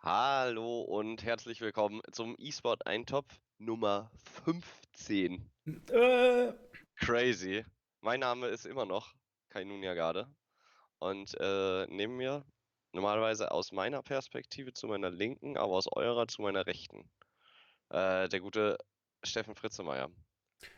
[0.00, 4.12] Hallo und herzlich willkommen zum eSport Eintopf Nummer
[4.44, 5.50] 15.
[5.90, 6.52] Äh,
[6.94, 7.64] Crazy.
[8.00, 9.12] Mein Name ist immer noch
[9.48, 10.32] Kainun Yagade
[11.00, 12.44] und äh, neben mir
[12.92, 17.10] normalerweise aus meiner Perspektive zu meiner linken, aber aus eurer zu meiner rechten.
[17.90, 18.78] Äh, der gute
[19.24, 20.10] Steffen Fritzemeier.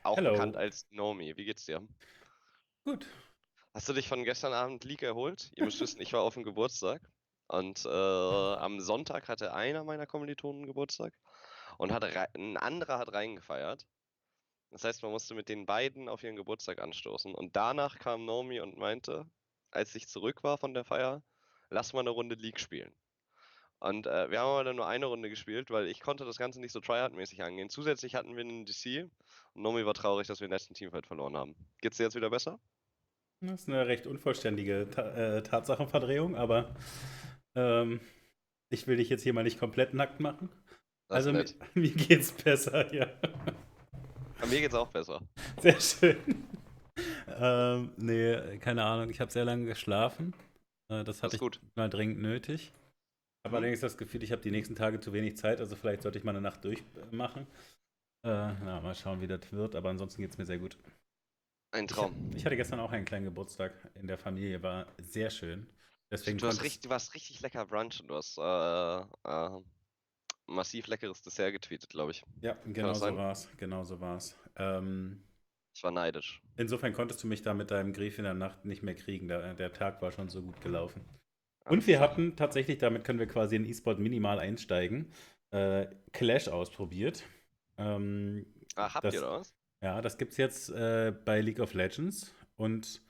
[0.03, 0.33] Auch Hello.
[0.33, 1.37] bekannt als Nomi.
[1.37, 1.87] Wie geht's dir?
[2.85, 3.07] gut.
[3.75, 5.53] Hast du dich von gestern Abend League erholt?
[5.57, 7.03] Ihr müsst wissen, ich war auf dem Geburtstag
[7.51, 11.19] und äh, am Sonntag hatte einer meiner Kommilitonen Geburtstag
[11.79, 12.05] und hat
[12.35, 13.87] ein anderer hat reingefeiert.
[14.71, 17.35] Das heißt, man musste mit den beiden auf ihren Geburtstag anstoßen.
[17.35, 19.27] Und danach kam Naomi und meinte,
[19.73, 21.25] als ich zurück war von der Feier,
[21.71, 22.93] lass mal eine Runde League spielen.
[23.81, 26.61] Und äh, wir haben aber dann nur eine Runde gespielt, weil ich konnte das Ganze
[26.61, 27.69] nicht so tryhard-mäßig angehen.
[27.69, 29.11] Zusätzlich hatten wir einen DC
[29.55, 31.57] und Naomi war traurig, dass wir den letzten Teamfight verloren haben.
[31.81, 32.61] Geht's dir jetzt wieder besser?
[33.41, 36.75] Das ist eine recht unvollständige Ta äh, Tatsachenverdrehung, aber
[37.55, 38.01] ähm,
[38.71, 40.51] ich will dich jetzt hier mal nicht komplett nackt machen.
[41.09, 41.55] Das also ist mi- nett.
[41.75, 43.09] mir geht's besser, ja.
[44.39, 45.21] Aber mir geht's auch besser.
[45.61, 46.17] Sehr schön.
[47.29, 49.11] ähm, nee, keine Ahnung.
[49.11, 50.35] Ich habe sehr lange geschlafen.
[50.91, 51.61] Äh, das hatte ich gut.
[51.77, 52.73] mal dringend nötig.
[53.45, 53.63] Aber Mhm.
[53.63, 56.25] allerdings das Gefühl, ich habe die nächsten Tage zu wenig Zeit, also vielleicht sollte ich
[56.25, 57.47] mal eine Nacht durchmachen.
[58.25, 58.29] Äh,
[58.65, 60.79] na, mal schauen, wie das wird, aber ansonsten geht es mir sehr gut.
[61.73, 62.15] Ein Ich, Traum.
[62.35, 65.67] ich hatte gestern auch einen kleinen Geburtstag in der Familie, war sehr schön.
[66.11, 68.07] Deswegen Du, hast richtig, du warst richtig lecker brunchen.
[68.09, 69.61] Du hast äh, äh,
[70.47, 72.25] massiv leckeres Dessert getweetet, glaube ich.
[72.41, 73.49] Ja, genau das so war's.
[73.57, 74.37] Genau so war's.
[74.57, 75.23] Ähm,
[75.75, 76.43] Ich war neidisch.
[76.57, 79.29] insofern konntest du mich da mit deinem Grief in der Nacht nicht mehr kriegen.
[79.29, 81.05] Der, der Tag war schon so gut gelaufen.
[81.67, 85.13] Und wir hatten tatsächlich, damit können wir quasi in E-Sport minimal einsteigen,
[85.53, 87.23] äh, Clash ausprobiert.
[87.79, 89.55] Ähm, Ah, habt das- ihr was?
[89.83, 93.01] Ja, das gibt's jetzt äh, bei League of Legends und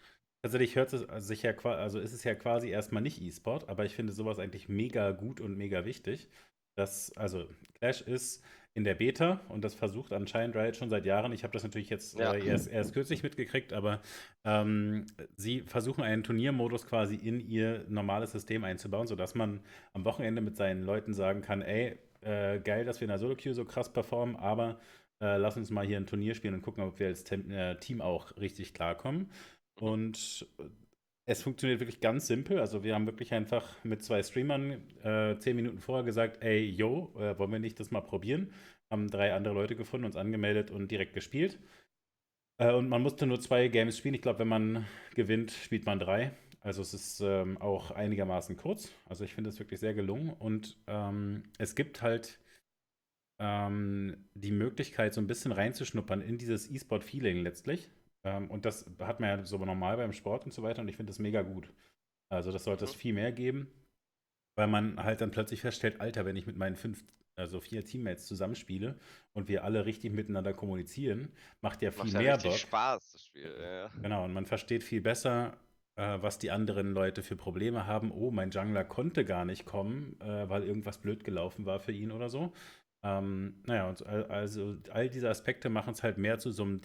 [0.43, 3.95] tatsächlich hört es sich ja also ist es ja quasi erstmal nicht E-Sport, aber ich
[3.95, 6.29] finde sowas eigentlich mega gut und mega wichtig.
[6.77, 8.43] Das, also Clash ist
[8.75, 11.33] in der Beta und das versucht anscheinend Riot schon seit Jahren.
[11.33, 12.35] Ich habe das natürlich jetzt Ja.
[12.35, 14.01] äh, erst, erst kürzlich mitgekriegt, aber
[14.45, 15.07] ähm,
[15.37, 19.61] sie versuchen einen Turniermodus quasi in ihr normales System einzubauen, sodass man
[19.93, 23.55] am Wochenende mit seinen Leuten sagen kann, ey, äh, geil, dass wir in der Solo-Queue
[23.55, 24.79] so krass performen, aber
[25.21, 27.77] äh, lass uns mal hier ein Turnier spielen und gucken, ob wir als Tem äh,
[27.77, 29.31] Team auch richtig klarkommen.
[29.81, 30.65] Und äh,
[31.27, 32.59] es funktioniert wirklich ganz simpel.
[32.59, 37.13] Also wir haben wirklich einfach mit zwei Streamern äh, zehn Minuten vorher gesagt, ey, yo,
[37.17, 38.53] äh, wollen wir nicht das mal probieren?
[38.91, 41.59] Haben drei andere Leute gefunden, uns angemeldet und direkt gespielt.
[42.59, 44.15] Äh, und man musste nur zwei Games spielen.
[44.15, 46.33] Ich glaube, wenn man gewinnt, spielt man drei.
[46.61, 48.93] Also es ist ähm, auch einigermaßen kurz.
[49.07, 50.31] Also ich finde es wirklich sehr gelungen.
[50.31, 52.39] Und ähm, es gibt halt
[53.39, 57.89] ähm, die Möglichkeit, so ein bisschen reinzuschnuppern in dieses E-Sport-Feeling letztlich.
[58.25, 60.83] Ähm, und das hat man ja so normal beim Sport und so weiter.
[60.83, 61.73] Und ich finde das mega gut.
[62.29, 62.99] Also das sollte es Mhm.
[62.99, 63.69] viel mehr geben,
[64.57, 67.05] weil man halt dann plötzlich feststellt, Alter, wenn ich mit meinen fünf,
[67.37, 68.99] also vier Teammates zusammenspiele
[69.33, 71.33] und wir alle richtig miteinander kommunizieren,
[71.63, 72.59] macht ja viel Macht ja mehr richtig Bock.
[72.59, 73.55] Spaß, das Spiel.
[73.59, 73.91] Ja, ja.
[74.03, 75.57] Genau, und man versteht viel besser,
[75.97, 78.13] äh, was die anderen Leute für Probleme haben.
[78.13, 82.13] Oh, mein Jungler konnte gar nicht kommen, äh, weil irgendwas blöd gelaufen war für ihn
[82.13, 82.53] oder so.
[83.03, 86.83] Ähm, naja, und also all diese Aspekte machen es halt mehr zu so einem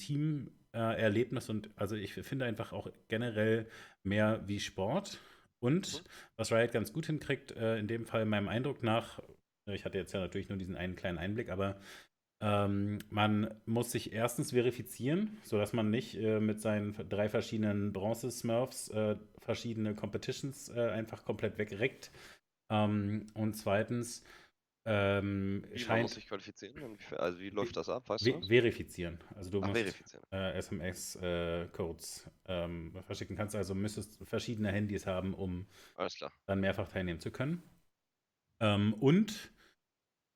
[0.76, 3.68] Team-Erlebnis und also ich finde einfach auch generell
[4.04, 5.20] mehr wie Sport.
[5.60, 6.08] Und Mhm.
[6.38, 9.20] was Riot ganz gut hinkriegt, äh, in dem Fall meinem Eindruck nach,
[9.68, 11.80] ich hatte jetzt ja natürlich nur diesen einen kleinen Einblick, aber
[12.42, 18.90] ähm, man muss sich erstens verifizieren, sodass man nicht äh, mit seinen drei verschiedenen Bronze-Smurfs
[18.90, 22.12] äh, verschiedene Competitions äh, einfach komplett wegreckt.
[22.70, 24.24] Ähm, und zweitens
[24.86, 26.98] ähm, Wie, scheint muss sich qualifizieren?
[27.18, 28.08] Also wie läuft das ab?
[28.08, 29.20] Weißt ve du verifizieren.
[29.36, 35.68] Also du Ach, musst äh, SMS-Codes ähm, verschicken kannst, also müsstest verschiedene Handys haben, um
[36.46, 37.64] dann mehrfach teilnehmen zu können.
[38.62, 39.52] Ähm, und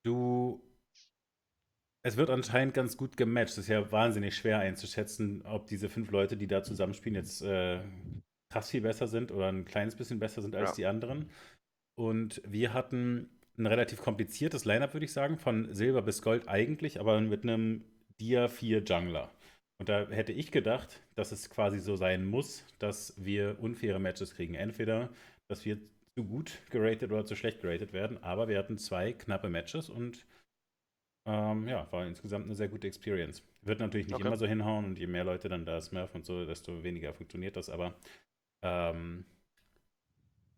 [0.04, 0.62] du.
[2.02, 3.52] Es wird anscheinend ganz gut gematcht.
[3.54, 7.82] Es ist ja wahnsinnig schwer einzuschätzen, ob diese fünf Leute, die da zusammenspielen, jetzt äh,
[8.52, 10.76] krass viel besser sind oder ein kleines bisschen besser sind als Ja.
[10.76, 11.30] die anderen.
[11.96, 13.30] Und wir hatten
[13.60, 17.84] ein relativ kompliziertes Lineup, würde ich sagen, von Silber bis Gold eigentlich, aber mit einem
[18.20, 19.32] Dia 4 Jungler.
[19.80, 24.36] Und da hätte ich gedacht, dass es quasi so sein muss, dass wir unfaire Matches
[24.36, 24.56] kriegen.
[24.56, 25.10] Entweder,
[25.48, 25.78] dass wir
[26.18, 30.26] zu gut geratet oder zu schlecht geratet werden, aber wir hatten zwei knappe Matches und
[31.26, 33.44] ähm, ja, war insgesamt eine sehr gute Experience.
[33.62, 34.28] Wird natürlich nicht Okay.
[34.28, 37.56] immer so hinhauen und je mehr Leute dann da smurfen und so, desto weniger funktioniert
[37.56, 37.96] das, aber
[38.64, 39.26] ähm,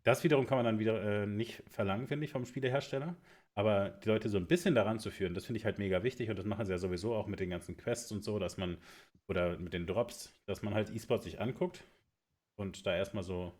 [0.04, 3.16] das wiederum kann man dann wieder äh, nicht verlangen, finde ich, vom Spielehersteller.
[3.54, 6.30] Aber die Leute so ein bisschen daran zu führen, das finde ich halt mega wichtig
[6.30, 8.78] und das machen sie ja sowieso auch mit den ganzen Quests und so, dass man,
[9.28, 11.84] oder mit den Drops, dass man halt E-Sport sich anguckt
[12.56, 13.52] und da erstmal so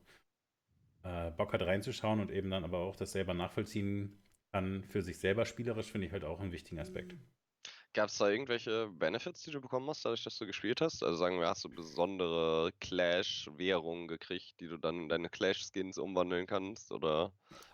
[1.04, 4.18] äh, Bock hat reinzuschauen und eben dann aber auch das selber nachvollziehen
[4.52, 7.16] kann für sich selber spielerisch, finde ich halt auch einen wichtigen Aspekt.
[7.94, 11.02] Gab es da irgendwelche Benefits, die du bekommen hast, dadurch, dass du gespielt hast?
[11.02, 16.46] Also sagen wir, hast du besondere Clash-Währungen gekriegt, die du dann in deine Clash-Skins umwandeln
[16.46, 16.90] kannst?
[16.90, 17.32] Oder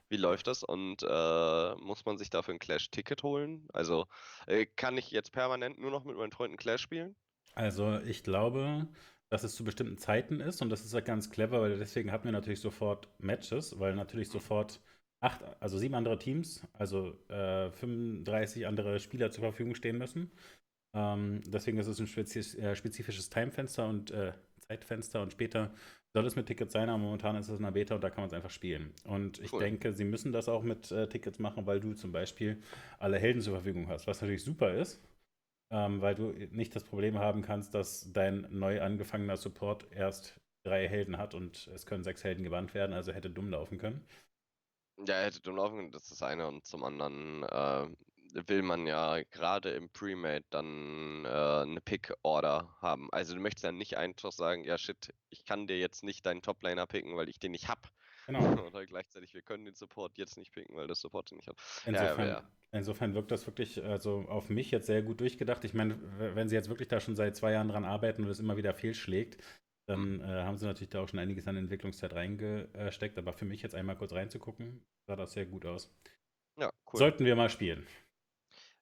[0.09, 0.65] wie läuft das?
[0.65, 3.69] Und äh, muss man sich dafür ein Clash-Ticket holen?
[3.73, 4.06] Also
[4.47, 7.17] äh, kann ich jetzt permanent nur noch mit meinen Freunden Clash spielen?
[7.55, 8.88] Also ich glaube,
[9.29, 12.25] dass es zu bestimmten Zeiten ist und das ist ja ganz clever, weil deswegen hatten
[12.25, 14.81] wir natürlich sofort Matches, weil natürlich sofort
[15.20, 20.31] acht, also sieben andere Teams, also äh, 35 andere Spieler zur Verfügung stehen müssen.
[20.94, 25.73] Ähm, deswegen ist es ein äh, spezifisches Timefenster und äh, Zeitfenster und später
[26.15, 28.23] soll es mit Tickets sein, aber momentan ist es in der Beta und da kann
[28.23, 28.93] man es einfach spielen.
[29.05, 29.61] Und ich cool.
[29.61, 32.61] denke, sie müssen das auch mit äh, Tickets machen, weil du zum Beispiel
[32.99, 35.03] alle Helden zur Verfügung hast, was natürlich super ist,
[35.70, 40.35] ähm, weil du nicht das Problem haben kannst, dass dein neu angefangener Support erst
[40.65, 44.05] drei Helden hat und es können sechs Helden gebannt werden, also hätte dumm laufen können.
[45.06, 46.47] Ja, er hätte dumm laufen können, das ist das eine.
[46.49, 47.87] Und zum anderen äh,
[48.47, 53.09] will man ja gerade im Pre-Made dann äh, eine Pick-Order haben.
[53.12, 56.43] Also du möchtest ja nicht einfach sagen, ja shit, ich kann dir jetzt nicht deinen
[56.43, 57.89] Top-Laner picken, weil ich den nicht hab.
[58.27, 58.41] Genau.
[58.67, 61.56] Oder gleichzeitig, wir können den Support jetzt nicht picken, weil der Support den nicht hat.
[61.87, 62.51] Insofern, ja, ja.
[62.73, 65.65] insofern wirkt das wirklich also auf mich jetzt sehr gut durchgedacht.
[65.65, 65.99] Ich meine,
[66.35, 68.75] wenn sie jetzt wirklich da schon seit zwei Jahren dran arbeiten und es immer wieder
[68.75, 69.43] fehlschlägt,
[69.88, 73.17] dann äh, haben sie natürlich da auch schon einiges an Entwicklungszeit reingesteckt.
[73.17, 75.90] Aber für mich jetzt einmal kurz reinzugucken, sah das sehr gut aus.
[76.58, 76.99] Ja, cool.
[76.99, 77.87] Sollten wir mal spielen.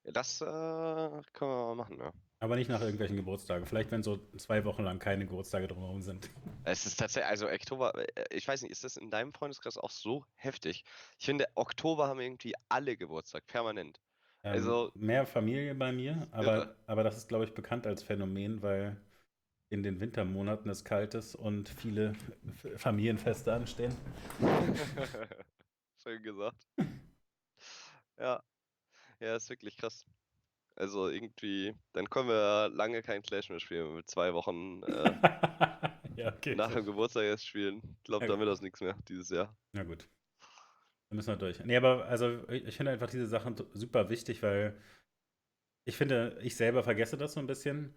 [0.03, 2.11] Das äh, können wir mal machen, ja.
[2.39, 3.65] Aber nicht nach irgendwelchen Geburtstagen.
[3.65, 6.29] Vielleicht, wenn so zwei Wochen lang keine Geburtstage drumherum sind.
[6.65, 9.91] Es ist tatsächlich, also Oktober, äh, ich weiß nicht, ist das in deinem Freundeskreis auch
[9.91, 10.83] so heftig?
[11.19, 14.01] Ich finde, Oktober haben irgendwie alle Geburtstag, permanent.
[14.43, 18.61] Ähm, also mehr Familie bei mir, aber, aber das ist, glaube ich, bekannt als Phänomen,
[18.61, 18.97] weil
[19.69, 22.13] in den Wintermonaten es kalt ist und viele
[22.77, 23.95] Familienfeste anstehen.
[26.03, 26.65] Schön gesagt.
[28.17, 28.41] Ja.
[29.19, 30.05] Ja, ist wirklich krass.
[30.75, 35.11] Also irgendwie, dann können wir lange kein Clash mehr spielen, mit zwei Wochen äh,
[36.15, 37.81] ja, okay, nach dem Geburtstag erst spielen.
[37.97, 39.57] Ich glaube, ja, dann wird das nichts mehr dieses Jahr.
[39.73, 40.07] Na gut.
[41.09, 41.63] Dann müssen wir durch.
[41.65, 44.79] Nee, aber also ich finde einfach diese Sachen super wichtig, weil
[45.85, 47.95] ich finde, ich selber vergesse das so ein bisschen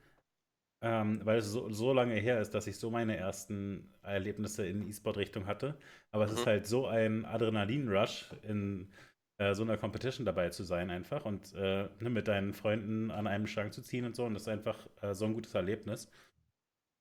[0.83, 4.89] ähm, weil es so, so lange her ist, dass ich so meine ersten Erlebnisse in
[4.89, 5.77] E-Sport-Richtung hatte.
[6.11, 6.51] Aber es ist mhm.
[6.51, 8.91] halt so ein Adrenalin-Rush, in
[9.39, 13.27] äh, so einer Competition dabei zu sein, einfach und äh, ne, mit deinen Freunden an
[13.27, 14.25] einem Strang zu ziehen und so.
[14.25, 16.11] Und das ist einfach äh, so ein gutes Erlebnis.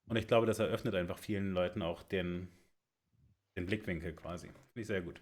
[0.07, 2.49] Und ich glaube, das eröffnet einfach vielen Leuten auch den,
[3.55, 4.47] den Blickwinkel quasi.
[4.47, 5.21] Finde ich sehr gut.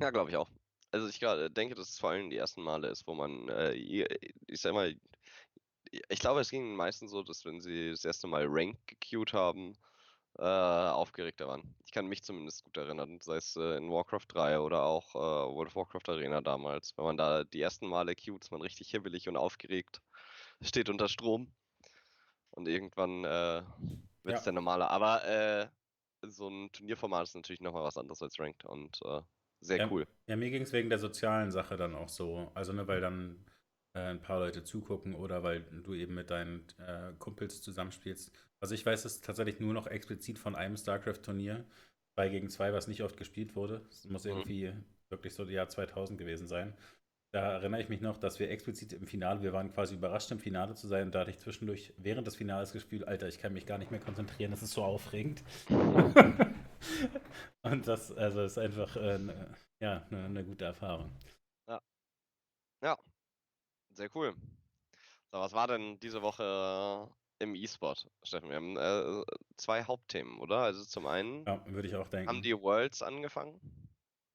[0.00, 0.48] Ja, glaube ich auch.
[0.90, 1.18] Also ich
[1.52, 4.94] denke, dass es vor allem die ersten Male ist, wo man, äh, ich sag mal,
[6.08, 9.76] ich glaube, es ging meistens so, dass wenn sie das erste Mal Rank gequeued haben,
[10.38, 11.74] äh, aufgeregter waren.
[11.84, 15.54] Ich kann mich zumindest gut erinnern, sei es äh, in Warcraft 3 oder auch äh,
[15.54, 16.96] World of Warcraft Arena damals.
[16.96, 20.00] Wenn man da die ersten Male queued, ist man richtig hibbelig und aufgeregt,
[20.60, 21.52] steht unter Strom
[22.50, 23.62] und irgendwann äh,
[24.24, 24.44] wird es ja.
[24.44, 24.90] der normale.
[24.90, 25.68] Aber äh,
[26.22, 29.20] so ein Turnierformat ist natürlich nochmal was anderes als Ranked und äh,
[29.60, 30.06] sehr ja, cool.
[30.26, 32.50] Ja, mir ging es wegen der sozialen Sache dann auch so.
[32.54, 33.44] Also, ne, weil dann
[33.94, 38.32] ein paar Leute zugucken oder weil du eben mit deinen äh, Kumpels zusammenspielst.
[38.60, 41.64] Also ich weiß es tatsächlich nur noch explizit von einem StarCraft-Turnier,
[42.16, 43.82] 2 gegen 2, was nicht oft gespielt wurde.
[43.90, 44.30] Es muss mhm.
[44.30, 44.84] irgendwie mhm.
[45.10, 46.74] wirklich so das Jahr 2000 gewesen sein.
[47.32, 50.38] Da erinnere ich mich noch, dass wir explizit im Finale, wir waren quasi überrascht im
[50.38, 53.52] Finale zu sein und da hatte ich zwischendurch während des Finales gespielt, Alter, ich kann
[53.52, 55.42] mich gar nicht mehr konzentrieren, das ist so aufregend.
[57.62, 59.18] und das also ist einfach äh,
[59.80, 61.10] ja, eine, eine gute Erfahrung.
[61.66, 61.80] Ja.
[62.84, 62.98] Ja,
[63.96, 64.34] sehr cool.
[65.30, 67.08] So, was war denn diese Woche
[67.38, 68.48] im E-Sport, Steffen?
[68.48, 69.24] Wir haben äh,
[69.56, 70.58] zwei Hauptthemen, oder?
[70.58, 72.28] Also zum einen ja, würde ich auch denken.
[72.28, 73.60] haben die Worlds angefangen.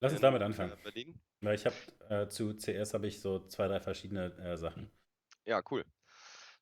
[0.02, 0.74] Lass uns damit anfangen.
[0.74, 1.20] Äh, Berlin.
[1.42, 1.76] Weil ich habe
[2.10, 4.92] äh, zu CS habe ich so zwei, drei verschiedene äh, Sachen.
[5.46, 5.84] Ja, cool.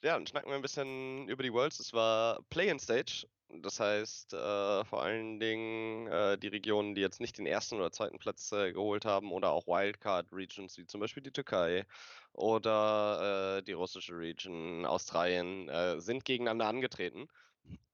[0.03, 1.79] Ja, dann schnacken wir ein bisschen über die Worlds.
[1.79, 7.37] Es war Play-in-Stage das heißt, äh, vor allen Dingen äh, die Regionen, die jetzt nicht
[7.37, 11.31] den ersten oder zweiten Platz äh, geholt haben oder auch Wildcard-Regions wie zum Beispiel die
[11.31, 11.85] Türkei
[12.33, 17.27] oder äh, die russische Region, Australien, äh, sind gegeneinander angetreten.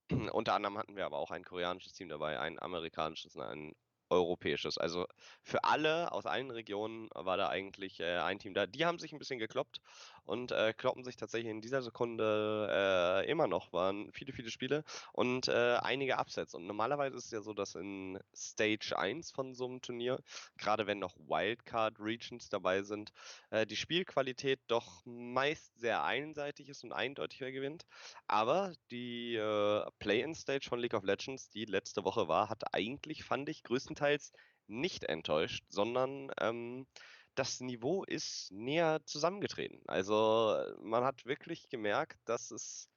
[0.31, 3.73] Unter anderem hatten wir aber auch ein koreanisches Team dabei, ein amerikanisches und ein
[4.09, 4.77] europäisches.
[4.77, 5.07] Also
[5.41, 8.67] für alle aus allen Regionen war da eigentlich äh, ein Team da.
[8.67, 9.81] Die haben sich ein bisschen gekloppt
[10.25, 13.73] und äh, kloppen sich tatsächlich in dieser Sekunde äh, immer noch.
[13.73, 16.53] Waren viele, viele Spiele und äh, einige Upsets.
[16.53, 20.19] Und normalerweise ist es ja so, dass in Stage 1 von so einem Turnier,
[20.57, 23.11] gerade wenn noch Wildcard Regions dabei sind,
[23.49, 27.85] äh, die Spielqualität doch meist sehr einseitig ist und eindeutiger gewinnt.
[28.27, 33.49] Aber die äh, Play-in-Stage von League of Legends, die letzte Woche war, hatte eigentlich, fand
[33.49, 34.31] ich, größtenteils
[34.67, 36.87] nicht enttäuscht, sondern ähm,
[37.35, 39.81] das Niveau ist näher zusammengetreten.
[39.87, 42.89] Also man hat wirklich gemerkt, dass es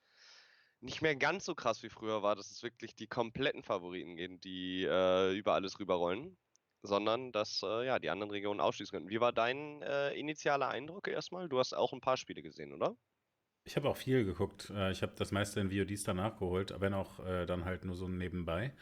[0.81, 4.41] nicht mehr ganz so krass wie früher war, dass es wirklich die kompletten Favoriten gehen,
[4.41, 6.37] die äh, über alles rüberrollen,
[6.83, 9.09] sondern dass äh, ja die anderen Regionen ausschließen können.
[9.09, 11.49] Wie war dein äh, initialer Eindruck erstmal?
[11.49, 12.97] Du hast auch ein paar Spiele gesehen, oder?
[13.65, 14.71] Ich habe auch viel geguckt.
[14.71, 17.97] Äh, ich habe das meiste in VODs danach geholt, wenn auch äh, dann halt nur
[17.97, 18.75] so nebenbei.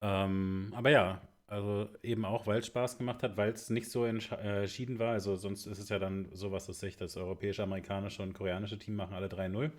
[0.00, 4.04] Ähm, aber ja, also eben auch, weil es Spaß gemacht hat, weil es nicht so
[4.04, 5.12] äh, entschieden war.
[5.12, 8.96] Also sonst ist es ja dann sowas, dass sich das europäische, amerikanische und koreanische Team
[8.96, 9.70] machen alle 3-0.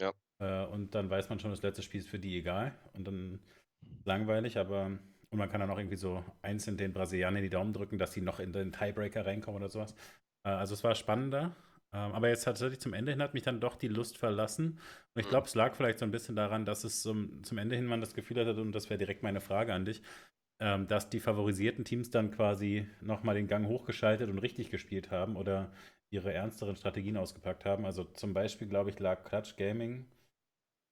[0.00, 0.12] Ja.
[0.38, 2.74] Äh, und dann weiß man schon, das letzte Spiel ist für die egal.
[2.92, 3.40] Und dann
[4.04, 4.98] langweilig, aber
[5.30, 8.20] und man kann dann auch irgendwie so einzeln den Brasilianern die Daumen drücken, dass sie
[8.20, 9.94] noch in den Tiebreaker reinkommen oder sowas.
[10.44, 11.56] Äh, also es war spannender.
[11.92, 14.78] Ähm, aber jetzt tatsächlich zum Ende hin hat mich dann doch die Lust verlassen.
[15.14, 15.30] Und ich mhm.
[15.30, 18.00] glaube, es lag vielleicht so ein bisschen daran, dass es zum, zum Ende hin man
[18.00, 20.02] das Gefühl hatte, und das wäre direkt meine Frage an dich,
[20.60, 25.36] ähm, dass die favorisierten Teams dann quasi nochmal den Gang hochgeschaltet und richtig gespielt haben
[25.36, 25.72] oder
[26.10, 27.84] ihre ernsteren Strategien ausgepackt haben.
[27.84, 30.06] Also zum Beispiel, glaube ich, lag Clutch Gaming,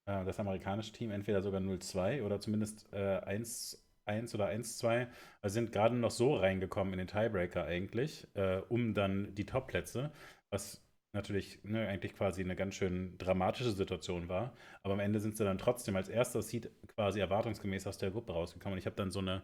[0.06, 5.08] äh, das amerikanische Team, entweder sogar 0-2 oder zumindest äh, 1 1 oder 1-2,
[5.40, 10.12] also sind gerade noch so reingekommen in den Tiebreaker eigentlich, äh, um dann die Top-Plätze,
[10.50, 10.83] was
[11.14, 14.52] natürlich ne, eigentlich quasi eine ganz schön dramatische Situation war.
[14.82, 18.32] Aber am Ende sind sie dann trotzdem als erster Seed quasi erwartungsgemäß aus der Gruppe
[18.32, 18.74] rausgekommen.
[18.74, 19.42] Und ich habe dann so eine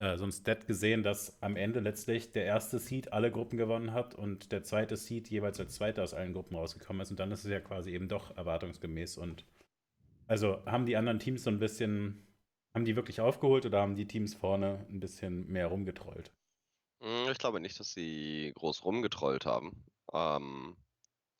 [0.00, 3.92] äh, so ein Stat gesehen, dass am Ende letztlich der erste Seed alle Gruppen gewonnen
[3.92, 7.10] hat und der zweite Seed jeweils als zweiter aus allen Gruppen rausgekommen ist.
[7.10, 9.16] Und dann ist es ja quasi eben doch erwartungsgemäß.
[9.18, 9.44] Und
[10.26, 12.26] also haben die anderen Teams so ein bisschen,
[12.74, 16.32] haben die wirklich aufgeholt oder haben die Teams vorne ein bisschen mehr rumgetrollt?
[17.00, 19.84] Hm, ich glaube nicht, dass sie groß rumgetrollt haben.
[20.12, 20.76] Ähm,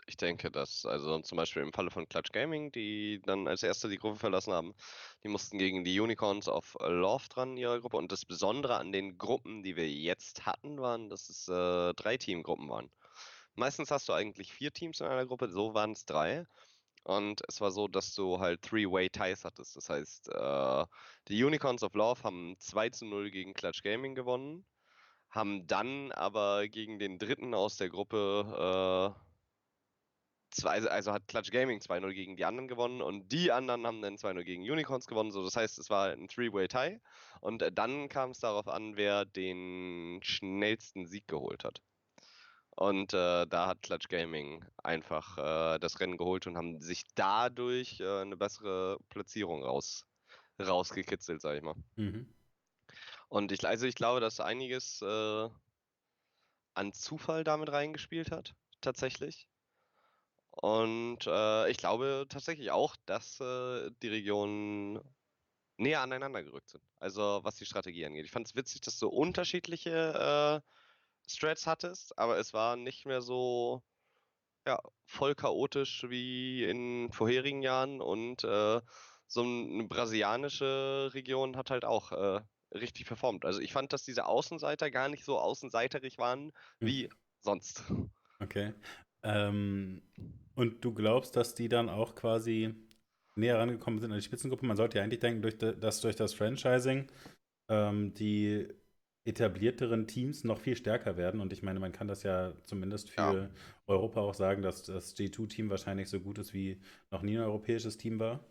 [0.06, 3.88] ich denke, dass, also zum Beispiel im Falle von Clutch Gaming, die dann als erste
[3.88, 4.74] die Gruppe verlassen haben,
[5.22, 7.96] die mussten gegen die Unicorns of Love dran in ihrer Gruppe.
[7.96, 12.16] Und das Besondere an den Gruppen, die wir jetzt hatten, waren, dass es äh, drei
[12.16, 12.90] Teamgruppen waren.
[13.54, 16.46] Meistens hast du eigentlich vier Teams in einer Gruppe, so waren es drei.
[17.04, 19.76] Und es war so, dass du halt Three-Way-Ties hattest.
[19.76, 20.86] Das heißt, äh,
[21.28, 24.64] die Unicorns of Love haben 2 zu 0 gegen Clutch Gaming gewonnen,
[25.30, 29.23] haben dann aber gegen den dritten aus der Gruppe äh,
[30.54, 34.16] zwei, also, hat Clutch Gaming 2-0 gegen die anderen gewonnen und die anderen haben dann
[34.16, 35.32] 2-0 gegen Unicorns gewonnen.
[35.32, 37.00] So, das heißt, es war ein Three-Way-Tie.
[37.40, 41.82] Und äh, dann kam es darauf an, wer den schnellsten Sieg geholt hat.
[42.76, 48.00] Und äh, da hat Clutch Gaming einfach äh, das Rennen geholt und haben sich dadurch
[48.00, 50.04] äh, eine bessere Platzierung raus,
[50.60, 51.76] rausgekitzelt, sag ich mal.
[51.96, 52.32] Mhm.
[53.28, 55.48] Und ich, also ich glaube, dass einiges äh,
[56.74, 59.48] an Zufall damit reingespielt hat, tatsächlich.
[60.56, 65.00] Und äh, ich glaube tatsächlich auch, dass äh, die Regionen
[65.76, 66.84] näher aneinander gerückt sind.
[66.96, 68.24] Also was die Strategie angeht.
[68.24, 70.70] Ich fand es witzig, dass du unterschiedliche äh,
[71.28, 73.82] Strats hattest, aber es war nicht mehr so
[74.66, 78.80] ja, voll chaotisch wie in vorherigen Jahren und äh,
[79.26, 82.40] so eine brasilianische Region hat halt auch äh,
[82.72, 83.44] richtig performt.
[83.44, 86.88] Also ich fand, dass diese Außenseiter gar nicht so außenseiterig waren hm.
[86.88, 87.82] wie sonst.
[88.40, 88.74] Okay.
[89.24, 90.02] Ähm,
[90.54, 92.74] und du glaubst, dass die dann auch quasi
[93.36, 94.66] näher rangekommen sind an die Spitzengruppe?
[94.66, 97.10] Man sollte ja eigentlich denken, durch dass durch das Franchising
[97.68, 98.68] ähm, die
[99.26, 101.40] etablierteren Teams noch viel stärker werden.
[101.40, 103.50] Und ich meine, man kann das ja zumindest für ja.
[103.86, 106.78] Europa auch sagen, dass das G2-Team wahrscheinlich so gut ist wie
[107.10, 108.44] noch nie ein europäisches Team war.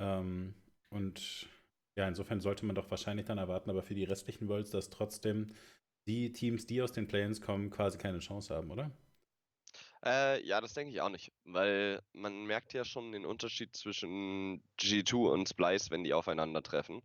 [0.00, 0.54] Ähm,
[0.88, 1.48] und
[1.98, 5.52] ja, insofern sollte man doch wahrscheinlich dann erwarten, aber für die restlichen Worlds, dass trotzdem
[6.08, 8.90] die Teams, die aus den Play-ins kommen, quasi keine Chance haben, oder?
[10.04, 14.62] Äh, ja, das denke ich auch nicht, weil man merkt ja schon den Unterschied zwischen
[14.78, 17.02] G2 und Splice, wenn die aufeinandertreffen.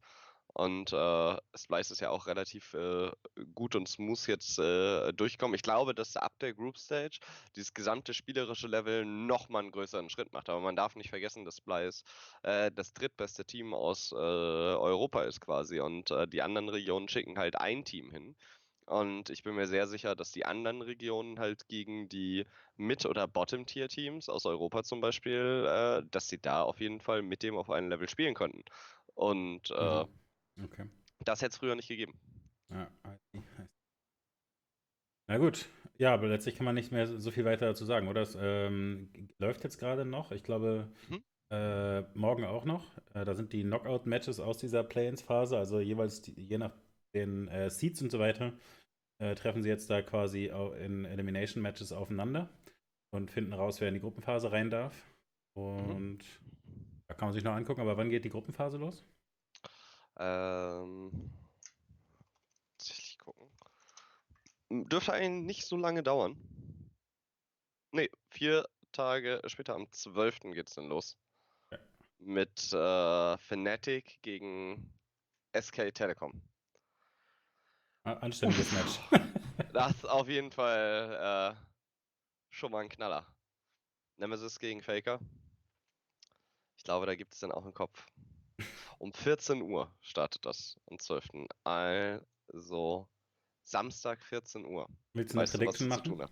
[0.54, 3.10] Und äh, Splice ist ja auch relativ äh,
[3.56, 5.56] gut und smooth jetzt äh, durchkommen.
[5.56, 7.20] Ich glaube, dass ab der Group Stage
[7.56, 10.50] dieses gesamte spielerische Level nochmal einen größeren Schritt macht.
[10.50, 12.04] Aber man darf nicht vergessen, dass Splice
[12.44, 15.80] äh, das drittbeste Team aus äh, Europa ist quasi.
[15.80, 18.36] Und äh, die anderen Regionen schicken halt ein Team hin.
[18.92, 22.46] Und ich bin mir sehr sicher, dass die anderen Regionen halt gegen die
[22.76, 27.42] Mid- oder Bottom-Tier-Teams aus Europa zum Beispiel, äh, dass sie da auf jeden Fall mit
[27.42, 28.66] dem auf einem Level spielen könnten.
[29.14, 30.66] Und äh, mhm.
[30.66, 30.90] okay.
[31.24, 32.20] das hätte es früher nicht gegeben.
[32.70, 32.90] Ja,
[35.30, 38.22] na gut, ja, aber letztlich kann man nicht mehr so viel weiter dazu sagen, oder?
[38.22, 40.34] Es ähm, läuft jetzt gerade noch.
[40.34, 41.24] Ich glaube, mhm.
[41.50, 42.98] äh, morgen auch noch.
[43.14, 46.74] Äh, da sind die Knockout-Matches aus dieser Play-ins-Phase, also jeweils die, je nach
[47.14, 48.54] den äh, Seeds und so weiter,
[49.22, 52.50] äh, treffen sie jetzt da quasi in Elimination Matches aufeinander
[53.12, 54.96] und finden raus, wer in die Gruppenphase rein darf.
[55.54, 57.04] Und mhm.
[57.08, 59.06] da kann man sich noch angucken, aber wann geht die Gruppenphase los?
[60.18, 61.32] Ähm,
[62.78, 63.48] tatsächlich gucken.
[64.70, 66.36] Dürfte eigentlich nicht so lange dauern.
[67.92, 70.40] Nee, vier Tage später, am 12.
[70.54, 71.16] geht's dann los.
[71.72, 71.78] Ja.
[72.18, 74.92] Mit äh, Fnatic gegen
[75.56, 76.42] SK Telekom.
[78.04, 79.00] Anständiges Match.
[79.74, 81.62] Das ist auf jeden Fall äh,
[82.50, 83.26] schon mal ein Knaller.
[84.18, 85.20] Nemesis gegen Faker.
[86.76, 88.08] Ich glaube, da gibt es dann auch einen Kopf.
[88.98, 91.48] Um 14 Uhr startet das am 12.
[91.64, 93.08] Also
[93.64, 94.88] Samstag 14 Uhr.
[95.14, 96.30] Willst du eine Weißt Prediction machen?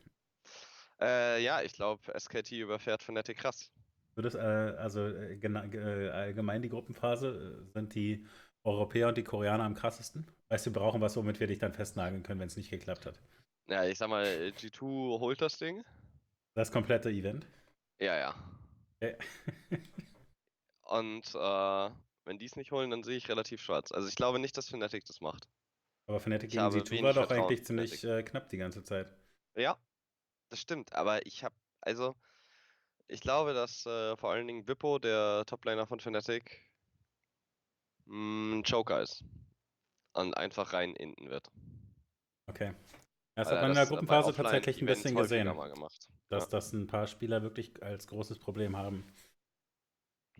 [0.99, 3.71] Äh, ja, ich glaube, SKT überfährt Fnatic krass.
[4.15, 8.25] Würdest, äh, also äh, äh, allgemein die Gruppenphase, äh, sind die
[8.63, 10.29] Europäer und die Koreaner am krassesten?
[10.49, 13.05] Weißt du, wir brauchen was, womit wir dich dann festnageln können, wenn es nicht geklappt
[13.05, 13.19] hat.
[13.67, 15.83] Ja, ich sag mal, G2 holt das Ding.
[16.55, 17.47] Das komplette Event.
[17.99, 18.35] Ja, ja.
[19.01, 19.17] Okay.
[20.81, 21.89] Und äh,
[22.25, 23.91] wenn die es nicht holen, dann sehe ich relativ schwarz.
[23.91, 25.47] Also ich glaube nicht, dass Fnatic das macht.
[26.07, 28.57] Aber Fnatic Ich gegen habe G2 wenig war doch Vertrauen eigentlich ziemlich äh, knapp die
[28.57, 29.15] ganze Zeit.
[29.55, 29.77] Ja,
[30.49, 30.93] das stimmt.
[30.93, 32.15] Aber ich habe, also,
[33.07, 36.68] ich glaube, dass äh, vor allen Dingen Bippo, der Toplaner von Fnatic,
[38.09, 39.23] ein Joker ist.
[40.13, 41.49] Und einfach rein innen wird.
[42.47, 42.73] Okay.
[43.35, 45.47] Das hat er man in der äh, Gruppenphase tatsächlich ein bisschen gesehen,
[46.29, 46.45] dass Ja.
[46.47, 49.03] das ein paar Spieler wirklich als großes Problem haben.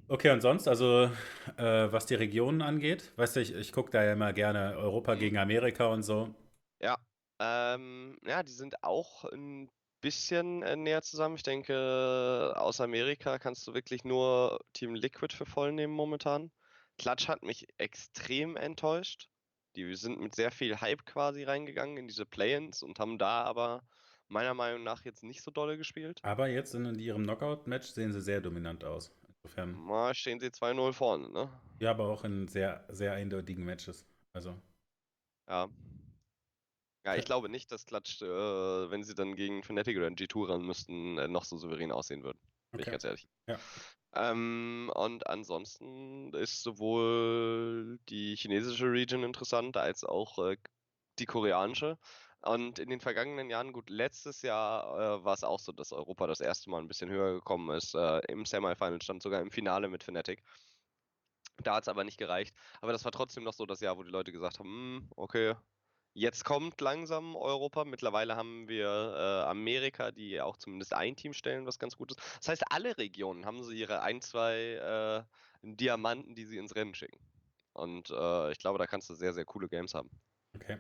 [0.08, 1.12] Okay, und sonst, also
[1.58, 5.14] äh, was die Regionen angeht, weißt du, ich, ich gucke da ja immer gerne Europa
[5.16, 6.34] gegen Amerika und so.
[6.82, 6.98] Ja,
[7.40, 9.70] ähm, ja, die sind auch ein
[10.02, 11.36] bisschen äh, näher zusammen.
[11.36, 16.52] Ich denke, aus Amerika kannst du wirklich nur Team Liquid für voll nehmen momentan.
[17.00, 19.30] Clutch hat mich extrem enttäuscht.
[19.76, 23.84] Die sind mit sehr viel Hype quasi reingegangen in diese Play-ins und haben da aber
[24.28, 26.20] meiner Meinung nach jetzt nicht so dolle gespielt.
[26.24, 29.12] Aber jetzt in ihrem Knockout-Match sehen sie sehr dominant aus.
[29.44, 31.50] Insofern, Mal stehen sie 2-0 vorne, ne?
[31.80, 34.06] ja, aber auch in sehr, sehr eindeutigen Matches.
[34.34, 34.56] Also,
[35.50, 35.70] Ja.
[37.06, 40.62] Ja, ich glaube nicht, dass Clutch, äh, wenn sie dann gegen Fnatic oder G2 ran
[40.64, 42.40] müssten, äh, noch so souverän aussehen würden.
[42.72, 43.28] Bin ich ganz ehrlich.
[43.48, 43.58] Ja.
[44.14, 50.58] Ähm, und ansonsten ist sowohl die chinesische Region interessant als auch äh,
[51.20, 51.98] die koreanische.
[52.42, 56.26] Und in den vergangenen Jahren, gut, letztes Jahr äh, war es auch so, dass Europa
[56.28, 57.94] das erste Mal ein bisschen höher gekommen ist.
[57.96, 60.44] Äh, Im Semifinal stand sogar im Finale mit Fnatic.
[61.64, 62.56] Da hat es aber nicht gereicht.
[62.82, 65.56] Aber das war trotzdem noch so das Jahr, wo die Leute gesagt haben, "Hm, okay,
[66.14, 67.86] jetzt kommt langsam Europa.
[67.86, 72.20] Mittlerweile haben wir äh, Amerika, die auch zumindest ein Team stellen, was ganz gut ist.
[72.40, 75.24] Das heißt, alle Regionen haben so ihre ein, zwei äh,
[75.62, 77.20] Diamanten, die sie ins Rennen schicken.
[77.74, 80.10] Und äh, ich glaube, da kannst du sehr, sehr coole Games haben.
[80.56, 80.80] okay.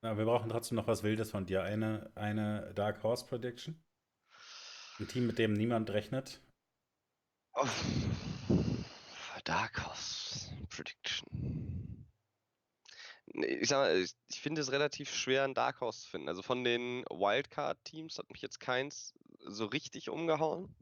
[0.00, 1.62] Na, wir brauchen trotzdem noch was Wildes von dir.
[1.64, 3.82] Eine, eine Dark Horse Prediction.
[5.00, 6.40] Ein Team, mit dem niemand rechnet.
[9.44, 11.67] Dark Horse Prediction.
[13.34, 16.28] Ich sag mal, ich, ich finde es relativ schwer, einen Dark Horse zu finden.
[16.28, 20.74] Also von den Wildcard-Teams hat mich jetzt keins so richtig umgehauen.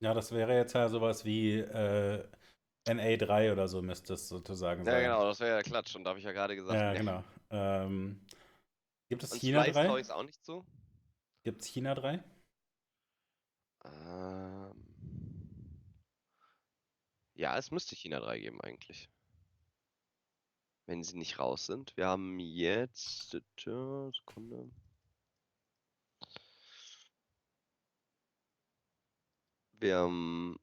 [0.00, 2.24] Ja, das wäre jetzt ja sowas wie äh,
[2.84, 5.02] NA3 oder so müsste es sozusagen Ja, sein.
[5.02, 5.94] genau, das wäre ja Klatsch.
[5.96, 6.98] Und da habe ich ja gerade gesagt, Ja, nee.
[6.98, 7.24] genau.
[7.50, 8.20] Ähm,
[9.08, 9.86] gibt es Und China Splice 3?
[9.86, 10.64] traue ich auch nicht zu.
[11.42, 12.22] Gibt es China 3?
[13.84, 14.74] Ähm,
[17.34, 19.08] ja, es müsste China 3 geben eigentlich.
[20.88, 21.94] Wenn sie nicht raus sind.
[21.98, 23.36] Wir haben jetzt.
[23.58, 24.70] Sekunde.
[29.80, 30.58] Wir haben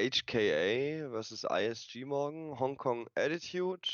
[0.00, 2.58] HKA versus ISG morgen.
[2.58, 3.86] Hongkong Attitude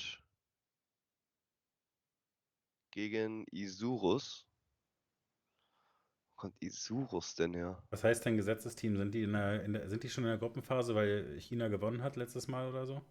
[2.92, 4.46] gegen Isurus.
[6.28, 7.82] Wo kommt Isurus denn her?
[7.90, 8.96] Was heißt denn gesetztes Team?
[8.96, 12.04] Sind die, in der, in der, sind die schon in der Gruppenphase, weil China gewonnen
[12.04, 13.02] hat letztes Mal oder so?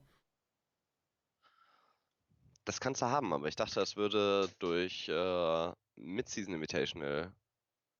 [2.65, 7.33] Das kannst du haben, aber ich dachte, das würde durch äh, Mid-Season Invitational.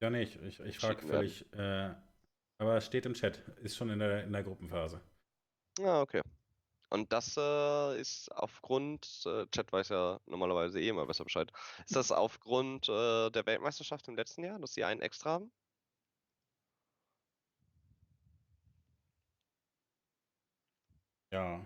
[0.02, 1.52] Ja, nee, ich, ich, ich frage völlig.
[1.54, 1.96] Äh,
[2.58, 5.02] aber es steht im Chat, ist schon in der, in der Gruppenphase.
[5.80, 6.22] Ja, okay.
[6.90, 11.52] Und das äh, ist aufgrund, äh, Chat weiß ja normalerweise eh immer besser Bescheid.
[11.86, 15.52] Ist das aufgrund äh, der Weltmeisterschaft im letzten Jahr, dass sie einen extra haben?
[21.32, 21.66] Ja.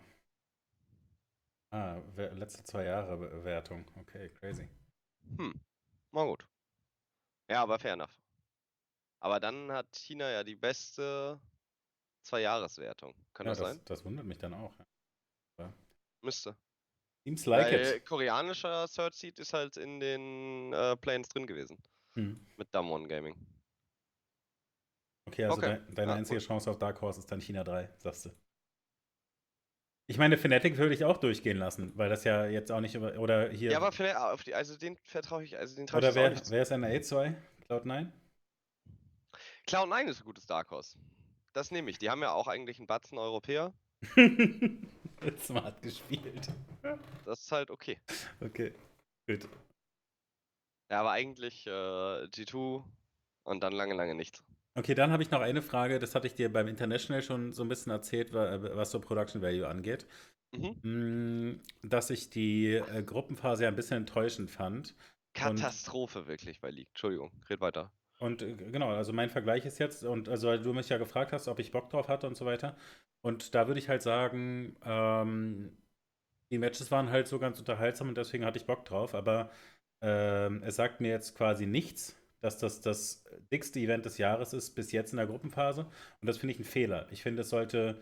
[1.75, 3.85] Ah, letzte zwei Jahre Be- Wertung.
[3.99, 4.69] Okay, crazy.
[5.37, 5.59] Hm,
[6.11, 6.47] mal gut.
[7.49, 8.17] Ja, aber fair enough.
[9.19, 11.39] Aber dann hat China ja die beste
[12.23, 13.13] Zwei-Jahres-Wertung.
[13.33, 13.81] Kann Ja, das das, sein?
[13.85, 14.73] das wundert mich dann auch.
[15.59, 15.73] ja.
[16.21, 16.55] Müsste.
[17.25, 18.05] Seems like Weil it.
[18.05, 21.77] koreanischer Third Seed ist halt in den äh, Planes drin gewesen.
[22.13, 22.39] Hm.
[22.55, 23.35] Mit Damwon Gaming.
[25.27, 25.81] Okay, also Okay.
[25.85, 26.47] Dein, deine Ja, einzige gut.
[26.47, 28.29] Chance auf Dark Horse ist dann China 3, sagst du.
[30.07, 33.17] Ich meine, Fnatic würde ich auch durchgehen lassen, weil das ja jetzt auch nicht über.
[33.17, 33.71] Oder hier.
[33.71, 33.87] Ja, aber
[34.31, 36.45] auf die, also den vertraue ich, also den traue oder ich wer, nicht.
[36.45, 36.51] zu.
[36.51, 37.33] wer ist eine A2?
[37.67, 38.11] Cloud9?
[39.67, 40.97] Cloud9 ist ein gutes Dark Horse.
[41.53, 41.97] Das nehme ich.
[41.97, 43.73] Die haben ja auch eigentlich einen Batzen Europäer.
[45.39, 46.49] Smart gespielt.
[47.25, 47.97] Das ist halt okay.
[48.41, 48.73] Okay,
[49.25, 49.47] gut.
[50.91, 52.83] Ja, aber eigentlich äh, G2
[53.43, 54.43] und dann lange, lange nichts.
[54.77, 55.99] Okay, dann habe ich noch eine Frage.
[55.99, 59.41] Das hatte ich dir beim International schon so ein bisschen erzählt, wa- was so Production
[59.41, 60.05] Value angeht.
[60.51, 60.75] Mhm.
[60.83, 64.95] Mm, Dass ich die äh, Gruppenphase ja ein bisschen enttäuschend fand.
[65.33, 66.89] Katastrophe wirklich bei League.
[66.89, 67.91] Entschuldigung, red weiter.
[68.19, 71.31] Und äh, genau, also mein Vergleich ist jetzt, und also weil du mich ja gefragt
[71.33, 72.75] hast, ob ich Bock drauf hatte und so weiter.
[73.21, 75.71] Und da würde ich halt sagen, ähm,
[76.51, 79.51] die Matches waren halt so ganz unterhaltsam und deswegen hatte ich Bock drauf, aber
[80.01, 84.75] ähm, es sagt mir jetzt quasi nichts, dass das das dickste Event des Jahres ist
[84.75, 85.81] bis jetzt in der Gruppenphase.
[86.21, 87.07] Und das finde ich ein Fehler.
[87.11, 87.99] Ich finde, es sollte,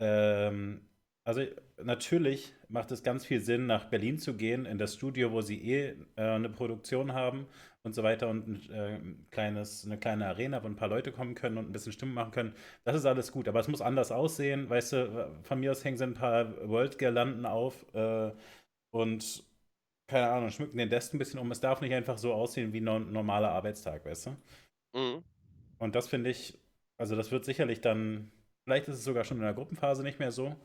[0.00, 0.80] ähm,
[1.24, 1.42] also
[1.82, 5.62] natürlich macht es ganz viel Sinn, nach Berlin zu gehen, in das Studio, wo sie
[5.62, 7.46] eh äh, eine Produktion haben
[7.82, 8.98] und so weiter und äh,
[9.30, 12.32] kleines, eine kleine Arena, wo ein paar Leute kommen können und ein bisschen Stimmung machen
[12.32, 12.54] können.
[12.84, 14.70] Das ist alles gut, aber es muss anders aussehen.
[14.70, 18.32] Weißt du, von mir aus hängen sie ein paar World-Girlanden auf äh,
[18.90, 19.44] und
[20.12, 21.50] keine Ahnung, schmücken den Desk ein bisschen um.
[21.50, 24.36] Es darf nicht einfach so aussehen wie ein no- normaler Arbeitstag, weißt du?
[24.94, 25.22] Mhm.
[25.78, 26.58] Und das finde ich,
[26.98, 28.30] also das wird sicherlich dann,
[28.64, 30.56] vielleicht ist es sogar schon in der Gruppenphase nicht mehr so.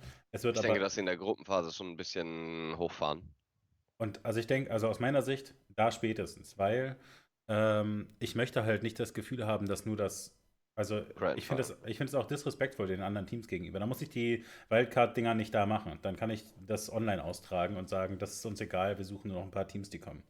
[0.52, 3.34] Ich aber, denke, dass sie in der Gruppenphase schon ein bisschen hochfahren.
[3.98, 6.98] und also ich denke, also aus meiner Sicht, da spätestens, weil
[7.48, 10.37] ähm, ich möchte halt nicht das Gefühl haben, dass nur das,
[10.78, 11.04] also
[11.36, 13.80] ich finde es ich es auch disrespektvoll den anderen Teams gegenüber.
[13.80, 15.98] Da muss ich die Wildcard-Dinger nicht da machen.
[16.04, 19.40] Dann kann ich das online austragen und sagen, das ist uns egal, wir suchen nur
[19.40, 20.22] noch ein paar Teams, die kommen.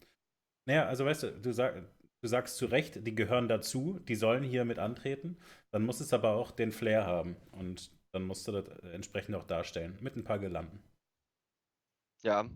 [0.65, 1.83] Naja, also weißt du, du, sag,
[2.21, 5.37] du sagst zu Recht, die gehören dazu, die sollen hier mit antreten.
[5.71, 7.35] Dann muss es aber auch den Flair haben.
[7.51, 9.97] Und dann musst du das entsprechend auch darstellen.
[9.99, 10.81] Mit ein paar Gelanden.
[12.23, 12.49] Ja.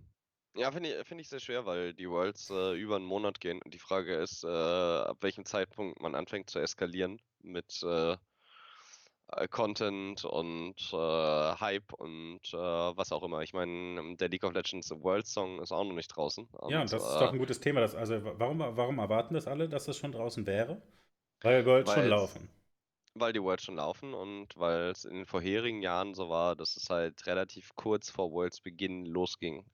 [0.56, 3.62] Ja, finde ich, finde ich sehr schwer, weil die Worlds äh, über einen Monat gehen
[3.62, 8.13] und die Frage ist, äh, ab welchem Zeitpunkt man anfängt zu eskalieren mit äh,
[9.34, 10.95] äh, Content und äh,
[11.60, 13.41] Hype und äh, was auch immer.
[13.41, 16.47] Ich meine, der League of Legends World Song ist auch noch nicht draußen.
[16.69, 17.80] Ja, und das ist doch ein gutes Thema.
[17.82, 20.82] Das, also warum, warum erwarten das alle, dass das schon draußen wäre?
[21.41, 22.49] Weil Worlds schon Weil's- laufen.
[23.13, 26.78] Weil die Worlds schon laufen und weil es in den vorherigen Jahren so war, dass
[26.78, 29.65] es halt relativ kurz vor Worlds Beginn losging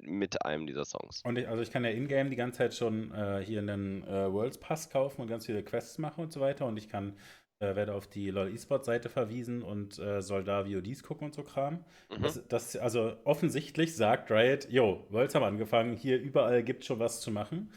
[0.00, 1.22] mit einem dieser Songs.
[1.24, 4.32] Und ich, also ich kann ja in-game die ganze Zeit schon äh, hier einen äh,
[4.32, 6.66] Worlds Pass kaufen und ganz viele Quests machen und so weiter.
[6.66, 7.16] Und ich kann,
[7.58, 11.34] äh, werde auf die LoL eSports Seite verwiesen und äh, soll da VODs gucken und
[11.34, 11.84] so Kram.
[12.10, 12.22] Mhm.
[12.22, 17.20] Das, das, also offensichtlich sagt Riot, yo, Worlds haben angefangen, hier überall gibt schon was
[17.20, 17.72] zu machen.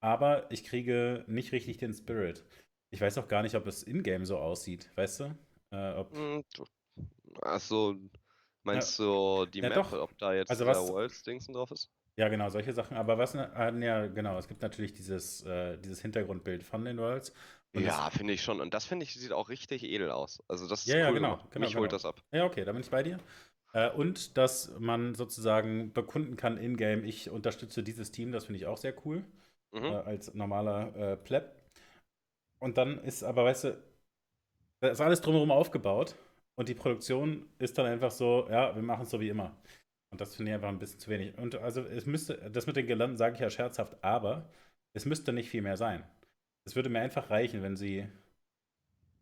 [0.00, 2.44] Aber ich kriege nicht richtig den Spirit.
[2.94, 5.24] Ich weiß auch gar nicht, ob es in-game so aussieht, weißt du?
[5.72, 6.64] Äh, ob, du-
[7.42, 7.96] Achso,
[8.62, 9.92] meinst du die Ja, Map, doch.
[10.00, 11.90] ob da jetzt Also der was- Worlds-Dingsen drauf ist?
[12.16, 12.96] Ja, genau, solche Sachen.
[12.96, 17.32] Aber was, ah, ja, genau, es gibt natürlich dieses, äh, dieses Hintergrundbild von den Worlds.
[17.72, 18.60] Ja, finde ich schon.
[18.60, 20.40] Und das finde ich, sieht auch richtig edel aus.
[20.46, 21.50] Also das ist Ja, ja, cool genau, gemacht.
[21.50, 21.96] genau, Mich holt genau.
[21.96, 22.22] das ab.
[22.30, 23.18] Ja, okay, da bin ich bei dir.
[23.72, 28.66] Äh, und dass man sozusagen bekunden kann in-game, ich unterstütze dieses Team, das finde ich
[28.66, 29.24] auch sehr cool,
[29.72, 29.82] Mhm.
[29.86, 31.50] äh, als normaler äh, Pleb.
[32.58, 33.82] Und dann ist aber, weißt du,
[34.80, 36.16] da ist alles drumherum aufgebaut
[36.56, 39.56] und die Produktion ist dann einfach so, ja, wir machen es so wie immer.
[40.10, 41.36] Und das finde ich einfach ein bisschen zu wenig.
[41.38, 44.48] Und also es müsste, das mit den Gelanden sage ich ja scherzhaft, aber
[44.94, 46.04] es müsste nicht viel mehr sein.
[46.64, 48.06] Es würde mir einfach reichen, wenn sie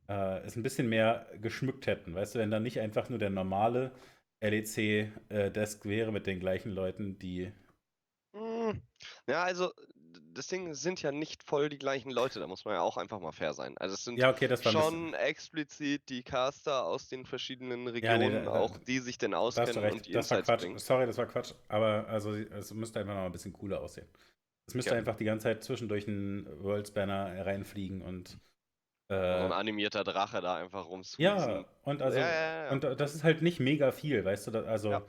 [0.09, 2.15] äh, es ein bisschen mehr geschmückt hätten.
[2.15, 3.93] Weißt du, wenn da nicht einfach nur der normale
[4.41, 7.53] LEC-Desk wäre mit den gleichen Leuten, die.
[8.35, 8.73] Mm,
[9.29, 9.73] Ja, also
[10.35, 13.21] das Ding sind ja nicht voll die gleichen Leute, da muss man ja auch einfach
[13.21, 13.77] mal fair sein.
[13.79, 18.27] Also es sind Ja, okay, war schon explizit die Caster aus den verschiedenen Ja, nee,
[18.27, 20.61] Regionen, auch die sich denn auskennen und recht, die das war Insights Quatsch.
[20.61, 20.79] bringen.
[20.79, 21.55] Sorry, das war Quatsch.
[21.69, 24.09] Aber also es müsste einfach noch mal ein bisschen cooler aussehen.
[24.67, 24.97] Es müsste Ja.
[24.97, 28.39] einfach die ganze Zeit zwischendurch ein Worlds-Banner reinfliegen und.
[29.31, 30.85] So ein Äh, animierter Drache da einfach
[31.19, 31.65] ja, rumsqueezen.
[31.83, 32.19] und also.
[32.19, 32.73] ja, ja, ja.
[32.73, 34.67] Und äh, das ist halt nicht mega viel, weißt du?
[34.67, 35.03] Also.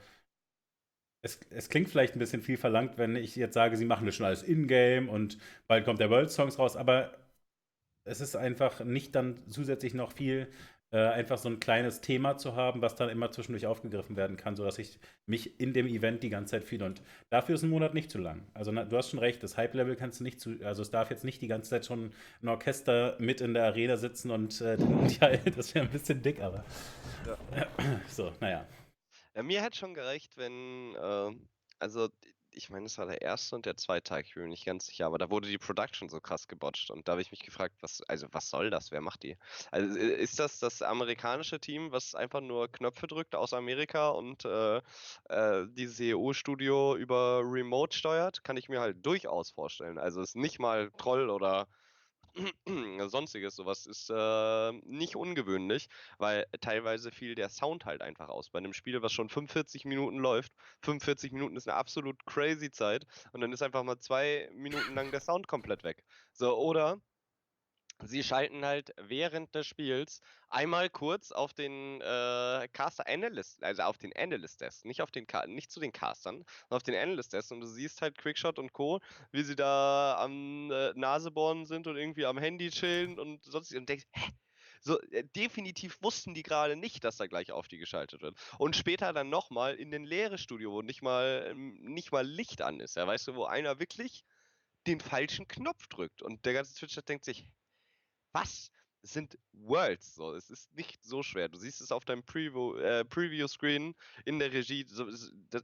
[1.24, 1.30] Ja.
[1.30, 4.16] Es, es klingt vielleicht ein bisschen viel verlangt, wenn ich jetzt sage, sie machen das
[4.16, 7.18] schon alles in-game und bald kommt der World-Songs raus, aber
[8.06, 10.50] es ist einfach nicht dann zusätzlich noch viel,
[10.92, 14.56] äh, einfach so ein kleines Thema zu haben, was dann immer zwischendurch aufgegriffen werden kann,
[14.56, 16.86] sodass ich mich in dem Event die ganze Zeit fühle.
[16.86, 18.44] Und dafür ist ein Monat nicht zu lang.
[18.54, 21.10] Also na, du hast schon recht, das Hype-Level kannst du nicht zu, also es darf
[21.10, 24.78] jetzt nicht die ganze Zeit schon ein Orchester mit in der Arena sitzen und äh,
[25.22, 26.66] ja, das wäre ein bisschen dick, aber
[28.10, 28.68] so, naja.
[29.36, 31.32] Ja, mir hätte schon gereicht, wenn, äh,
[31.80, 32.10] also
[32.56, 34.86] ich meine, es war der erste und der zweite Tag, ich bin mir nicht ganz
[34.86, 37.76] sicher, aber da wurde die Production so krass gebotcht und da habe ich mich gefragt,
[37.82, 38.92] was, also was soll das?
[38.92, 39.38] Wer macht die?
[39.72, 44.78] Also ist das das amerikanische Team, was einfach nur Knöpfe drückt aus Amerika und äh,
[45.30, 48.44] äh, dieses EU-Studio über Remote steuert?
[48.44, 49.98] Kann ich mir halt durchaus vorstellen.
[49.98, 51.68] Also ist nicht mal Troll oder
[53.10, 58.50] sonstiges, sowas ist äh, nicht ungewöhnlich, weil teilweise fiel der Sound halt einfach aus.
[58.50, 63.06] Bei einem Spiel, was schon 45 Minuten läuft, 45 Minuten ist eine absolut crazy Zeit
[63.32, 66.04] und dann ist einfach mal zwei Minuten lang der Sound komplett weg.
[66.32, 67.02] So, oder
[68.06, 73.98] sie schalten halt während des Spiels einmal kurz auf den äh, Caster Analyst, also auf
[73.98, 77.52] den Analyst Desk, nicht auf den nicht zu den Castern, sondern auf den Analyst Desk
[77.52, 79.00] und du siehst halt Quickshot und Co,
[79.32, 83.88] wie sie da am äh, Nasebohren sind und irgendwie am Handy chillen und sonst und
[83.88, 84.32] denkst, hä?
[84.82, 88.36] So, äh, definitiv wussten die gerade nicht, dass da gleich auf die geschaltet wird.
[88.58, 92.62] Und später dann nochmal in den leere Studio, wo nicht mal, ähm, nicht mal Licht
[92.62, 92.98] an ist.
[92.98, 94.26] Ja, weißt du, wo einer wirklich
[94.88, 96.22] den falschen Knopf drückt.
[96.22, 97.46] Und der ganze Twitcher denkt sich,
[98.34, 98.72] was?
[99.06, 100.34] Sind Worlds, so.
[100.34, 101.50] Es ist nicht so schwer.
[101.50, 104.86] Du siehst es auf deinem Preview, äh, Preview-Screen in der Regie.
[104.88, 105.06] So,
[105.50, 105.64] das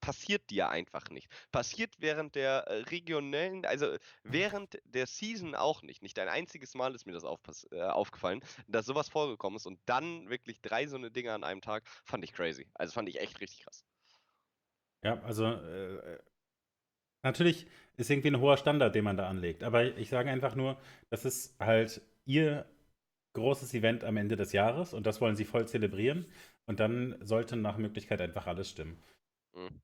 [0.00, 1.28] passiert dir einfach nicht.
[1.52, 6.02] Passiert während der äh, regionellen, also während der Season auch nicht.
[6.02, 7.24] Nicht ein einziges Mal ist mir das
[7.72, 11.60] äh, aufgefallen, dass sowas vorgekommen ist und dann wirklich drei so eine Dinge an einem
[11.60, 12.66] Tag, fand ich crazy.
[12.74, 13.84] Also fand ich echt richtig krass.
[15.02, 16.18] Ja, also äh,
[17.22, 19.64] Natürlich ist irgendwie ein hoher Standard, den man da anlegt.
[19.64, 20.78] Aber ich sage einfach nur,
[21.10, 22.64] das ist halt ihr
[23.34, 26.26] großes Event am Ende des Jahres und das wollen sie voll zelebrieren.
[26.66, 29.02] Und dann sollte nach Möglichkeit einfach alles stimmen.
[29.54, 29.80] Mhm.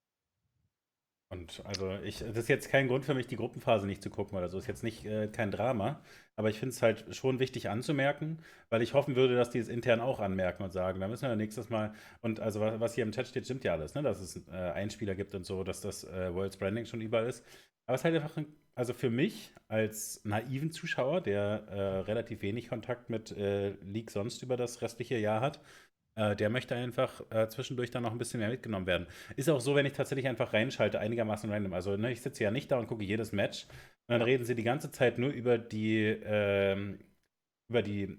[1.35, 4.39] Und also ich, das ist jetzt kein Grund für mich, die Gruppenphase nicht zu gucken
[4.39, 4.59] oder so.
[4.59, 6.01] Ist jetzt nicht äh, kein Drama.
[6.37, 8.39] Aber ich finde es halt schon wichtig anzumerken,
[8.71, 11.37] weil ich hoffen würde, dass die es intern auch anmerken und sagen, da müssen wir
[11.37, 11.93] nächstes Mal.
[12.21, 14.03] Und also was hier im Chat steht, stimmt ja alles, ne?
[14.03, 17.45] Dass es äh, Einspieler gibt und so, dass das äh, World's Branding schon überall ist.
[17.87, 22.43] Aber es ist halt einfach, ein, also für mich als naiven Zuschauer, der äh, relativ
[22.43, 25.61] wenig Kontakt mit äh, League sonst über das restliche Jahr hat,
[26.17, 29.07] äh, der möchte einfach äh, zwischendurch dann noch ein bisschen mehr mitgenommen werden.
[29.37, 31.73] Ist auch so, wenn ich tatsächlich einfach reinschalte, einigermaßen random.
[31.73, 33.65] Also ne, ich sitze ja nicht da und gucke jedes Match.
[34.07, 37.01] Und dann reden sie die ganze Zeit nur über die, ähm,
[37.71, 38.19] über die,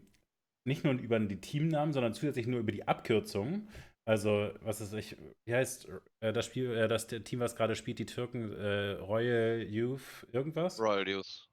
[0.66, 3.70] nicht nur über die Teamnamen, sondern zusätzlich nur über die Abkürzungen.
[4.08, 5.88] Also, was ist ich, wie heißt
[6.22, 10.80] äh, das Spiel, äh, das Team, was gerade spielt, die Türken, äh, Royal Youth, irgendwas?
[10.80, 11.50] Royal Youth.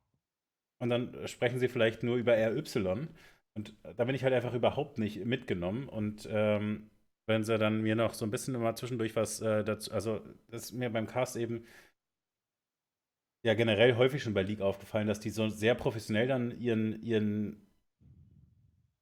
[0.78, 3.08] Und dann sprechen sie vielleicht nur über RY.
[3.54, 5.88] Und da bin ich halt einfach überhaupt nicht mitgenommen.
[5.88, 6.90] Und ähm,
[7.26, 10.64] wenn sie dann mir noch so ein bisschen immer zwischendurch was äh, dazu, also das
[10.64, 11.64] ist mir beim Cast eben
[13.44, 17.66] ja generell häufig schon bei League aufgefallen, dass die so sehr professionell dann ihren, ihren,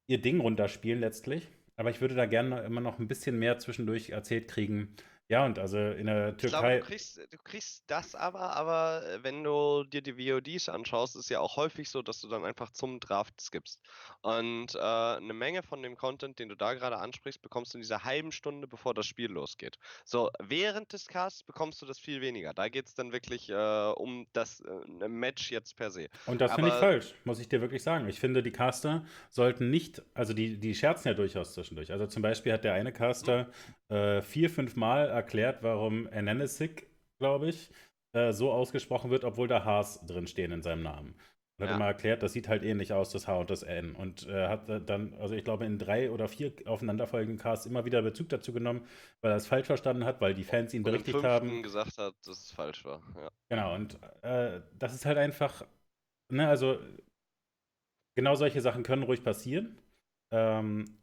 [0.09, 1.49] ihr Ding runterspielen letztlich.
[1.77, 4.95] Aber ich würde da gerne immer noch ein bisschen mehr zwischendurch erzählt kriegen,
[5.31, 6.45] ja, und also in der Türkei.
[6.45, 10.69] Ich glaube, du kriegst, du kriegst das aber, aber äh, wenn du dir die VODs
[10.69, 13.81] anschaust, ist ja auch häufig so, dass du dann einfach zum Draft skippst.
[14.23, 17.83] Und äh, eine Menge von dem Content, den du da gerade ansprichst, bekommst du in
[17.83, 19.79] dieser halben Stunde, bevor das Spiel losgeht.
[20.05, 22.53] So, während des Casts bekommst du das viel weniger.
[22.53, 26.09] Da geht es dann wirklich äh, um das äh, Match jetzt per se.
[26.27, 28.09] Und das finde ich falsch, muss ich dir wirklich sagen.
[28.09, 31.93] Ich finde, die Caster sollten nicht, also die, die scherzen ja durchaus zwischendurch.
[31.93, 33.49] Also zum Beispiel hat der eine Caster
[33.89, 33.95] mhm.
[33.95, 37.71] äh, vier, fünf Mal erklärt, warum Ananesic, glaube ich,
[38.13, 41.15] äh, so ausgesprochen wird, obwohl da Hs drin stehen in seinem Namen.
[41.57, 41.77] Und hat ja.
[41.77, 43.95] immer erklärt, das sieht halt ähnlich aus, das H und das N.
[43.95, 48.01] Und äh, hat dann, also ich glaube, in drei oder vier aufeinanderfolgenden Casts immer wieder
[48.01, 48.87] Bezug dazu genommen,
[49.21, 51.63] weil er es falsch verstanden hat, weil die Fans ihn berichtigt und haben.
[51.63, 53.03] gesagt hat, dass es falsch war.
[53.15, 53.31] Ja.
[53.51, 55.67] Genau, und äh, das ist halt einfach,
[56.33, 56.79] ne, also
[58.17, 59.79] genau solche Sachen können ruhig passieren.
[60.33, 61.00] Ähm,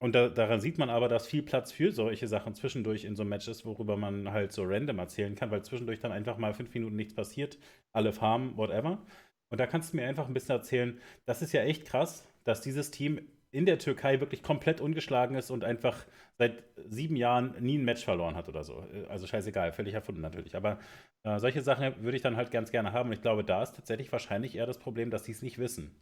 [0.00, 3.24] und da, daran sieht man aber, dass viel Platz für solche Sachen zwischendurch in so
[3.24, 6.96] Matches, worüber man halt so random erzählen kann, weil zwischendurch dann einfach mal fünf Minuten
[6.96, 7.58] nichts passiert,
[7.92, 9.02] alle farmen, whatever.
[9.50, 12.60] Und da kannst du mir einfach ein bisschen erzählen, das ist ja echt krass, dass
[12.60, 16.06] dieses Team in der Türkei wirklich komplett ungeschlagen ist und einfach
[16.36, 18.84] seit sieben Jahren nie ein Match verloren hat oder so.
[19.08, 20.54] Also scheißegal, völlig erfunden natürlich.
[20.54, 20.78] Aber
[21.24, 23.08] äh, solche Sachen würde ich dann halt ganz gerne haben.
[23.08, 25.96] Und ich glaube, da ist tatsächlich wahrscheinlich eher das Problem, dass sie es nicht wissen.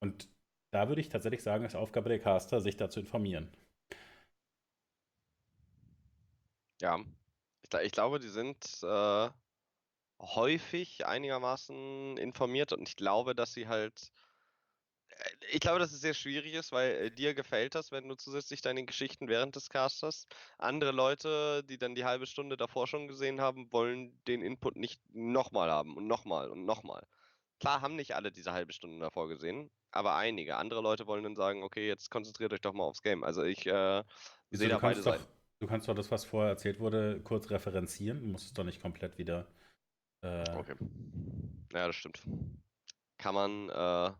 [0.00, 0.28] Und
[0.72, 3.48] da würde ich tatsächlich sagen, ist Aufgabe der Caster, sich dazu informieren.
[6.80, 6.98] Ja,
[7.62, 9.30] ich, ich glaube, die sind äh,
[10.20, 14.12] häufig einigermaßen informiert und ich glaube, dass sie halt.
[15.10, 18.14] Äh, ich glaube, dass es sehr schwierig ist, weil äh, dir gefällt das, wenn du
[18.16, 20.26] zusätzlich deine Geschichten während des Casters.
[20.58, 25.00] Andere Leute, die dann die halbe Stunde davor schon gesehen haben, wollen den Input nicht
[25.14, 27.06] nochmal haben und nochmal und nochmal.
[27.60, 30.56] Klar haben nicht alle diese halbe Stunde davor gesehen, aber einige.
[30.56, 33.22] Andere Leute wollen dann sagen, okay, jetzt konzentriert euch doch mal aufs Game.
[33.22, 34.02] Also ich äh,
[34.50, 35.24] sehe da beide Seiten.
[35.60, 38.20] Du kannst doch das, was vorher erzählt wurde, kurz referenzieren.
[38.20, 39.46] Du musst es doch nicht komplett wieder.
[40.22, 40.74] Äh, Okay.
[41.72, 42.22] Ja, das stimmt.
[43.18, 44.12] Kann man äh,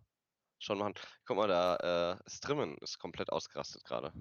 [0.59, 0.95] schon machen.
[1.27, 4.13] Guck mal, da äh, Strimmen ist komplett ausgerastet gerade.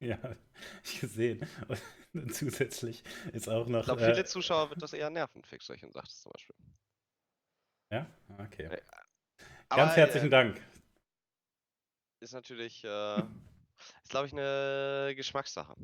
[0.00, 0.18] Ja,
[0.84, 1.46] ich gesehen.
[2.12, 3.80] Und zusätzlich ist auch noch.
[3.80, 6.56] Ich glaube, äh, viele Zuschauer wird das eher nerven, Fixerchen sagt es zum Beispiel.
[7.90, 8.06] ja,
[8.38, 8.68] okay.
[8.70, 10.60] Ja, Ganz herzlichen äh, Dank.
[12.22, 13.18] Ist natürlich, äh,
[14.04, 15.74] ist glaube ich eine Geschmackssache.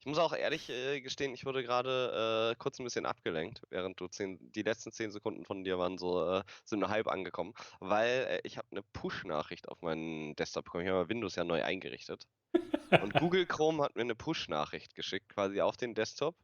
[0.00, 3.98] Ich muss auch ehrlich äh, gestehen, ich wurde gerade äh, kurz ein bisschen abgelenkt, während
[3.98, 7.54] du zehn, die letzten zehn Sekunden von dir waren so, äh, sind nur halb angekommen,
[7.80, 10.84] weil äh, ich habe eine Push-Nachricht auf meinen Desktop bekommen.
[10.84, 12.26] Ich habe Windows ja neu eingerichtet.
[13.02, 16.36] Und Google Chrome hat mir eine Push-Nachricht geschickt, quasi auf den Desktop.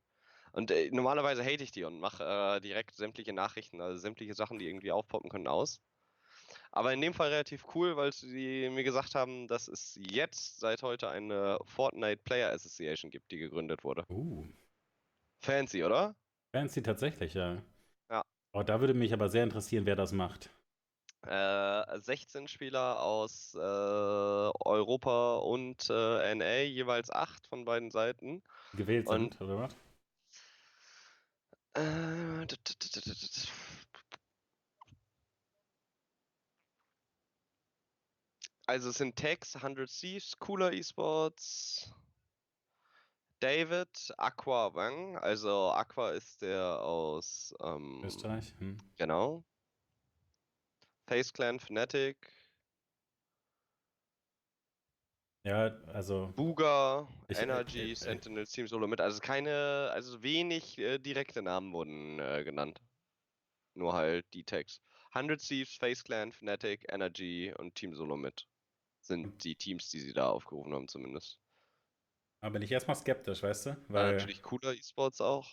[0.53, 4.59] Und äh, normalerweise hate ich die und mache äh, direkt sämtliche Nachrichten, also sämtliche Sachen,
[4.59, 5.83] die irgendwie aufpoppen können, aus.
[6.71, 10.83] Aber in dem Fall relativ cool, weil sie mir gesagt haben, dass es jetzt seit
[10.83, 14.05] heute eine Fortnite Player Association gibt, die gegründet wurde.
[14.11, 14.45] Uh,
[15.41, 16.15] Fancy, oder?
[16.53, 17.63] fancy tatsächlich, ja.
[18.11, 18.25] Ja.
[18.53, 20.51] Oh, da würde mich aber sehr interessieren, wer das macht.
[21.27, 28.43] Äh, 16 Spieler aus äh, Europa und äh, NA, jeweils 8 von beiden Seiten.
[28.75, 29.77] Gewählt Und- sind, oder was?
[38.69, 41.91] Also es sind Tex, 100 Thieves, Cooler Esports,
[43.41, 48.53] David, Aqua Wang, also Aqua ist der aus ähm, Österreich?
[48.59, 48.77] Hm.
[48.99, 49.43] Genau.
[51.07, 52.17] Face Clan, Fnatic,
[55.45, 56.31] Ja, also.
[56.37, 59.01] Buga, Ich- Energy, äh, äh, Sentinel, Team Solo mit.
[59.01, 62.83] Also keine, also wenig äh, direkte Namen wurden äh, genannt.
[63.73, 64.83] Nur halt die Tags.
[65.15, 68.47] 100 Thieves, Face Clan, Fnatic, Energy und Team Solo mit.
[69.09, 71.41] Sind die Teams, die sie da aufgerufen haben, zumindest.
[72.41, 73.77] Da bin ich erstmal skeptisch, weißt du?
[73.93, 75.47] War Weil, natürlich cooler E-Sports auch.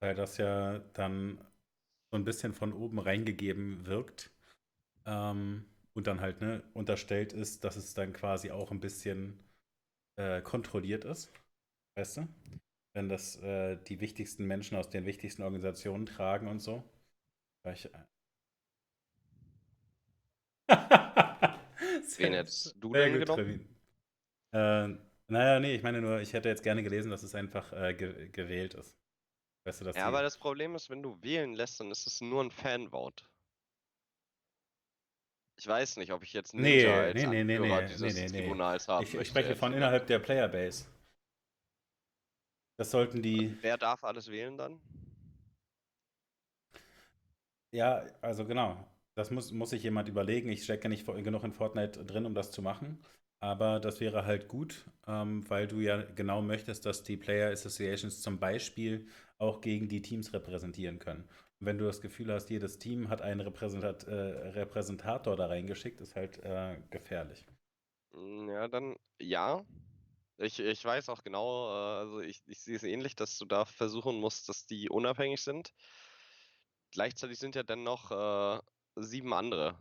[0.00, 1.38] weil das ja dann
[2.10, 4.30] so ein bisschen von oben reingegeben wirkt.
[5.06, 9.38] Ähm, und dann halt, ne, unterstellt ist, dass es dann quasi auch ein bisschen
[10.16, 11.32] äh, kontrolliert ist.
[11.96, 12.28] Weißt du?
[12.94, 16.84] Wenn das äh, die wichtigsten Menschen aus den wichtigsten Organisationen tragen und so.
[17.64, 17.90] Weil ich,
[22.18, 23.54] Wen hättest du Sehr denn gut, genommen?
[24.52, 24.88] Äh,
[25.28, 28.28] naja, nee, ich meine nur, ich hätte jetzt gerne gelesen, dass es einfach äh, ge
[28.30, 28.96] gewählt ist.
[29.64, 32.06] Weißt du, dass Ja, die- aber das Problem ist, wenn du wählen lässt, dann ist
[32.06, 33.24] es nur ein Fanvote.
[35.56, 38.12] Ich weiß nicht, ob ich jetzt Nee, Ninja als nee, nee, nee, Anführer nee, dieses
[38.12, 38.60] nee, nee, nee.
[38.60, 40.86] Tribunals haben ich, ich spreche von innerhalb der Playerbase.
[42.76, 44.80] Das sollten die, Wer darf alles wählen dann?
[47.72, 48.76] ja, also genau.
[49.14, 50.48] Das muss, muss sich jemand überlegen.
[50.50, 53.04] Ich stecke nicht genug in Fortnite drin, um das zu machen.
[53.40, 58.22] Aber das wäre halt gut, ähm, weil du ja genau möchtest, dass die Player Associations
[58.22, 59.06] zum Beispiel
[59.38, 61.28] auch gegen die Teams repräsentieren können.
[61.60, 66.00] Und wenn du das Gefühl hast, jedes Team hat einen Repräsentat, äh, Repräsentator da reingeschickt,
[66.00, 67.46] ist halt äh, gefährlich.
[68.12, 69.64] Mm, Ja, dann ja.
[70.38, 73.64] Ich, ich weiß auch genau, äh, also ich, ich sehe es ähnlich, dass du da
[73.66, 75.72] versuchen musst, dass die unabhängig sind.
[76.92, 78.60] Gleichzeitig sind ja dann noch äh,
[78.96, 79.74] sieben andere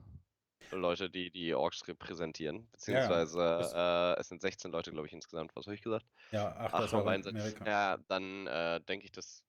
[0.71, 2.67] Leute, die die Orks repräsentieren.
[2.71, 5.55] Beziehungsweise das- äh, es sind 16 Leute, glaube ich, insgesamt.
[5.55, 6.05] Was habe ich gesagt?
[6.31, 7.37] Ja, ach, Ach, das von war beiden Seiten.
[7.37, 7.65] Amerika.
[7.65, 9.43] Ja, dann äh, denke ich, dass.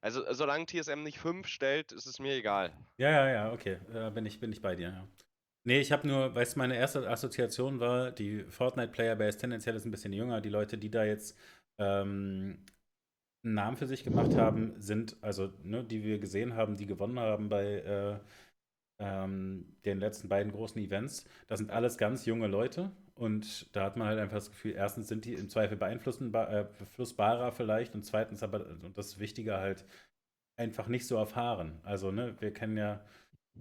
[0.00, 2.72] Also, solange TSM nicht 5 stellt, ist es mir egal.
[2.98, 3.78] Ja, ja, ja, okay.
[3.92, 5.08] Äh, bin, ich, bin ich bei dir, ja.
[5.66, 9.90] Nee, ich habe nur, weißt du, meine erste Assoziation war, die Fortnite-Playerbase tendenziell ist ein
[9.90, 10.42] bisschen jünger.
[10.42, 11.38] Die Leute, die da jetzt
[11.78, 12.62] ähm,
[13.42, 17.18] einen Namen für sich gemacht haben, sind, also, ne, die wir gesehen haben, die gewonnen
[17.18, 18.18] haben bei äh,
[18.98, 21.24] ähm, den letzten beiden großen Events.
[21.48, 22.90] Das sind alles ganz junge Leute.
[23.14, 27.52] Und da hat man halt einfach das Gefühl, erstens sind die im Zweifel äh, beeinflussbarer
[27.52, 29.84] vielleicht und zweitens aber, und das Wichtige halt,
[30.56, 31.80] einfach nicht so erfahren.
[31.82, 33.00] Also, ne, wir kennen ja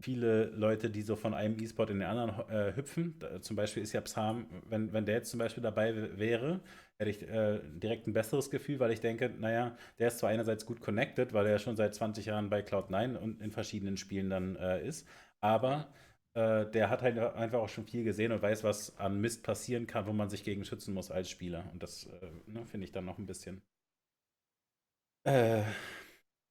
[0.02, 3.16] viele Leute, die so von einem E-Sport in den anderen äh, hüpfen.
[3.20, 6.62] Da, zum Beispiel ist ja Psalm, wenn, wenn der jetzt zum Beispiel dabei wäre,
[6.98, 10.66] hätte ich äh, direkt ein besseres Gefühl, weil ich denke, naja, der ist zwar einerseits
[10.66, 14.56] gut connected, weil er schon seit 20 Jahren bei Cloud9 und in verschiedenen Spielen dann
[14.56, 15.08] äh, ist,
[15.44, 15.94] aber
[16.36, 19.88] äh, der hat halt einfach auch schon viel gesehen und weiß, was an Mist passieren
[19.88, 21.70] kann, wo man sich gegen schützen muss als Spieler.
[21.74, 23.62] Und das äh, ne, finde ich dann noch ein bisschen
[25.26, 25.64] äh,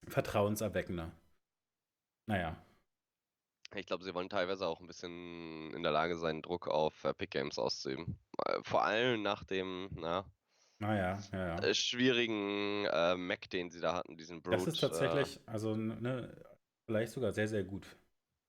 [0.06, 1.10] vertrauenserweckender.
[2.26, 2.62] Naja.
[3.74, 7.30] Ich glaube, sie wollen teilweise auch ein bisschen in der Lage sein, Druck auf Epic
[7.30, 8.18] Games auszuüben.
[8.44, 10.26] Äh, Vor allem nach dem na,
[10.80, 11.58] Naja, ja, ja.
[11.60, 14.58] äh, schwierigen äh, Mac, den sie da hatten, diesen Brute.
[14.58, 16.30] Das ist tatsächlich, also ne,
[16.84, 17.86] vielleicht sogar sehr, sehr gut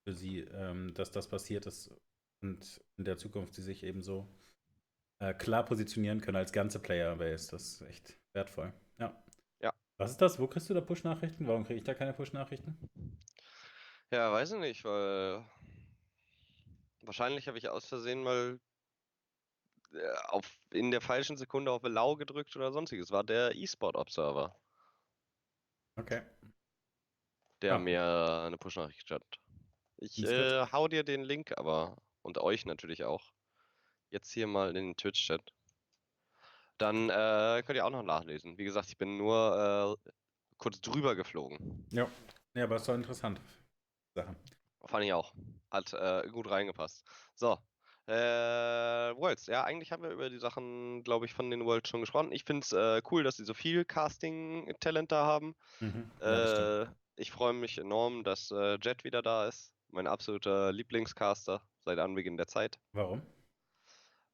[0.04, 1.92] für sie, ähm, dass das passiert ist
[2.42, 4.28] und in der Zukunft sie sich eben so
[5.20, 7.52] äh, klar positionieren können als ganze Playerbase.
[7.52, 8.74] Das ist echt wertvoll.
[9.00, 9.24] Ja.
[9.62, 9.72] Ja.
[9.98, 10.40] Was ist das?
[10.40, 11.48] Wo kriegst du da Push-Nachrichten?
[11.48, 12.78] Warum kriege ich da keine Push-Nachrichten?
[14.12, 15.46] Ja, weiß ich nicht, weil
[17.02, 18.60] wahrscheinlich habe ich aus Versehen mal
[19.94, 23.12] äh, auf, in der falschen Sekunde auf Allow gedrückt oder sonstiges.
[23.12, 24.56] War der E-Sport Observer,
[25.96, 26.24] Okay.
[27.62, 27.80] der Ah.
[27.80, 28.04] mir
[28.46, 29.24] eine Push-Nachricht hat.
[30.04, 33.24] Ich äh, hau dir den Link aber und euch natürlich auch
[34.10, 35.42] jetzt hier mal in den Twitch-Chat.
[36.78, 38.58] Dann äh, könnt ihr auch noch nachlesen.
[38.58, 40.12] Wie gesagt, ich bin nur äh,
[40.58, 41.88] kurz drüber geflogen.
[41.92, 42.10] Ja.
[42.54, 43.40] Ja, aber ist doch interessant.
[44.14, 44.36] Sache.
[44.86, 45.34] Fand ich auch.
[45.72, 47.08] Hat äh, gut reingepasst.
[47.34, 47.58] So.
[48.06, 49.48] Äh, Worlds.
[49.48, 52.34] Ja, eigentlich haben wir über die Sachen, glaube ich, von den Worlds schon gesprochen.
[52.34, 55.56] Ich finde es äh, cool, dass sie so viel Casting-Talent da haben.
[55.80, 56.12] Mhm.
[56.20, 56.82] Ja.
[56.82, 59.73] Äh, ich freue mich enorm, dass Jet wieder da ist.
[59.94, 62.80] Mein absoluter Lieblingscaster seit Anbeginn der Zeit.
[62.94, 63.22] Warum?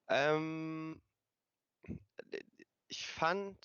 [0.07, 1.01] Ähm,
[2.88, 3.57] ich fand,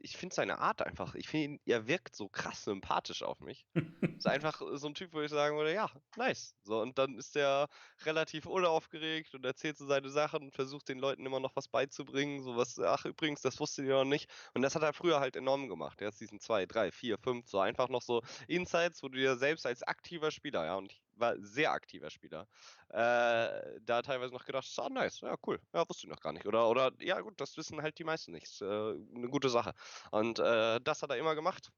[0.00, 3.66] ich finde seine Art einfach, ich finde, er wirkt so krass sympathisch auf mich.
[4.18, 6.56] Ist einfach so ein Typ, wo ich sagen würde, ja, nice.
[6.64, 7.68] So, und dann ist er
[8.04, 12.42] relativ unaufgeregt und erzählt so seine Sachen und versucht den Leuten immer noch was beizubringen.
[12.42, 14.28] So was, ach übrigens, das wusstet ihr noch nicht.
[14.54, 16.00] Und das hat er früher halt enorm gemacht.
[16.00, 19.36] Er hat diesen 2, 3, 4, 5, so einfach noch so Insights, wo du dir
[19.36, 22.48] selbst als aktiver Spieler, ja, und ich war sehr aktiver Spieler,
[22.90, 26.46] äh, da teilweise noch gedacht, ah, nice, ja, cool, ja, wusste ich noch gar nicht.
[26.46, 28.44] Oder, oder, ja, gut, das wissen halt die meisten nicht.
[28.44, 29.72] Ist, äh, eine gute Sache.
[30.10, 31.70] Und äh, das hat er immer gemacht.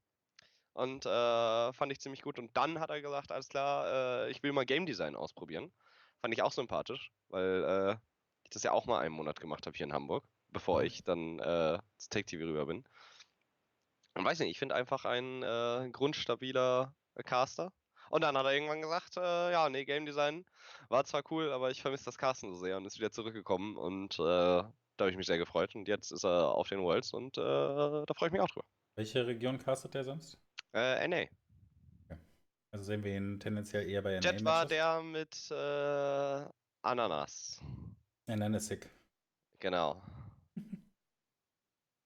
[0.73, 2.39] Und äh, fand ich ziemlich gut.
[2.39, 5.73] Und dann hat er gesagt, alles klar, äh, ich will mal Game Design ausprobieren.
[6.21, 7.97] Fand ich auch sympathisch, weil äh,
[8.43, 10.85] ich das ja auch mal einen Monat gemacht habe hier in Hamburg, bevor Mhm.
[10.85, 12.85] ich dann äh, zu Tech TV rüber bin.
[14.15, 15.41] Und weiß nicht, ich finde einfach ein
[15.91, 17.73] grundstabiler Caster.
[18.11, 20.45] Und dann hat er irgendwann gesagt, äh, ja, nee, Game Design
[20.89, 23.77] war zwar cool, aber ich vermisse das Casten so sehr und ist wieder zurückgekommen.
[23.77, 24.67] Und äh, da
[24.99, 25.75] habe ich mich sehr gefreut.
[25.75, 28.65] Und jetzt ist er auf den Worlds und äh, da freue ich mich auch drüber.
[28.95, 30.37] Welche Region castet der sonst?
[30.73, 31.25] Äh, NA.
[32.73, 36.45] Also sehen wir ihn tendenziell eher bei Jet war der mit äh,
[36.81, 37.61] Ananas.
[38.27, 38.89] Ananasic.
[39.59, 40.01] Genau.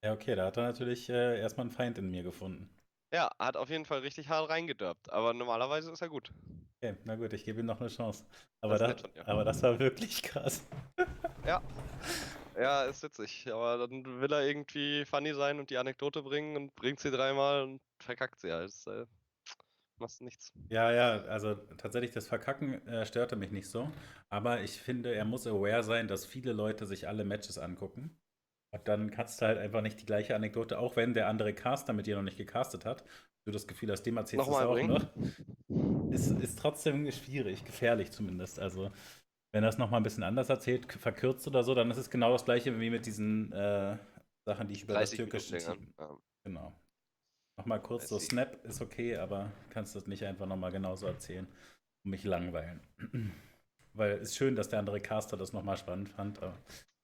[0.04, 2.70] Ja, okay, da hat er natürlich äh, erstmal einen Feind in mir gefunden.
[3.12, 6.32] Ja, hat auf jeden Fall richtig hart reingedörpt, aber normalerweise ist er gut.
[6.78, 8.26] Okay, na gut, ich gebe ihm noch eine Chance.
[8.62, 9.30] Aber, Das da, ist nett von dir.
[9.30, 10.66] aber das war wirklich krass.
[12.58, 16.74] Ja, ist witzig, aber dann will er irgendwie funny sein und die Anekdote bringen und
[16.76, 18.70] bringt sie dreimal und verkackt sie halt.
[18.70, 19.06] Das, äh,
[19.98, 20.54] machst nichts.
[20.70, 23.92] Ja, ja, also tatsächlich das Verkacken äh, störte mich nicht so.
[24.30, 28.18] Aber ich finde, er muss aware sein, dass viele Leute sich alle Matches angucken.
[28.76, 31.94] Und dann kannst du halt einfach nicht die gleiche Anekdote, auch wenn der andere Caster
[31.94, 33.04] mit dir noch nicht gecastet hat,
[33.46, 34.90] du das Gefühl hast, dem erzählst du es auch bringen?
[34.90, 36.12] noch.
[36.12, 38.60] Ist, ist trotzdem schwierig, gefährlich zumindest.
[38.60, 38.92] Also,
[39.54, 42.32] wenn er es nochmal ein bisschen anders erzählt, verkürzt oder so, dann ist es genau
[42.32, 43.98] das gleiche wie mit diesen äh,
[44.46, 45.94] Sachen, die ich über das 30 türkische Team.
[45.98, 46.18] Dingern.
[46.44, 46.74] Genau.
[47.58, 48.30] Nochmal kurz so 30.
[48.30, 51.48] Snap ist okay, aber kannst das nicht einfach nochmal genauso erzählen
[52.04, 52.82] und mich langweilen.
[53.94, 56.58] Weil es ist schön, dass der andere Caster das nochmal spannend fand, aber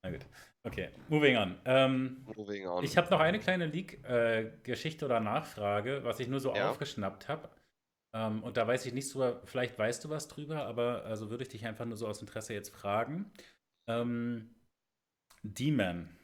[0.04, 0.26] na gut.
[0.64, 1.60] Okay, moving on.
[1.66, 2.84] Ähm, moving on.
[2.84, 6.70] ich habe noch eine kleine Leak-Geschichte oder Nachfrage, was ich nur so Ja.
[6.70, 7.50] aufgeschnappt habe.
[8.14, 11.44] Ähm, und da weiß ich nicht so, vielleicht weißt du was drüber, aber also würde
[11.44, 13.32] ich dich einfach nur so aus Interesse jetzt fragen.
[13.90, 14.54] Ähm,
[15.44, 16.16] D-Man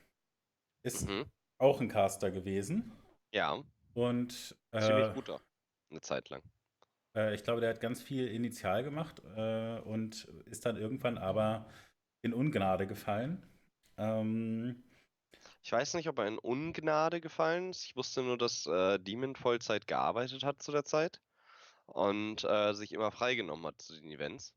[0.86, 1.26] ist mhm.
[1.60, 2.92] auch ein Caster gewesen
[3.34, 3.64] Ja,
[3.94, 4.32] und
[4.78, 5.42] ziemlich äh, guter.
[5.90, 6.44] Eine Zeit lang.
[7.16, 11.68] äh, ich glaube, der hat ganz viel initial gemacht äh, und ist dann irgendwann aber
[12.22, 13.42] in Ungnade gefallen.
[13.98, 14.84] Ähm,
[15.64, 17.86] Ich weiß nicht, ob er in Ungnade gefallen ist.
[17.86, 21.22] Ich wusste nur, dass äh, Demon Vollzeit gearbeitet hat zu der Zeit
[21.88, 24.54] und äh, sich immer freigenommen hat zu den Events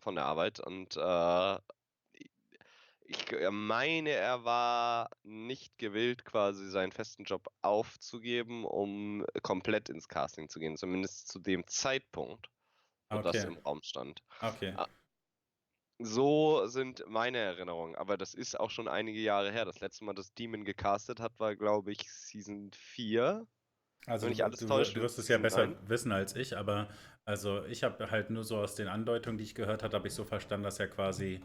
[0.00, 0.60] von der Arbeit.
[0.60, 1.58] Und äh,
[3.00, 10.08] ich äh, meine, er war nicht gewillt, quasi seinen festen Job aufzugeben, um komplett ins
[10.08, 10.76] Casting zu gehen.
[10.76, 12.50] Zumindest zu dem Zeitpunkt,
[13.10, 13.44] wo das Okay.
[13.44, 14.22] im Raum stand.
[14.42, 14.78] okay.
[16.00, 19.64] So sind meine Erinnerungen, aber das ist auch schon einige Jahre her.
[19.64, 23.46] Das letzte Mal, dass Demon gecastet hat, war, glaube ich, Season 4.
[24.06, 25.76] Also wenn ich du, alles du, täusche, du wirst es ja es besser nein.
[25.88, 26.88] wissen als ich, aber
[27.24, 30.14] also ich habe halt nur so aus den Andeutungen, die ich gehört habe, habe ich
[30.14, 31.42] so verstanden, dass er quasi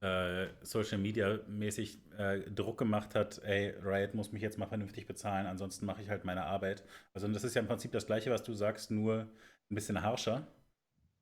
[0.00, 5.06] äh, Social Media mäßig äh, Druck gemacht hat, ey, Riot muss mich jetzt mal vernünftig
[5.06, 6.84] bezahlen, ansonsten mache ich halt meine Arbeit.
[7.14, 9.28] Also das ist ja im Prinzip das gleiche, was du sagst, nur
[9.70, 10.46] ein bisschen harscher.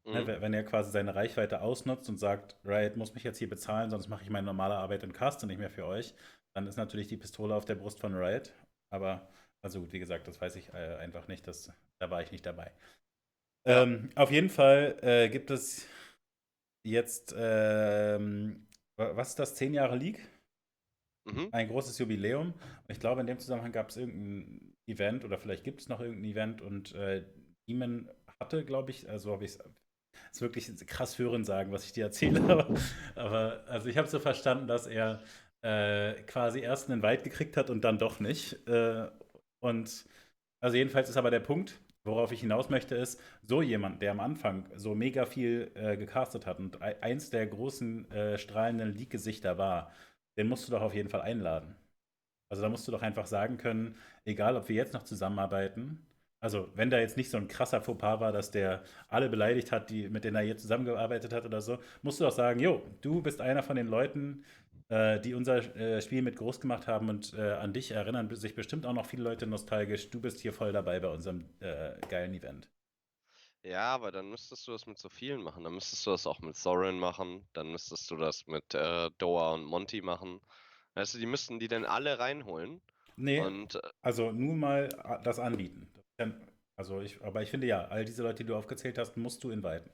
[0.04, 0.26] Ne, Mhm.
[0.26, 3.90] wenn- wenn er quasi seine Reichweite ausnutzt und sagt, Riot muss mich jetzt hier bezahlen,
[3.90, 6.14] sonst mache ich meine normale Arbeit und caste nicht mehr für euch,
[6.54, 8.52] dann ist natürlich die Pistole auf der Brust von Riot.
[8.92, 9.28] Aber,
[9.64, 12.44] also gut, wie gesagt, das weiß ich äh, einfach nicht, das, da war ich nicht
[12.44, 12.72] dabei.
[13.66, 13.82] Ja.
[13.84, 15.86] Ähm, auf jeden Fall äh, gibt es
[16.84, 20.28] jetzt, ähm, wa- was ist das, 10 Jahre League?
[21.24, 21.48] Mhm.
[21.52, 22.54] Ein großes Jubiläum.
[22.88, 26.30] Ich glaube, in dem Zusammenhang gab es irgendein Event oder vielleicht gibt es noch irgendein
[26.32, 27.24] Event und äh,
[27.68, 29.60] Demon hatte, glaube ich, also habe ich es
[30.30, 32.68] ist wirklich krass hören sagen, was ich dir erzähle, aber,
[33.14, 35.20] aber also ich habe so verstanden, dass er
[35.62, 38.66] äh, quasi erst einen Wald gekriegt hat und dann doch nicht.
[38.68, 39.08] Äh,
[39.60, 40.04] und
[40.60, 44.20] also jedenfalls ist aber der Punkt, worauf ich hinaus möchte, ist, so jemand, der am
[44.20, 49.92] Anfang so mega viel äh, gecastet hat und eins der großen äh, strahlenden Leak-Gesichter war,
[50.36, 51.74] den musst du doch auf jeden Fall einladen.
[52.50, 56.06] Also da musst du doch einfach sagen können, egal ob wir jetzt noch zusammenarbeiten,
[56.42, 59.90] also wenn da jetzt nicht so ein krasser Fauxpas war, dass der alle beleidigt hat,
[59.90, 63.22] die, mit denen er jetzt zusammengearbeitet hat oder so, musst du doch sagen, jo, du
[63.22, 64.44] bist einer von den Leuten,
[64.88, 68.56] äh, die unser äh, Spiel mit groß gemacht haben und äh, an dich erinnern sich
[68.56, 70.10] bestimmt auch noch viele Leute nostalgisch.
[70.10, 72.68] Du bist hier voll dabei bei unserem äh, geilen Event.
[73.62, 75.62] Ja, aber dann müsstest du das mit so vielen machen.
[75.62, 77.46] Dann müsstest du das auch mit Soren machen.
[77.52, 80.40] Dann müsstest du das mit äh, Doa und Monty machen.
[80.94, 82.80] Weißt du, die müssten die denn alle reinholen.
[83.14, 84.88] Nee, und, äh, also nur mal
[85.22, 85.88] das anbieten.
[86.76, 89.50] Also ich, aber ich finde ja, all diese Leute, die du aufgezählt hast, musst du
[89.50, 89.90] inviten.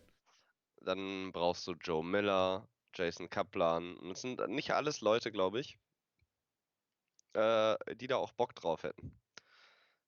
[0.81, 3.97] Dann brauchst du Joe Miller, Jason Kaplan.
[3.97, 5.79] Und das sind nicht alles Leute, glaube ich,
[7.35, 9.19] äh, die da auch Bock drauf hätten.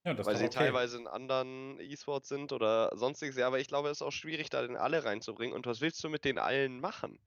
[0.05, 0.55] Ja, Weil sie okay.
[0.55, 3.37] teilweise in anderen E-Sports sind oder sonstiges.
[3.37, 5.55] Ja, aber ich glaube, es ist auch schwierig, da den alle reinzubringen.
[5.55, 7.19] Und was willst du mit den allen machen?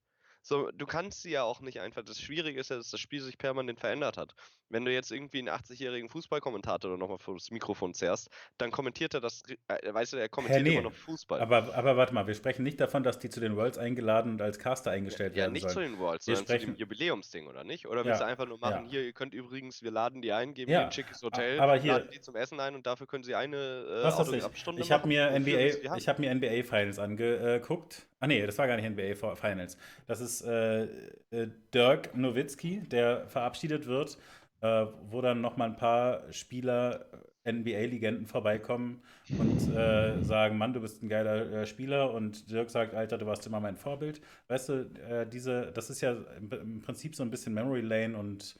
[0.45, 2.03] So, du kannst sie ja auch nicht einfach.
[2.03, 4.35] Das Schwierige ist ja, dass das Spiel sich permanent verändert hat.
[4.67, 9.21] Wenn du jetzt irgendwie einen 80-jährigen Fußballkommentator nochmal vor das Mikrofon zerrst, dann kommentiert er
[9.21, 10.73] das, äh, weißt du, er kommentiert nee.
[10.73, 11.39] immer noch Fußball.
[11.39, 14.41] Aber, aber warte mal, wir sprechen nicht davon, dass die zu den Worlds eingeladen und
[14.41, 15.55] als Caster eingestellt ja, werden.
[15.55, 15.91] Ja, nicht sollen.
[15.91, 16.73] zu den Worlds, wir sondern sprechen...
[16.73, 17.87] zu dem Jubiläumsding, oder nicht?
[17.87, 18.91] Oder willst ja, du einfach nur machen, ja.
[18.91, 21.77] hier, ihr könnt übrigens, wir laden die ein, geben ja, ihnen ein schickes Hotel, aber
[21.77, 24.87] hier, laden die zum Essen ein und dafür können sie eine äh, Autogrammstunde ich?
[24.87, 28.07] Ich habe mir NBA, ich habe mir NBA Finals angeguckt.
[28.23, 29.77] Ah nee, das war gar nicht NBA Finals.
[30.07, 34.17] Das ist äh, äh, Dirk Nowitzki, der verabschiedet wird
[34.63, 37.05] äh, wo dann nochmal ein paar Spieler,
[37.43, 39.03] äh, NBA-Legenden vorbeikommen
[39.37, 43.25] und äh, sagen, Mann, du bist ein geiler äh, Spieler und Dirk sagt, Alter, du
[43.25, 44.21] warst immer mein Vorbild.
[44.47, 48.55] Weißt du, diese, das ist ja im, Prinzip so ein bisschen Memory Lane und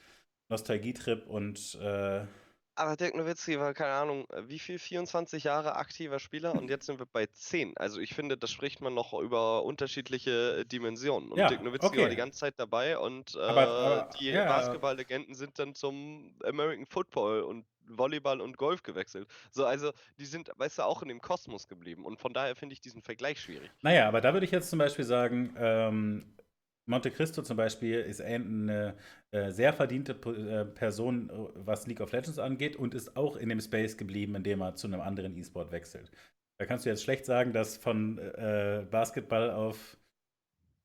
[0.50, 1.80] Nostalgietrip und
[2.76, 4.80] aber Dirk Nowitzki war, keine Ahnung, äh, wie viel?
[4.80, 7.78] 24 Jahre aktiver Spieler und jetzt sind wir bei 10.
[7.78, 11.32] Also ich finde, da spricht man noch über unterschiedliche äh, Dimensionen.
[11.32, 12.02] Und ja, Dirk Nowitzki okay.
[12.02, 16.36] war die ganze Zeit dabei und äh, aber, aber, die ja, Basketball-Legenden sind dann zum
[16.44, 19.28] American Football und Volleyball und Golf gewechselt.
[19.52, 22.06] So, also die sind, weißt du, auch in dem Kosmos geblieben.
[22.06, 23.70] Und von daher finde ich diesen Vergleich schwierig.
[23.82, 26.34] Naja, aber da würde ich jetzt zum Beispiel sagen, ähm,
[26.86, 28.96] Monte Cristo zum Beispiel ist eine
[29.32, 33.62] äh, sehr verdiente äh, Person, was League of Legends angeht und ist auch in dem
[33.62, 36.12] Space geblieben, indem er zu einem anderen E-Sport wechselt.
[36.60, 39.98] Da kannst du jetzt schlecht sagen, dass von äh, Basketball auf.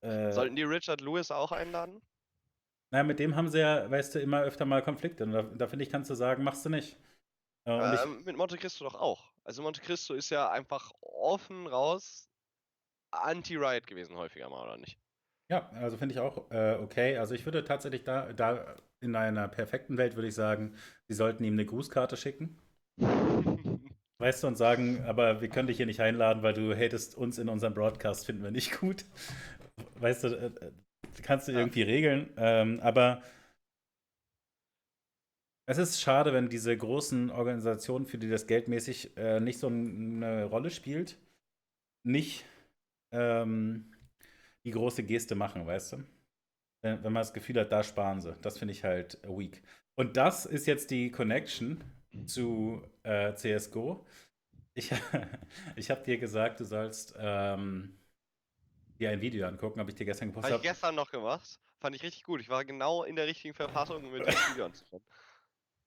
[0.00, 2.00] Äh, Sollten die Richard Lewis auch einladen?
[2.90, 5.24] Naja, mit dem haben sie ja, weißt du, immer öfter mal Konflikte.
[5.24, 6.96] Und da, da finde ich, kannst du sagen, machst du nicht.
[7.66, 9.22] Äh, ich, mit Monte Cristo doch auch.
[9.44, 12.28] Also Monte Cristo ist ja einfach offen raus
[13.10, 14.98] anti-Riot gewesen, häufiger mal, oder nicht?
[15.50, 17.16] Ja, also finde ich auch äh, okay.
[17.16, 20.74] Also ich würde tatsächlich da, da in einer perfekten Welt würde ich sagen,
[21.08, 22.58] sie sollten ihm eine Grußkarte schicken.
[24.20, 27.38] Weißt du, und sagen, aber wir können dich hier nicht einladen, weil du hatest uns
[27.38, 29.04] in unserem Broadcast, finden wir nicht gut.
[30.00, 30.50] Weißt du, äh,
[31.22, 32.28] kannst du irgendwie regeln.
[32.36, 33.22] Ähm, aber
[35.66, 40.44] es ist schade, wenn diese großen Organisationen, für die das geldmäßig äh, nicht so eine
[40.46, 41.16] Rolle spielt,
[42.04, 42.44] nicht
[43.12, 43.92] ähm,
[44.68, 46.04] die große Geste machen, weißt du?
[46.82, 48.36] Wenn, man das Gefühl hat, da sparen sie.
[48.42, 49.62] Das finde ich halt weak.
[49.96, 51.82] Und das ist jetzt die Connection
[52.26, 54.06] zu äh, CSGO.
[54.74, 54.90] Ich,
[55.76, 57.98] ich habe dir gesagt, du sollst ähm,
[59.00, 60.52] dir ein Video angucken, habe ich dir gestern gepostet.
[60.52, 61.58] Habe ich gestern noch gemacht.
[61.80, 62.40] Fand ich richtig gut.
[62.40, 65.02] Ich war genau in der richtigen Verfassung, um mir das Video anzuschauen.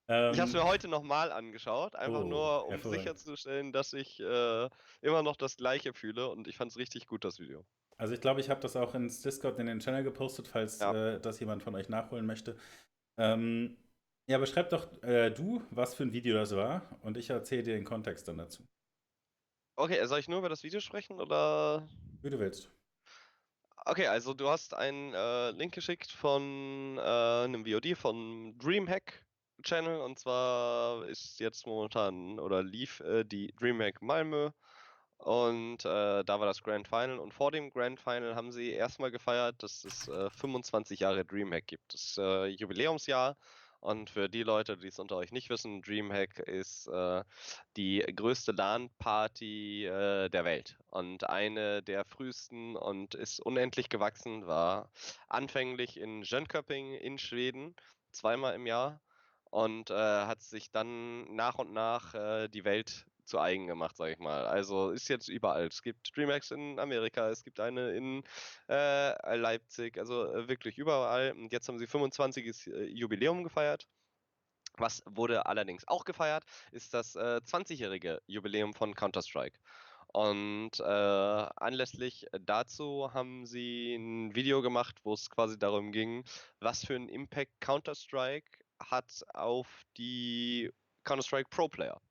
[0.08, 4.20] Ähm, ich habe es mir heute nochmal angeschaut, einfach oh, nur, um sicherzustellen, dass ich
[4.20, 4.70] äh,
[5.02, 7.64] immer noch das Gleiche fühle und ich fand es richtig gut, das Video.
[8.02, 10.92] Also ich glaube, ich habe das auch ins Discord in den Channel gepostet, falls ja.
[10.92, 12.58] äh, das jemand von euch nachholen möchte.
[13.20, 13.78] Ähm,
[14.26, 17.76] ja, beschreib doch äh, du, was für ein Video das war und ich erzähle dir
[17.76, 18.68] den Kontext dann dazu.
[19.76, 21.88] Okay, soll ich nur über das Video sprechen oder?
[22.24, 22.72] Wie du willst.
[23.86, 29.24] Okay, also du hast einen äh, Link geschickt von äh, einem VOD von Dreamhack
[29.62, 34.50] Channel und zwar ist jetzt momentan oder lief äh, die Dreamhack Malmö
[35.24, 37.20] und äh, da war das Grand Final.
[37.20, 41.68] Und vor dem Grand Final haben sie erstmal gefeiert, dass es äh, 25 Jahre Dreamhack
[41.68, 41.94] gibt.
[41.94, 43.38] Das äh, Jubiläumsjahr.
[43.82, 47.24] Und für die Leute, die es unter euch nicht wissen, Dreamhack ist äh,
[47.78, 50.78] die größte LAN-Party äh, der Welt.
[50.90, 54.92] Und eine der frühesten und ist unendlich gewachsen, war
[55.30, 57.76] anfänglich in Jönköping in Schweden
[58.12, 59.02] zweimal im Jahr
[59.52, 64.12] und äh, hat sich dann nach und nach äh, die Welt zu eigen gemacht, sag
[64.12, 64.46] ich mal.
[64.46, 65.68] Also ist jetzt überall.
[65.68, 68.24] Es gibt DreamHacks in Amerika, es gibt eine in
[68.70, 71.32] äh, Leipzig, also äh, wirklich überall.
[71.32, 72.68] Und jetzt haben sie 25.
[72.68, 73.88] Äh, Jubiläum gefeiert.
[74.78, 79.60] Was wurde allerdings auch gefeiert, ist das äh, 20-jährige Jubiläum von Counter-Strike.
[80.08, 86.26] Und äh, anlässlich dazu haben sie ein Video gemacht, wo es quasi darum ging,
[86.60, 89.68] was für einen Impact Counter-Strike hat auf
[89.98, 90.70] die
[91.06, 92.02] Counter-Strike Pro-Player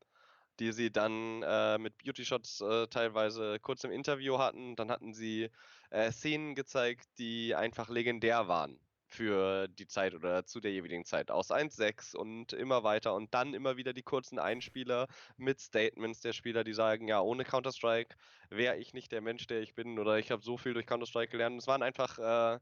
[0.61, 4.76] die sie dann äh, mit Beauty Shots äh, teilweise kurz im Interview hatten.
[4.76, 5.50] Dann hatten sie
[5.90, 11.30] äh, Szenen gezeigt, die einfach legendär waren für die Zeit oder zu der jeweiligen Zeit
[11.32, 16.32] aus 1.6 und immer weiter und dann immer wieder die kurzen Einspieler mit Statements der
[16.32, 18.16] Spieler, die sagen, ja, ohne Counter-Strike
[18.50, 21.32] wäre ich nicht der Mensch, der ich bin oder ich habe so viel durch Counter-Strike
[21.32, 21.61] gelernt.
[21.61, 22.61] Es waren einfach äh,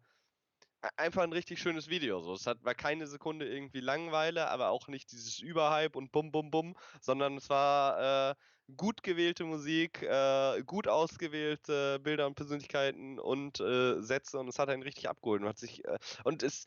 [0.96, 2.20] einfach ein richtig schönes Video.
[2.20, 2.34] So.
[2.34, 6.50] Es hat, war keine Sekunde irgendwie Langweile, aber auch nicht dieses Überhype und bum bum
[6.50, 8.34] bum, sondern es war äh,
[8.76, 14.68] gut gewählte Musik, äh, gut ausgewählte Bilder und Persönlichkeiten und äh, Sätze und es hat
[14.68, 16.64] einen richtig abgeholt und hat sich äh, und es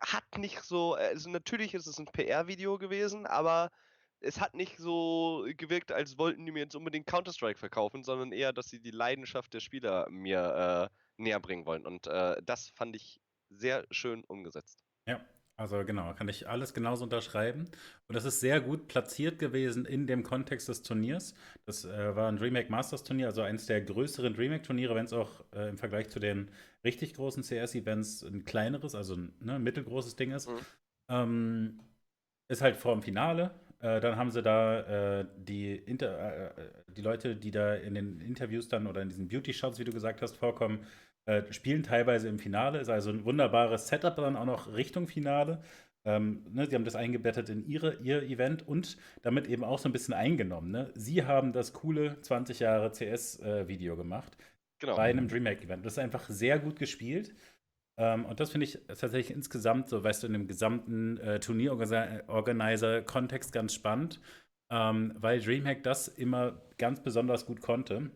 [0.00, 3.70] hat nicht so, also natürlich ist es ein PR-Video gewesen, aber
[4.20, 8.52] es hat nicht so gewirkt, als wollten die mir jetzt unbedingt Counter-Strike verkaufen, sondern eher,
[8.52, 11.86] dass sie die Leidenschaft der Spieler mir äh, näher bringen wollen.
[11.86, 13.20] Und äh, das fand ich
[13.50, 14.84] sehr schön umgesetzt.
[15.06, 15.20] Ja,
[15.56, 17.68] also genau, kann ich alles genauso unterschreiben.
[18.08, 21.34] Und das ist sehr gut platziert gewesen in dem Kontext des Turniers.
[21.66, 25.12] Das äh, war ein DreamHack Masters Turnier, also eines der größeren DreamHack Turniere, wenn es
[25.12, 26.50] auch äh, im Vergleich zu den
[26.82, 30.48] richtig großen CS-Events ein kleineres, also ein ne, mittelgroßes Ding ist.
[30.48, 30.58] Mhm.
[31.08, 31.80] Ähm,
[32.48, 33.50] ist halt vor dem Finale.
[33.80, 37.94] Äh, dann haben sie da äh, die, Inter äh, äh, die Leute, die da in
[37.94, 40.86] den Interviews dann oder in diesen Beauty-Shots, wie du gesagt hast, vorkommen,
[41.26, 45.62] äh, spielen teilweise im Finale, ist also ein wunderbares Setup dann auch noch Richtung Finale.
[46.04, 49.88] Ähm, ne, sie haben das eingebettet in ihre, ihr Event und damit eben auch so
[49.88, 50.70] ein bisschen eingenommen.
[50.70, 50.90] Ne?
[50.94, 54.36] Sie haben das coole 20 Jahre CS-Video äh, gemacht
[54.78, 54.96] genau.
[54.96, 55.84] bei einem DreamHack-Event.
[55.84, 57.34] Das ist einfach sehr gut gespielt.
[57.98, 63.52] Ähm, und das finde ich tatsächlich insgesamt, so weißt du, in dem gesamten äh, Turnierorganizer-Kontext
[63.52, 64.22] ganz spannend,
[64.70, 68.10] ähm, weil DreamHack das immer ganz besonders gut konnte.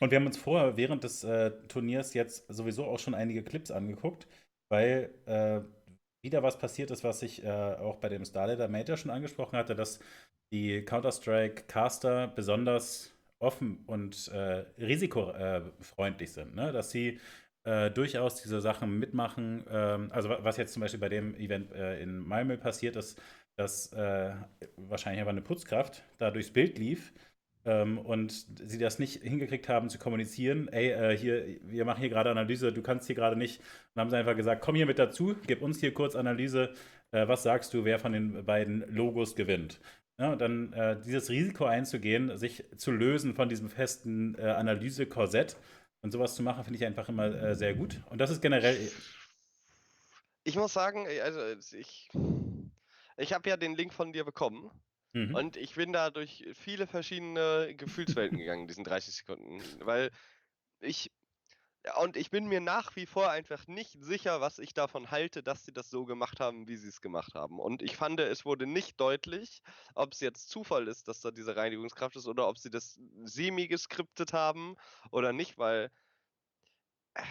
[0.00, 3.70] Und wir haben uns vorher während des äh, Turniers jetzt sowieso auch schon einige Clips
[3.70, 4.26] angeguckt,
[4.70, 5.60] weil äh,
[6.24, 9.74] wieder was passiert ist, was ich äh, auch bei dem Starleader Major schon angesprochen hatte,
[9.74, 9.98] dass
[10.52, 16.72] die Counter-Strike-Caster besonders offen und äh, risikofreundlich sind, ne?
[16.72, 17.20] dass sie
[17.64, 19.64] äh, durchaus diese Sachen mitmachen.
[19.70, 23.20] Ähm, also was jetzt zum Beispiel bei dem Event äh, in Malmö passiert ist,
[23.56, 23.90] dass
[24.76, 27.12] wahrscheinlich aber eine Putzkraft da durchs Bild lief
[27.68, 32.08] ähm, und sie das nicht hingekriegt haben zu kommunizieren, ey, äh, hier, wir machen hier
[32.08, 33.60] gerade Analyse, du kannst hier gerade nicht.
[33.94, 36.72] Und haben sie einfach gesagt, komm hier mit dazu, gib uns hier kurz Analyse,
[37.10, 39.80] äh, was sagst du, wer von den beiden Logos gewinnt.
[40.18, 45.56] Ja, dann äh, dieses Risiko einzugehen, sich zu lösen von diesem festen äh, Analyse-Korsett
[46.00, 48.00] und sowas zu machen, finde ich einfach immer äh, sehr gut.
[48.08, 48.90] Und das ist generell.
[50.42, 51.40] Ich muss sagen, also
[51.76, 52.08] ich,
[53.18, 54.70] ich habe ja den Link von dir bekommen.
[55.18, 55.34] Mhm.
[55.34, 59.62] Und ich bin da durch viele verschiedene Gefühlswelten gegangen, in diesen 30 Sekunden.
[59.80, 60.10] Weil
[60.80, 61.10] ich.
[62.00, 65.64] Und ich bin mir nach wie vor einfach nicht sicher, was ich davon halte, dass
[65.64, 67.58] sie das so gemacht haben, wie sie es gemacht haben.
[67.58, 69.62] Und ich fand, es wurde nicht deutlich,
[69.94, 73.68] ob es jetzt Zufall ist, dass da diese Reinigungskraft ist oder ob sie das semi
[73.68, 74.76] geskriptet haben
[75.10, 75.90] oder nicht, weil.
[77.14, 77.22] Äh,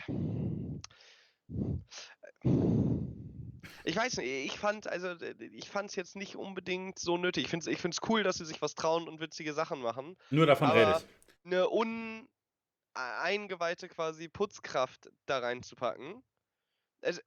[3.84, 7.45] ich weiß nicht, ich fand, also ich fand es jetzt nicht unbedingt so nötig.
[7.45, 10.18] Ich finde es ich find's cool, dass sie sich was trauen und witzige Sachen machen.
[10.30, 11.05] Nur davon rede ich.
[11.45, 11.70] Eine
[12.95, 16.22] uneingeweihte quasi Putzkraft da reinzupacken.
[17.01, 17.22] Also,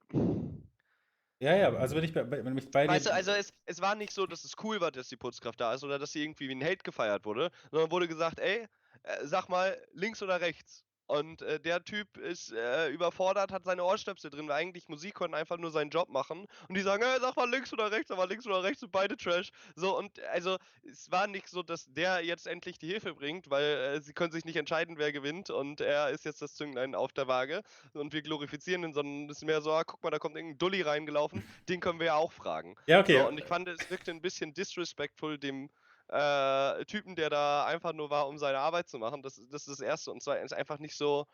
[1.41, 3.95] ja, ja, also wenn ich bei, wenn ich bei Weißt du, also es, es war
[3.95, 6.47] nicht so, dass es cool war, dass die Putzkraft da ist oder dass sie irgendwie
[6.47, 8.67] wie ein Held gefeiert wurde, sondern wurde gesagt, ey,
[9.01, 10.85] äh, sag mal, links oder rechts.
[11.11, 15.35] Und äh, der Typ ist äh, überfordert, hat seine Ohrstöpsel drin, weil eigentlich Musik konnten
[15.35, 16.47] einfach nur seinen Job machen.
[16.69, 19.17] Und die sagen, hey, sag mal links oder rechts, aber links oder rechts sind beide
[19.17, 19.51] Trash.
[19.75, 20.57] So, und also
[20.89, 24.31] es war nicht so, dass der jetzt endlich die Hilfe bringt, weil äh, sie können
[24.31, 25.49] sich nicht entscheiden, wer gewinnt.
[25.49, 27.61] Und er ist jetzt das Zünglein auf der Waage.
[27.93, 30.59] Und wir glorifizieren ihn, sondern es ist mehr so, ah, guck mal, da kommt irgendein
[30.59, 32.77] Dulli reingelaufen, den können wir ja auch fragen.
[32.87, 33.19] Ja, okay.
[33.19, 35.69] So, und ich fand, es wirkte ein bisschen disrespectful dem
[36.11, 39.21] äh, Typen, der da einfach nur war, um seine Arbeit zu machen.
[39.23, 40.11] Das, das ist das Erste.
[40.11, 41.27] Und ist einfach nicht so.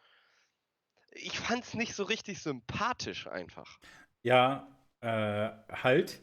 [1.11, 3.79] Ich fand es nicht so richtig sympathisch einfach.
[4.23, 4.67] Ja,
[5.01, 6.21] äh, halt.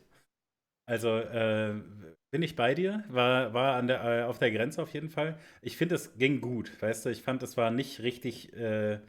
[0.86, 1.82] Also äh,
[2.30, 5.38] bin ich bei dir, war, war an der, äh, auf der Grenze auf jeden Fall.
[5.62, 9.00] Ich finde, es ging gut, weißt du, ich fand, es war nicht richtig äh,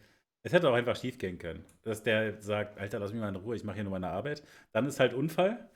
[0.44, 1.66] Es hätte auch einfach schief gehen können.
[1.84, 4.44] Dass der sagt, Alter, lass mich mal in Ruhe, ich mache hier nur meine Arbeit.
[4.74, 5.70] Dann ist halt Unfall.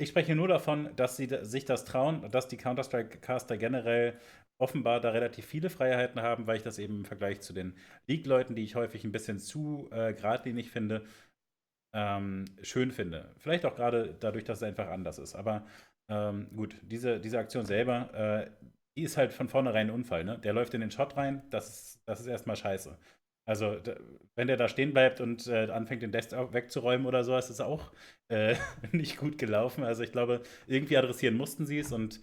[0.00, 4.16] Ich spreche nur davon, dass sie sich das trauen, dass die Counter-Strike-Caster generell
[4.58, 7.76] offenbar da relativ viele Freiheiten haben, weil ich das eben im Vergleich zu den
[8.06, 11.04] League-Leuten, die ich häufig ein bisschen zu äh, geradlinig finde,
[11.94, 13.34] ähm, schön finde.
[13.38, 15.34] Vielleicht auch gerade dadurch, dass es einfach anders ist.
[15.34, 15.66] Aber
[16.08, 18.50] ähm, gut, diese, diese Aktion selber, äh,
[18.96, 20.24] die ist halt von vornherein ein Unfall.
[20.24, 20.38] Ne?
[20.38, 22.98] Der läuft in den Shot rein, das ist, das ist erstmal scheiße.
[23.48, 23.78] Also,
[24.36, 27.60] wenn der da stehen bleibt und äh, anfängt, den Desk wegzuräumen oder so, ist es
[27.60, 27.92] auch
[28.28, 28.56] äh,
[28.92, 29.84] nicht gut gelaufen.
[29.84, 32.20] Also, ich glaube, irgendwie adressieren mussten sie es und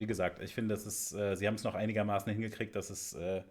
[0.00, 3.14] wie gesagt, ich finde, das ist, äh, sie haben es noch einigermaßen hingekriegt, dass es
[3.14, 3.42] äh,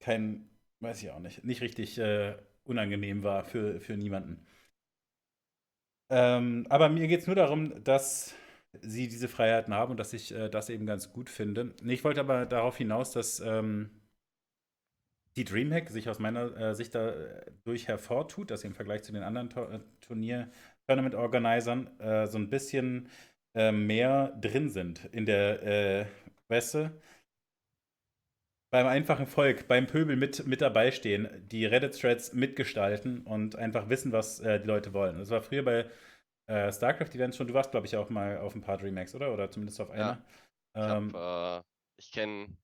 [0.00, 0.48] kein,
[0.80, 4.46] weiß ich auch nicht, nicht richtig äh, unangenehm war für, für niemanden.
[6.08, 8.34] Ähm, aber mir geht es nur darum, dass
[8.80, 11.74] sie diese Freiheiten haben und dass ich äh, das eben ganz gut finde.
[11.84, 13.90] Ich wollte aber darauf hinaus, dass ähm,
[15.36, 19.12] die Dreamhack sich aus meiner äh, Sicht dadurch äh, hervortut, dass sie im Vergleich zu
[19.12, 20.50] den anderen äh, Turnier
[20.88, 23.10] Tournament-Organisern äh, so ein bisschen
[23.54, 26.06] äh, mehr drin sind in der, äh,
[26.48, 26.90] du,
[28.72, 34.12] beim einfachen Volk, beim Pöbel mit, mit dabei stehen, die Reddit-Threads mitgestalten und einfach wissen,
[34.12, 35.18] was äh, die Leute wollen.
[35.18, 35.86] Das war früher bei
[36.48, 37.48] StarCraft-Events schon.
[37.48, 39.32] Du warst, glaube ich, auch mal auf ein paar DreamHacks, oder?
[39.32, 40.22] Oder zumindest auf einer.
[40.76, 40.84] Ja.
[40.86, 41.62] Ich, ähm,
[41.96, 42.56] ich kenne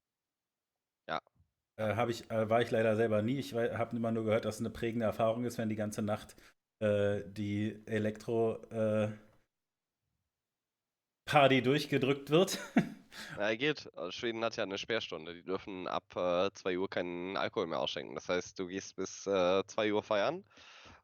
[1.77, 3.39] äh, ich, äh, war ich leider selber nie.
[3.39, 6.37] Ich habe immer nur gehört, dass es eine prägende Erfahrung ist, wenn die ganze Nacht
[6.81, 9.19] äh, die Elektro-Party
[11.59, 12.59] äh, durchgedrückt wird.
[13.39, 13.91] Ja, geht.
[13.95, 15.35] Also Schweden hat ja eine Sperrstunde.
[15.35, 18.15] Die dürfen ab äh, 2 Uhr keinen Alkohol mehr ausschenken.
[18.15, 20.45] Das heißt, du gehst bis äh, 2 Uhr feiern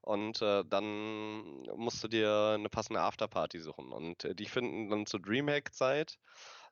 [0.01, 3.93] und äh, dann musst du dir eine passende Afterparty suchen.
[3.93, 6.19] Und äh, die finden dann zur Dreamhack-Zeit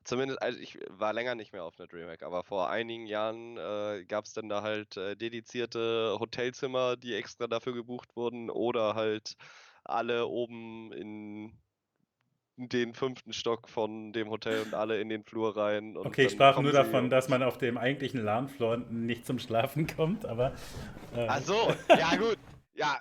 [0.07, 4.05] Zumindest, also ich war länger nicht mehr auf einer Dreamhack, aber vor einigen Jahren äh,
[4.07, 9.35] gab es dann da halt äh, dedizierte Hotelzimmer, die extra dafür gebucht wurden oder halt
[9.83, 11.53] alle oben in
[12.57, 15.97] den fünften Stock von dem Hotel und alle in den Flur rein.
[15.97, 20.25] okay, ich sprach nur davon, dass man auf dem eigentlichen LAN-Floor nicht zum Schlafen kommt,
[20.25, 20.53] aber.
[21.17, 21.27] Äh.
[21.29, 22.39] Ach so, ja gut.
[22.75, 23.01] Ja,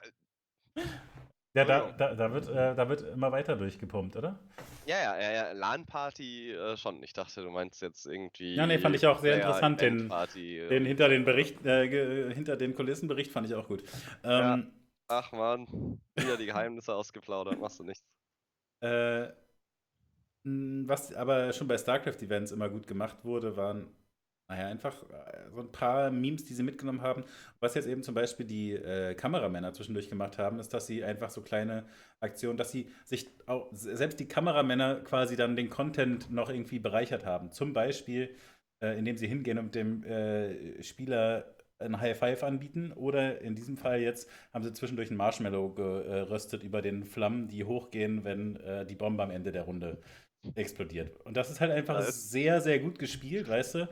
[1.55, 4.37] ja, da, da, da, wird, äh, da wird immer weiter durchgepumpt, oder?
[4.85, 5.51] Ja, ja, ja, ja.
[5.53, 7.01] LAN-Party äh, schon.
[7.01, 8.55] Ich dachte, du meinst jetzt irgendwie.
[8.55, 9.81] Ja, nee, fand ich auch sehr interessant.
[9.81, 13.83] Den, den hinter den Bericht, äh, hinter den Kulissenbericht fand ich auch gut.
[14.23, 14.63] Ähm, ja.
[15.07, 18.03] Ach man, wieder die Geheimnisse ausgeplaudert, machst du nichts.
[18.81, 19.27] Äh,
[20.43, 23.87] was aber schon bei StarCraft-Events immer gut gemacht wurde, waren
[24.47, 27.23] naja, einfach äh, so ein paar Memes, die sie mitgenommen haben.
[27.59, 31.31] Was jetzt eben zum Beispiel die äh, Kameramänner zwischendurch gemacht haben, ist, dass sie einfach
[31.31, 31.85] so kleine
[32.19, 37.25] Aktionen, dass sie sich auch, selbst die Kameramänner quasi dann den Content noch irgendwie bereichert
[37.25, 37.51] haben.
[37.51, 38.35] Zum Beispiel,
[38.81, 43.77] äh, indem sie hingehen und dem äh, Spieler ein High Five anbieten oder in diesem
[43.77, 48.85] Fall jetzt haben sie zwischendurch ein Marshmallow geröstet über den Flammen, die hochgehen, wenn äh,
[48.85, 49.97] die Bombe am Ende der Runde
[50.53, 51.19] explodiert.
[51.25, 53.89] Und das ist halt einfach sehr, sehr gut gespielt, weißt du?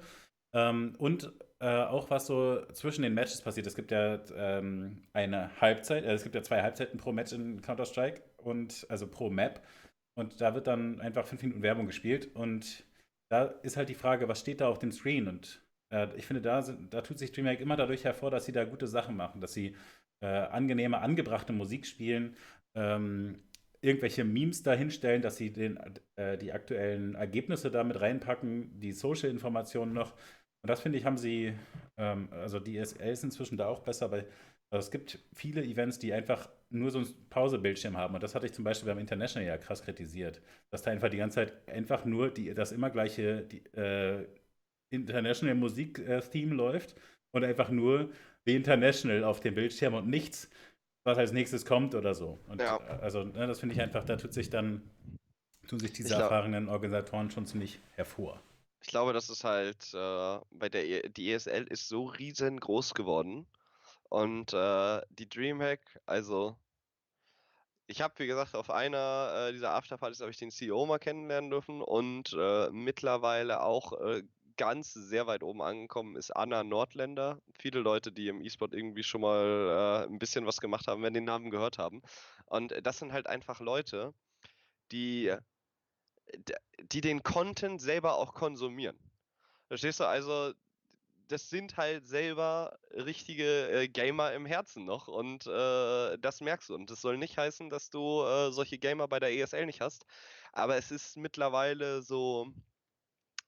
[0.54, 3.66] Ähm, und äh, auch was so zwischen den Matches passiert.
[3.68, 7.62] Es gibt ja ähm, eine Halbzeit, äh, es gibt ja zwei Halbzeiten pro Match in
[7.62, 9.62] Counter-Strike und also pro Map.
[10.16, 12.36] Und da wird dann einfach fünf Minuten Werbung gespielt.
[12.36, 12.86] Und
[13.32, 15.28] da ist halt die Frage, was steht da auf dem Screen?
[15.28, 18.64] Und äh, ich finde, da, da tut sich DreamHack immer dadurch hervor, dass sie da
[18.66, 19.76] gute Sachen machen, dass sie
[20.22, 22.36] äh, angenehme, angebrachte Musik spielen,
[22.76, 23.40] ähm,
[23.82, 25.80] irgendwelche Memes dahinstellen, dass sie den,
[26.16, 30.14] äh, die aktuellen Ergebnisse damit reinpacken, die Social-Informationen noch.
[30.64, 31.54] Und das finde ich, haben sie,
[31.98, 34.28] ähm, also die ESL ist inzwischen da auch besser, weil
[34.74, 38.16] also es gibt viele Events, die einfach nur so ein Pausebildschirm haben.
[38.16, 40.42] Und das hatte ich zum Beispiel beim International ja krass kritisiert.
[40.72, 44.26] Dass da einfach die ganze Zeit einfach nur die, das immer gleiche die, äh,
[44.90, 46.96] International Musik-Theme läuft
[47.32, 48.10] und einfach nur
[48.48, 50.50] The International auf dem Bildschirm und nichts,
[51.04, 52.40] was als nächstes kommt oder so.
[52.48, 52.78] Und ja.
[52.78, 54.82] Äh, also, ne, das finde ich einfach, da tut sich dann,
[55.68, 58.42] tun sich diese erfahrenen Organisatoren schon ziemlich hervor.
[58.84, 63.48] Ich glaube, das ist halt äh, bei der e die ESL ist so riesengroß geworden.
[64.10, 66.58] Und äh, die Dreamhack, also
[67.88, 71.50] ich habe, wie gesagt, auf einer äh, dieser Afterpartys habe ich den CEO mal kennenlernen
[71.50, 74.24] dürfen und äh, mittlerweile auch äh,
[74.58, 77.40] ganz sehr weit oben angekommen ist Anna Nordländer.
[77.58, 81.14] Viele Leute, die im E-Sport irgendwie schon mal äh, ein bisschen was gemacht haben, werden
[81.14, 82.02] den Namen gehört haben.
[82.48, 84.14] Und das sind halt einfach Leute,
[84.92, 85.34] die
[86.80, 88.98] die den Content selber auch konsumieren.
[89.68, 90.06] Verstehst du?
[90.06, 90.54] Also,
[91.28, 96.76] das sind halt selber richtige äh, Gamer im Herzen noch und äh, das merkst du.
[96.76, 100.06] Und das soll nicht heißen, dass du äh, solche Gamer bei der ESL nicht hast,
[100.52, 102.52] aber es ist mittlerweile so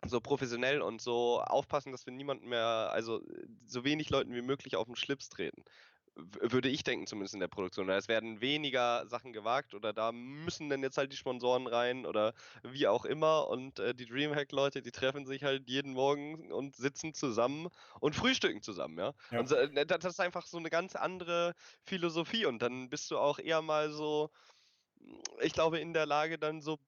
[0.07, 3.21] so professionell und so aufpassen, dass wir niemanden mehr, also
[3.65, 5.63] so wenig Leuten wie möglich auf den Schlips treten.
[6.17, 7.89] Würde ich denken, zumindest in der Produktion.
[7.89, 12.33] Es werden weniger Sachen gewagt oder da müssen dann jetzt halt die Sponsoren rein oder
[12.63, 13.49] wie auch immer.
[13.49, 17.67] Und äh, die Dreamhack-Leute, die treffen sich halt jeden Morgen und sitzen zusammen
[17.99, 19.13] und frühstücken zusammen, ja.
[19.29, 19.39] Ja.
[19.41, 21.53] Und äh, das ist einfach so eine ganz andere
[21.83, 22.45] Philosophie.
[22.45, 24.29] Und dann bist du auch eher mal so,
[25.41, 26.79] ich glaube, in der Lage, dann so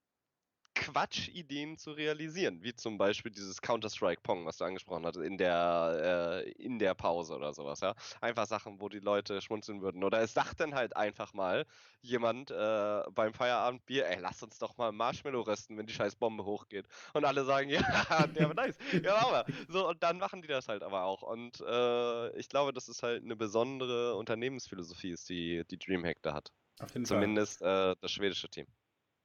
[0.80, 6.44] Quatschideen zu realisieren, wie zum Beispiel dieses Counter-Strike Pong, was du angesprochen hast, in der,
[6.46, 7.96] äh, in der Pause oder sowas, ja.
[8.22, 10.04] Einfach Sachen, wo die Leute schmunzeln würden.
[10.04, 11.66] Oder es sagt dann halt einfach mal
[12.02, 16.46] jemand äh, beim Feierabendbier, ey, lass uns doch mal Marshmallow rösten, wenn die scheiß Bombe
[16.46, 16.88] hochgeht.
[17.14, 18.78] Und alle sagen, ja, der war nice.
[19.04, 19.46] Ja, aber.
[19.68, 21.24] So, und dann machen die das halt aber auch.
[21.24, 26.34] Und äh, ich glaube, dass es halt eine besondere Unternehmensphilosophie ist, die, die Dreamhack da
[26.34, 26.52] hat.
[26.80, 27.18] Auf jeden Fall.
[27.18, 28.68] Zumindest äh, das schwedische Team.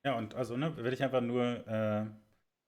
[0.05, 2.07] Ja, und also, ne, will ich einfach nur äh,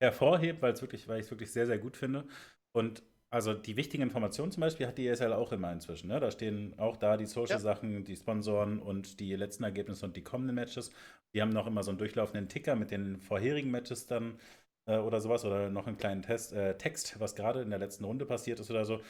[0.01, 2.26] hervorheben, weil es wirklich, weil ich es wirklich sehr, sehr gut finde.
[2.72, 6.07] Und also die wichtigen Informationen zum Beispiel hat die ESL auch immer inzwischen.
[6.09, 6.20] Ne?
[6.20, 10.55] Da stehen auch da die Social-Sachen, die Sponsoren und die letzten Ergebnisse und die kommenden
[10.55, 10.93] Matches.
[11.35, 14.39] Die haben noch immer so einen durchlaufenden Ticker mit den vorherigen Matches dann
[14.87, 18.05] äh, oder sowas oder noch einen kleinen Test, äh, Text, was gerade in der letzten
[18.05, 19.01] Runde passiert ist oder so.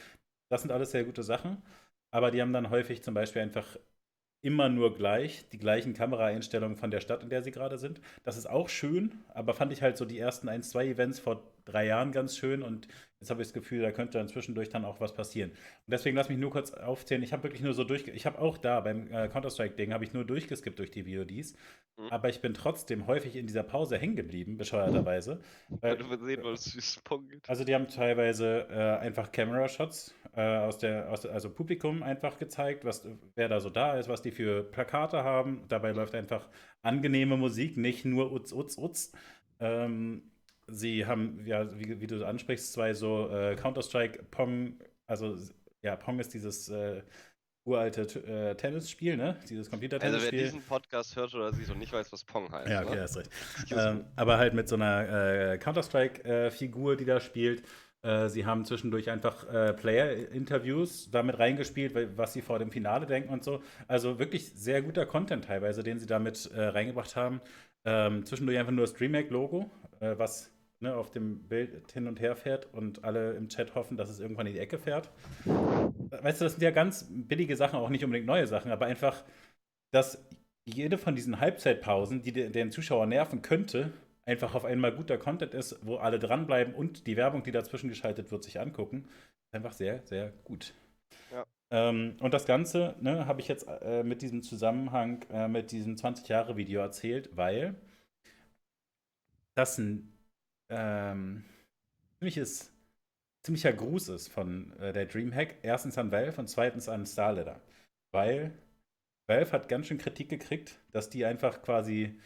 [0.49, 1.61] Das sind alles sehr gute Sachen.
[2.11, 3.77] Aber die haben dann häufig zum Beispiel einfach
[4.45, 7.99] immer nur gleich, die gleichen Kameraeinstellungen von der Stadt, in der sie gerade sind.
[8.23, 11.41] Das ist auch schön, aber fand ich halt so die ersten ein, zwei Events vor
[11.65, 12.87] drei Jahren ganz schön und
[13.19, 15.49] jetzt habe ich das Gefühl, da könnte dann zwischendurch dann auch was passieren.
[15.51, 15.57] Und
[15.87, 17.23] deswegen lass mich nur kurz aufzählen.
[17.23, 20.13] Ich habe wirklich nur so durch, ich habe auch da beim äh, Counter-Strike-Ding, habe ich
[20.13, 21.55] nur durchgeskippt durch die VODs,
[21.97, 22.09] Mhm.
[22.09, 25.39] aber ich bin trotzdem häufig in dieser Pause hängen geblieben, bescheuerterweise.
[25.81, 27.49] Weil, Weil du sehen wie es geht.
[27.49, 32.83] also die haben teilweise äh, einfach Camera-Shots äh, aus der, aus, also Publikum einfach gezeigt,
[32.83, 35.63] was, wer da so da ist, was die für Plakate haben.
[35.69, 36.49] Dabei läuft einfach
[36.81, 39.11] angenehme Musik, nicht nur Utz, Utz, Utz.
[39.61, 40.31] Ähm,
[40.67, 45.37] sie haben, ja, wie, wie du ansprichst, zwei so äh, Counter-Strike, Pong, also
[45.81, 47.01] ja, Pong ist dieses äh,
[47.65, 49.39] uralte äh, Tennisspiel, ne?
[49.49, 50.39] Dieses Also wer Computer-Tennisspiel.
[50.39, 52.69] diesen Podcast hört oder sieht und nicht weiß, was Pong heißt.
[52.69, 53.01] Ja, okay, ne?
[53.01, 53.29] hast recht.
[53.71, 57.63] Ähm, aber halt mit so einer äh, Counter-Strike-Figur, die da spielt.
[58.03, 63.29] Äh, sie haben zwischendurch einfach äh, Player-Interviews damit reingespielt, was sie vor dem Finale denken
[63.29, 63.63] und so.
[63.87, 67.41] Also wirklich sehr guter Content teilweise, den sie damit äh, reingebracht haben.
[67.83, 72.73] Ähm, zwischendurch einfach nur das DreamHack-Logo, was ne, auf dem Bild hin und her fährt
[72.73, 75.09] und alle im Chat hoffen, dass es irgendwann in die Ecke fährt.
[75.45, 79.23] Weißt du, das sind ja ganz billige Sachen, auch nicht unbedingt neue Sachen, aber einfach,
[79.91, 80.23] dass
[80.65, 83.93] jede von diesen Halbzeitpausen, die de- den Zuschauer nerven könnte,
[84.25, 88.31] einfach auf einmal guter Content ist, wo alle dranbleiben und die Werbung, die dazwischen geschaltet
[88.31, 89.07] wird, sich angucken.
[89.51, 90.73] Einfach sehr, sehr gut.
[91.31, 91.45] Ja.
[91.71, 95.97] Ähm, und das Ganze ne, habe ich jetzt äh, mit diesem Zusammenhang äh, mit diesem
[95.97, 97.75] 20-Jahre-Video erzählt, weil
[99.55, 100.14] das ein
[100.69, 101.43] ähm,
[102.19, 102.71] ziemliches,
[103.43, 105.55] ziemlicher Gruß ist von äh, der Dreamhack.
[105.61, 107.61] Erstens an Valve und zweitens an Starladder.
[108.11, 108.53] Weil
[109.27, 112.19] Valve hat ganz schön Kritik gekriegt, dass die einfach quasi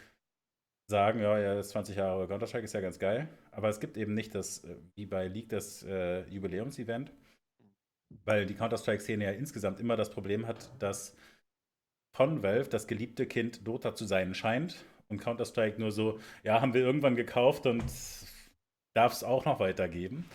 [0.88, 3.30] sagen, ja, ja, das 20 Jahre Counter-Strike ist ja ganz geil.
[3.52, 7.12] Aber es gibt eben nicht das, äh, wie bei League, das äh, Jubiläumsevent.
[8.26, 11.16] Weil die Counter-Strike-Szene ja insgesamt immer das Problem hat, dass
[12.16, 16.74] von Valve das geliebte Kind Dota zu sein scheint und Counter-Strike nur so, ja, haben
[16.74, 17.84] wir irgendwann gekauft und
[18.96, 20.26] darf es auch noch weitergeben.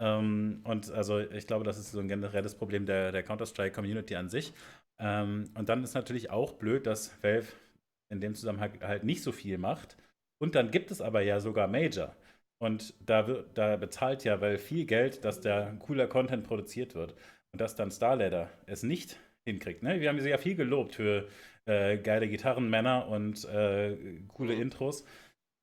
[0.00, 4.28] Ähm, und also ich glaube, das ist so ein generelles Problem der, der Counter-Strike-Community an
[4.28, 4.52] sich.
[5.00, 7.48] Ähm, und dann ist natürlich auch blöd, dass Valve
[8.10, 9.96] in dem Zusammenhang halt nicht so viel macht.
[10.40, 12.14] Und dann gibt es aber ja sogar Major.
[12.60, 17.14] Und da, wird, da bezahlt ja Valve viel Geld, dass da cooler Content produziert wird.
[17.52, 19.82] Und dass dann Starladder es nicht hinkriegt.
[19.82, 20.00] Ne?
[20.00, 21.28] Wir haben sie ja viel gelobt für
[21.66, 23.96] äh, geile Gitarrenmänner und äh,
[24.28, 24.54] coole.
[24.54, 25.04] Intros.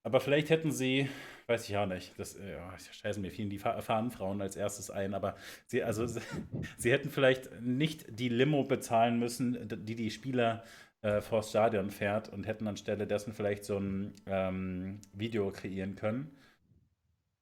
[0.04, 1.10] Aber vielleicht hätten sie,
[1.48, 4.90] weiß ich auch nicht, das äh, ja, scheißen mir vielen die Fa- Fahnenfrauen als erstes
[4.90, 5.36] ein, aber
[5.68, 6.06] sie, also,
[6.78, 10.64] sie, hätten vielleicht nicht die Limo bezahlen müssen, die die Spieler
[11.02, 16.32] äh, vors Stadion fährt und hätten anstelle dessen vielleicht so ein ähm, Video kreieren können.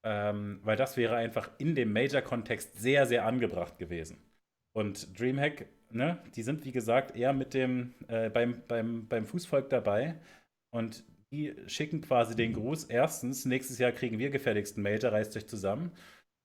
[0.04, 4.18] Ähm, weil das wäre einfach in dem Major-Kontext sehr, sehr angebracht gewesen.
[4.74, 9.70] Und Dreamhack, ne, die sind wie gesagt eher mit dem äh, beim, beim, beim Fußvolk
[9.70, 10.16] dabei
[10.72, 12.86] und die schicken quasi den Gruß.
[12.86, 15.92] Erstens, nächstes Jahr kriegen wir gefälligsten Major, reißt euch zusammen.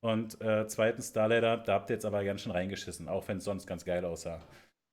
[0.01, 3.45] Und äh, zweitens, Starladder, da habt ihr jetzt aber ganz schön reingeschissen, auch wenn es
[3.45, 4.41] sonst ganz geil aussah.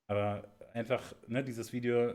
[0.08, 0.44] Aber
[0.74, 2.14] einfach, ne, dieses Video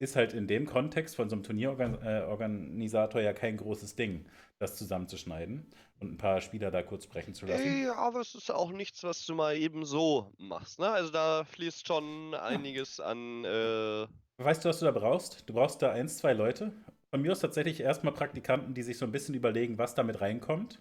[0.00, 4.26] ist halt in dem Kontext von so einem Turnierorganisator ja kein großes Ding,
[4.58, 5.70] das zusammenzuschneiden
[6.00, 7.62] und ein paar Spieler da kurz brechen zu lassen.
[7.62, 10.88] Ey, aber es ist auch nichts, was du mal eben so machst, ne?
[10.88, 14.06] Also da fließt schon einiges an, äh,
[14.38, 15.48] Weißt du, was du da brauchst?
[15.48, 16.72] Du brauchst da eins, zwei Leute.
[17.10, 20.80] Von mir aus tatsächlich erstmal Praktikanten, die sich so ein bisschen überlegen, was damit reinkommt.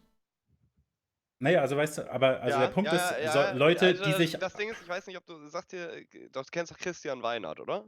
[1.39, 4.03] Naja, also weißt du, aber also Ja, der Punkt ja, ist, ja, so, Leute, also
[4.03, 4.38] die sich.
[4.39, 7.22] Das Ding ist, ich weiß nicht, ob du sagst dir, doch, du kennst doch Christian
[7.24, 7.86] Weinert, oder?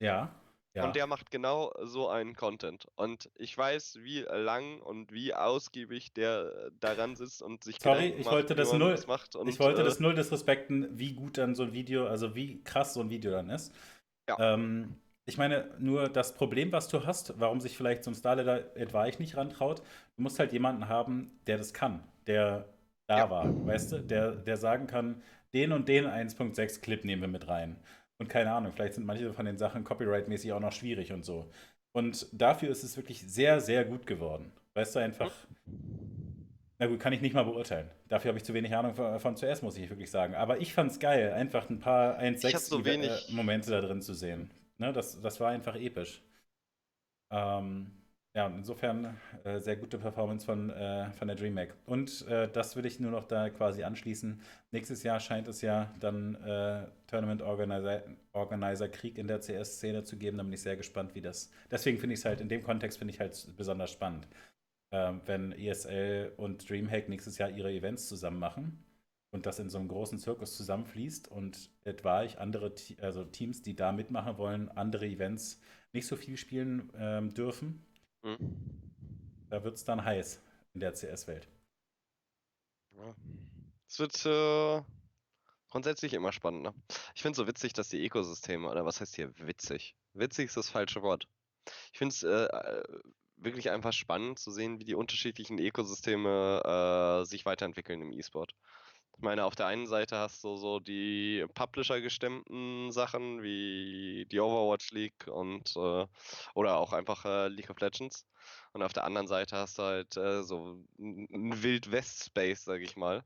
[0.00, 0.30] Ja,
[0.74, 0.86] ja.
[0.86, 2.86] Und der macht genau so einen Content.
[2.96, 8.18] Und ich weiß, wie lang und wie ausgiebig der daran sitzt und sich Sorry, Gedanken
[8.18, 9.36] ich macht, wollte das null- das macht.
[9.36, 12.62] Und, ich wollte äh, das null disrespekten, wie gut dann so ein Video, also wie
[12.64, 13.74] krass so ein Video dann ist.
[14.28, 14.38] Ja.
[14.38, 14.96] Ähm,
[15.26, 19.06] ich meine, nur das Problem, was du hast, warum sich vielleicht so ein Starletter etwa
[19.06, 19.80] ich nicht rantraut,
[20.16, 22.68] du musst halt jemanden haben, der das kann, der
[23.06, 23.30] da Ja.
[23.30, 25.22] war, weißt du, der, der sagen kann,
[25.54, 27.76] den und den 1.6 Clip nehmen wir mit rein.
[28.18, 31.50] Und keine Ahnung, vielleicht sind manche von den Sachen copyright-mäßig auch noch schwierig und so.
[31.92, 34.52] Und dafür ist es wirklich sehr, sehr gut geworden.
[34.74, 35.32] Weißt du, einfach.
[36.84, 37.88] Na gut, kann ich nicht mal beurteilen.
[38.10, 40.34] Dafür habe ich zu wenig Ahnung von, CS, muss ich wirklich sagen.
[40.34, 43.80] Aber ich fand es geil, einfach ein paar hab so 1.6 wenig- äh, Momente da
[43.80, 44.50] drin zu sehen.
[44.76, 46.20] Ne, das, das war einfach episch.
[47.30, 47.90] Ähm,
[48.34, 51.74] ja, und insofern äh, sehr gute Performance von, äh, von der DreamHack.
[51.86, 54.38] Und äh, das würde ich nur noch da quasi anschließen.
[54.70, 60.18] Nächstes Jahr scheint es ja dann äh, Tournament Organizer, Organizer Krieg in der CS-Szene zu
[60.18, 60.36] geben.
[60.36, 61.50] Da bin ich sehr gespannt, wie das.
[61.70, 64.26] Deswegen finde ich es halt in dem Kontext finde ich halt besonders spannend.
[64.90, 68.84] Ähm, wenn ESL und DreamHack nächstes Jahr ihre Events zusammen machen
[69.30, 73.74] und das in so einem großen Zirkus zusammenfließt und etwa ich andere also Teams, die
[73.74, 75.60] da mitmachen wollen, andere Events
[75.92, 77.84] nicht so viel spielen ähm, dürfen,
[78.22, 78.36] hm.
[79.50, 80.40] da wird es dann heiß
[80.74, 81.48] in der CS-Welt.
[82.96, 83.14] Ja.
[83.88, 84.82] Es wird äh,
[85.70, 86.74] grundsätzlich immer spannender.
[87.14, 89.96] Ich finde es so witzig, dass die Ökosysteme, oder was heißt hier witzig?
[90.12, 91.26] Witzig ist das falsche Wort.
[91.92, 92.84] Ich finde es äh, äh,
[93.44, 98.54] wirklich einfach spannend zu sehen, wie die unterschiedlichen Ökosysteme äh, sich weiterentwickeln im E-Sport.
[99.16, 104.90] Ich meine, auf der einen Seite hast du so die Publisher-gestemmten Sachen wie die Overwatch
[104.92, 106.06] League und äh,
[106.54, 108.26] oder auch einfach äh, League of Legends.
[108.72, 113.22] Und auf der anderen Seite hast du halt äh, so ein Wild-West-Space, sag ich mal,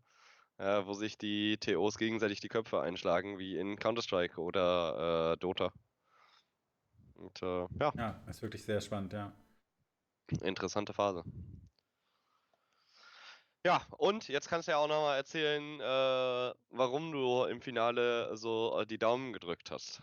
[0.59, 5.73] äh, wo sich die TOs gegenseitig die Köpfe einschlagen, wie in Counter-Strike oder äh, Dota.
[7.14, 9.33] Und äh, ja, Ja, ist wirklich sehr spannend, ja.
[10.43, 11.24] Interessante Phase.
[13.64, 18.79] Ja, und jetzt kannst du ja auch nochmal erzählen, äh, warum du im Finale so
[18.81, 20.03] äh, die Daumen gedrückt hast.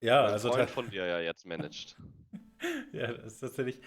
[0.00, 1.96] Ja, ein also Freund von dir ja jetzt managt.
[2.92, 3.80] ja, das ist tatsächlich.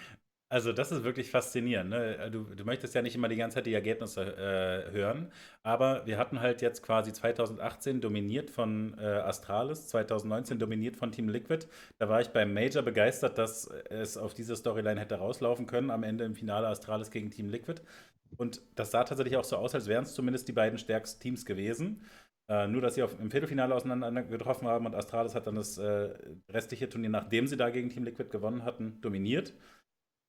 [0.52, 1.90] Also, das ist wirklich faszinierend.
[1.90, 2.28] Ne?
[2.32, 5.30] Du, du möchtest ja nicht immer die ganze Zeit die Ergebnisse äh, hören,
[5.62, 11.28] aber wir hatten halt jetzt quasi 2018 dominiert von äh, Astralis, 2019 dominiert von Team
[11.28, 11.68] Liquid.
[11.98, 16.02] Da war ich beim Major begeistert, dass es auf diese Storyline hätte rauslaufen können, am
[16.02, 17.80] Ende im Finale Astralis gegen Team Liquid.
[18.36, 21.46] Und das sah tatsächlich auch so aus, als wären es zumindest die beiden stärksten Teams
[21.46, 22.02] gewesen.
[22.48, 25.78] Äh, nur, dass sie auf, im Viertelfinale auseinander getroffen haben und Astralis hat dann das
[25.78, 26.10] äh,
[26.48, 29.54] restliche Turnier, nachdem sie da gegen Team Liquid gewonnen hatten, dominiert.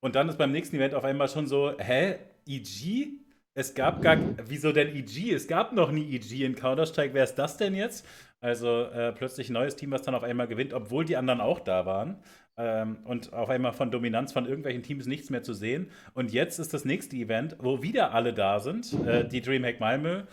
[0.02, 2.16] Und dann ist beim nächsten Event auf einmal schon so, hä,
[2.48, 3.08] EG?
[3.54, 5.34] Es gab gar, wieso denn EG?
[5.34, 8.06] Es gab noch nie EG in Counter-Strike, wer ist das denn jetzt?
[8.40, 11.60] Also äh, plötzlich ein neues Team, was dann auf einmal gewinnt, obwohl die anderen auch
[11.60, 12.18] da waren.
[12.58, 15.92] Ähm, und auf einmal von Dominanz von irgendwelchen Teams nichts mehr zu sehen.
[16.14, 20.24] Und jetzt ist das nächste Event, wo wieder alle da sind, äh, die Dreamhack Malmö.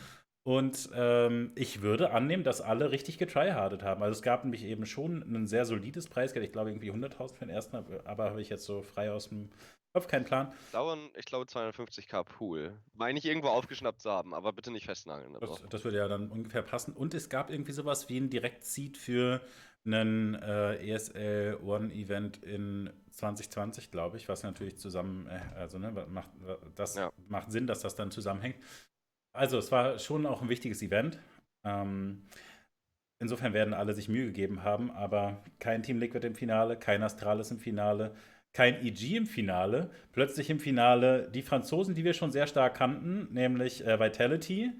[0.45, 4.03] Und ähm, ich würde annehmen, dass alle richtig getryhardet haben.
[4.03, 6.45] Also es gab nämlich eben schon ein sehr solides Preisgeld.
[6.47, 9.51] Ich glaube irgendwie 100.000 für den ersten, aber habe ich jetzt so frei aus dem
[9.93, 10.53] Kopf keinen Plan.
[10.73, 12.79] Dauern, ich glaube, 250k Pool.
[12.95, 15.37] Meine ich irgendwo aufgeschnappt zu haben, aber bitte nicht festnageln.
[15.41, 16.93] Das, das würde ja dann ungefähr passen.
[16.93, 19.41] Und es gab irgendwie sowas wie ein Direktseed für
[19.85, 25.91] einen äh, ESL One Event in 2020, glaube ich, was natürlich zusammen, äh, also ne,
[26.09, 26.29] macht,
[26.75, 27.11] das Ja.
[27.29, 28.57] macht Sinn, dass das dann zusammenhängt.
[29.33, 31.19] Also es war schon auch ein wichtiges Event.
[31.65, 32.23] Ähm,
[33.19, 37.51] insofern werden alle sich Mühe gegeben haben, aber kein Team Liquid im Finale, kein Astralis
[37.51, 38.15] im Finale,
[38.53, 39.91] kein EG im Finale.
[40.13, 44.73] Plötzlich im Finale die Franzosen, die wir schon sehr stark kannten, nämlich äh, Vitality.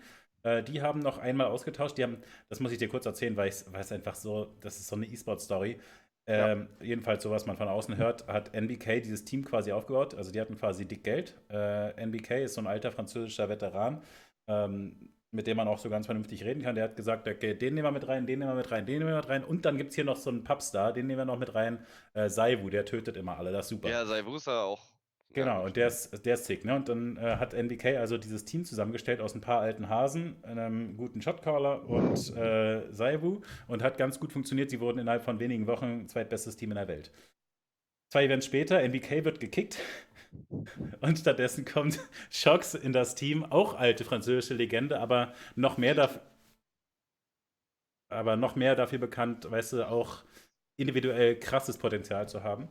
[0.43, 1.99] Äh, die haben noch einmal ausgetauscht.
[1.99, 2.19] Die haben,
[2.49, 5.79] das muss ich dir kurz erzählen, weil es einfach so, das ist so eine E-Sport-Story.
[6.27, 6.53] Ja.
[6.53, 10.15] Ähm, Jedenfalls, so was man von außen hört, hat NBK dieses Team quasi aufgebaut.
[10.15, 11.35] Also die hatten quasi dick Geld.
[11.51, 14.03] Äh, NBK ist so ein alter französischer Veteran,
[14.49, 16.75] ähm, mit dem man auch so ganz vernünftig reden kann.
[16.75, 18.99] Der hat gesagt, okay, den nehmen wir mit rein, den nehmen wir mit rein, den
[18.99, 19.45] nehmen wir mit rein.
[19.45, 21.85] Und dann gibt es hier noch so einen Pubstar, den nehmen wir noch mit rein.
[22.15, 23.91] Äh, Saivu, der tötet immer alle, das ist super.
[23.91, 24.83] Ja, sei Wusa auch.
[25.35, 26.75] Genau, ja, und der ist, der ist sick, ne?
[26.75, 30.97] Und dann äh, hat NBK also dieses Team zusammengestellt aus ein paar alten Hasen, einem
[30.97, 34.71] guten Shotcaller und äh, Saivu und hat ganz gut funktioniert.
[34.71, 37.13] Sie wurden innerhalb von wenigen Wochen zweitbestes Team in der Welt.
[38.11, 39.79] Zwei Events später, NBK wird gekickt
[41.01, 41.99] und stattdessen kommt
[42.31, 46.21] Shox in das Team, auch alte französische Legende, aber noch mehr dafür,
[48.11, 50.25] aber noch mehr dafür bekannt, weißt du, auch
[50.77, 52.69] individuell krasses Potenzial zu haben.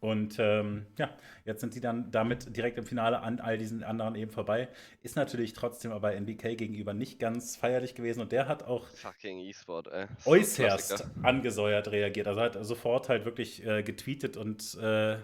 [0.00, 1.10] Und ähm, ja,
[1.44, 4.68] jetzt sind sie dann damit direkt im Finale an all diesen anderen eben vorbei.
[5.02, 9.40] Ist natürlich trotzdem aber NBK gegenüber nicht ganz feierlich gewesen und der hat auch Fucking
[9.40, 10.06] E-Sport, ey.
[10.24, 12.28] Äußerst angesäuert reagiert.
[12.28, 15.18] Also hat sofort halt wirklich äh, getweetet und äh,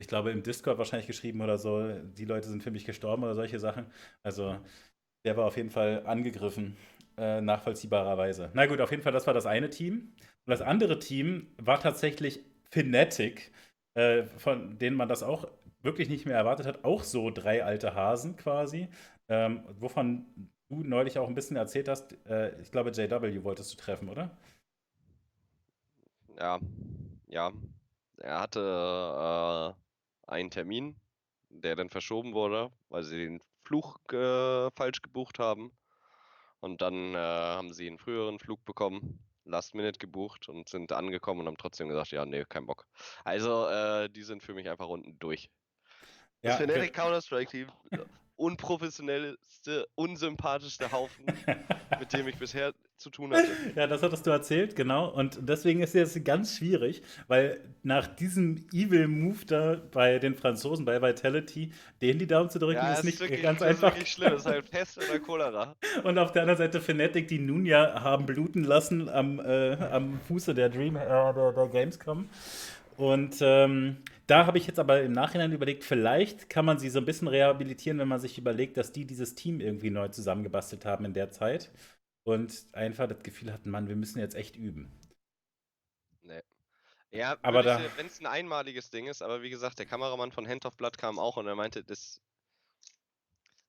[0.00, 3.34] ich glaube im Discord wahrscheinlich geschrieben oder so, die Leute sind für mich gestorben oder
[3.36, 3.86] solche Sachen.
[4.24, 4.58] Also
[5.24, 6.76] der war auf jeden Fall angegriffen,
[7.18, 8.50] äh, nachvollziehbarerweise.
[8.54, 10.14] Na gut, auf jeden Fall, das war das eine Team.
[10.46, 12.40] Und das andere Team war tatsächlich
[12.70, 13.52] Fnatic
[13.94, 15.48] äh, von denen man das auch
[15.82, 16.84] wirklich nicht mehr erwartet hat.
[16.84, 18.88] Auch so drei alte Hasen quasi,
[19.28, 20.26] ähm, wovon
[20.68, 22.14] du neulich auch ein bisschen erzählt hast.
[22.26, 24.36] Äh, ich glaube, JW wolltest du treffen, oder?
[26.38, 26.58] Ja,
[27.28, 27.52] ja.
[28.18, 28.60] Er hatte
[29.76, 29.89] äh,
[30.30, 30.96] einen Termin,
[31.48, 35.72] der dann verschoben wurde, weil sie den Fluch äh, falsch gebucht haben.
[36.60, 41.40] Und dann äh, haben sie einen früheren Flug bekommen Last Minute gebucht und sind angekommen
[41.40, 42.86] und haben trotzdem gesagt, ja, nee, kein Bock.
[43.24, 45.50] Also, äh, die sind für mich einfach unten durch.
[46.42, 47.70] Das ja, Fnatic Counter-Strike-Team,
[48.40, 51.26] unprofessionellste, unsympathischste Haufen,
[51.98, 53.46] mit dem ich bisher zu tun hatte.
[53.76, 55.08] Ja, das hattest du erzählt, genau.
[55.08, 61.00] Und deswegen ist es ganz schwierig, weil nach diesem Evil-Move da bei den Franzosen, bei
[61.00, 61.72] Vitality,
[62.02, 63.90] den die Daumen zu drücken, ja, ist nicht wirklich, ganz einfach.
[63.90, 65.76] Das ist wirklich schlimm, das ist halt Pest oder Cholera.
[66.04, 70.20] Und auf der anderen Seite Fnatic, die nun ja haben bluten lassen am, äh, am
[70.26, 72.28] Fuße der Dream, äh, der, der Gamescom.
[73.00, 76.98] Und ähm, da habe ich jetzt aber im Nachhinein überlegt, vielleicht kann man sie so
[76.98, 81.06] ein bisschen rehabilitieren, wenn man sich überlegt, dass die dieses Team irgendwie neu zusammengebastelt haben
[81.06, 81.70] in der Zeit
[82.24, 84.92] und einfach das Gefühl hatten, Mann, wir müssen jetzt echt üben.
[86.24, 86.42] Nee.
[87.10, 87.64] Ja, aber
[87.96, 90.98] wenn es ein einmaliges Ding ist, aber wie gesagt, der Kameramann von Hand of Blood
[90.98, 92.20] kam auch und er meinte, das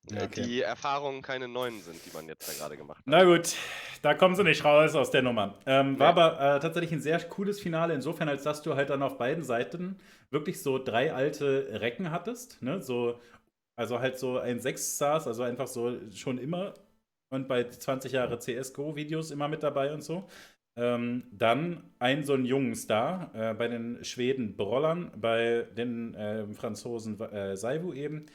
[0.10, 0.42] okay.
[0.42, 3.06] die Erfahrungen keine neuen sind, die man jetzt da gerade gemacht hat.
[3.06, 3.56] Na gut,
[4.02, 5.56] da kommen sie nicht raus aus der Nummer.
[5.66, 9.04] Ähm, war aber äh, tatsächlich ein sehr cooles Finale, insofern, als dass du halt dann
[9.04, 9.98] auf beiden Seiten
[10.30, 12.62] wirklich so drei alte Recken hattest.
[12.62, 12.82] Ne?
[12.82, 13.20] So,
[13.76, 16.74] also halt so ein 6 Stars, also einfach so schon immer
[17.32, 20.28] und bei 20 Jahre CSGO-Videos immer mit dabei und so.
[20.78, 26.46] Ähm, dann ein so einen jungen Star äh, bei den Schweden Brollern, bei den äh,
[26.54, 28.26] Franzosen äh, Saivu eben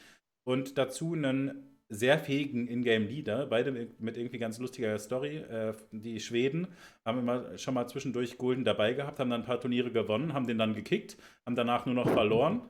[0.46, 5.36] und dazu einen sehr fähigen Ingame-Leader, beide mit irgendwie ganz lustiger Story.
[5.36, 6.68] Äh, die Schweden
[7.04, 10.46] haben immer schon mal zwischendurch Golden dabei gehabt, haben dann ein paar Turniere gewonnen, haben
[10.46, 12.62] den dann gekickt, haben danach nur noch verloren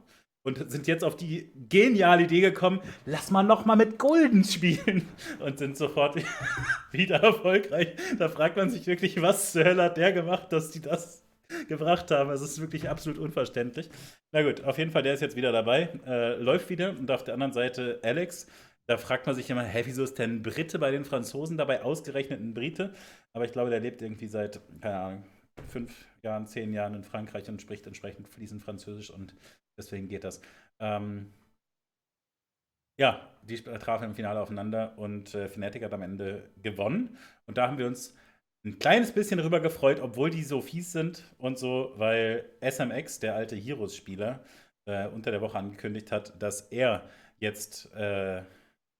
[0.42, 5.08] und sind jetzt auf die geniale Idee gekommen, lass mal noch mal mit Golden spielen
[5.40, 6.16] und sind sofort
[6.92, 7.96] wieder erfolgreich.
[8.18, 11.25] Da fragt man sich wirklich, was zur Hölle hat der gemacht, dass die das
[11.68, 12.30] gebracht haben.
[12.30, 13.88] Es ist wirklich absolut unverständlich.
[14.32, 17.24] Na gut, auf jeden Fall, der ist jetzt wieder dabei, äh, läuft wieder und auf
[17.24, 18.46] der anderen Seite Alex.
[18.88, 21.82] Da fragt man sich immer, hä, wieso ist denn ein Brite bei den Franzosen dabei,
[21.82, 22.94] ausgerechnet ein Brite?
[23.32, 25.24] Aber ich glaube, der lebt irgendwie seit, keine Ahnung,
[25.68, 29.34] fünf Jahren, zehn Jahren in Frankreich und spricht entsprechend fließend Französisch und
[29.76, 30.40] Deswegen geht das.
[30.80, 31.32] Ähm,
[32.98, 37.18] ja, die trafen im Finale aufeinander und äh, Fnatic hat am Ende gewonnen.
[37.46, 38.14] Und da haben wir uns
[38.66, 43.36] ein kleines bisschen darüber gefreut, obwohl die so fies sind und so, weil SMX, der
[43.36, 44.44] alte Heroes-Spieler,
[44.86, 47.08] äh, unter der Woche angekündigt hat, dass er
[47.38, 48.42] jetzt äh,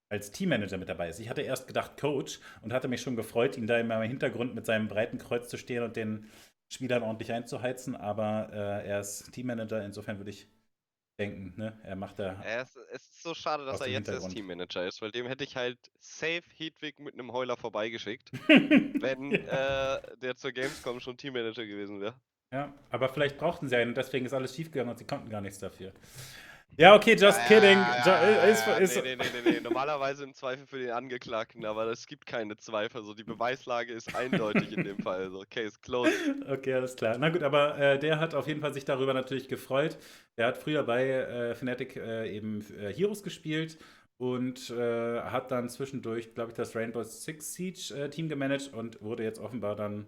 [0.09, 1.19] als Teammanager mit dabei ist.
[1.19, 4.67] Ich hatte erst gedacht Coach und hatte mich schon gefreut, ihn da im Hintergrund mit
[4.67, 6.27] seinem breiten Kreuz zu stehen und den
[6.73, 10.47] Spielern ordentlich einzuheizen, aber äh, er ist Teammanager, insofern würde ich
[11.19, 11.79] denken, ne?
[11.83, 12.43] Er macht da.
[12.45, 15.45] Ja, es, es, ist so schade, dass er jetzt das Teammanager ist, weil dem hätte
[15.45, 21.65] ich halt safe Hedwig mit einem Heuler vorbeigeschickt, wenn äh, der zur Gamescom schon Teammanager
[21.65, 22.15] gewesen wäre.
[22.53, 25.41] Ja, aber vielleicht brauchten sie einen und deswegen ist alles schiefgegangen und sie konnten gar
[25.41, 25.93] nichts dafür.
[26.79, 27.79] Ja, okay, just ja, kidding.
[27.79, 31.87] Ja, ja, ist, ist, nee, nee, nee, nee, Normalerweise im Zweifel für den Angeklagten, aber
[31.87, 32.99] es gibt keine Zweifel.
[33.01, 35.23] Also die Beweislage ist eindeutig in dem Fall.
[35.23, 36.13] Also Case closed.
[36.47, 37.17] Okay, alles klar.
[37.19, 39.97] Na gut, aber äh, der hat auf jeden Fall sich darüber natürlich gefreut.
[40.37, 43.79] Der hat früher bei äh, Fnatic äh, eben äh, Heroes gespielt
[44.19, 49.01] und äh, hat dann zwischendurch, glaube ich, das Rainbow Six Siege äh, Team gemanagt und
[49.01, 50.07] wurde jetzt offenbar dann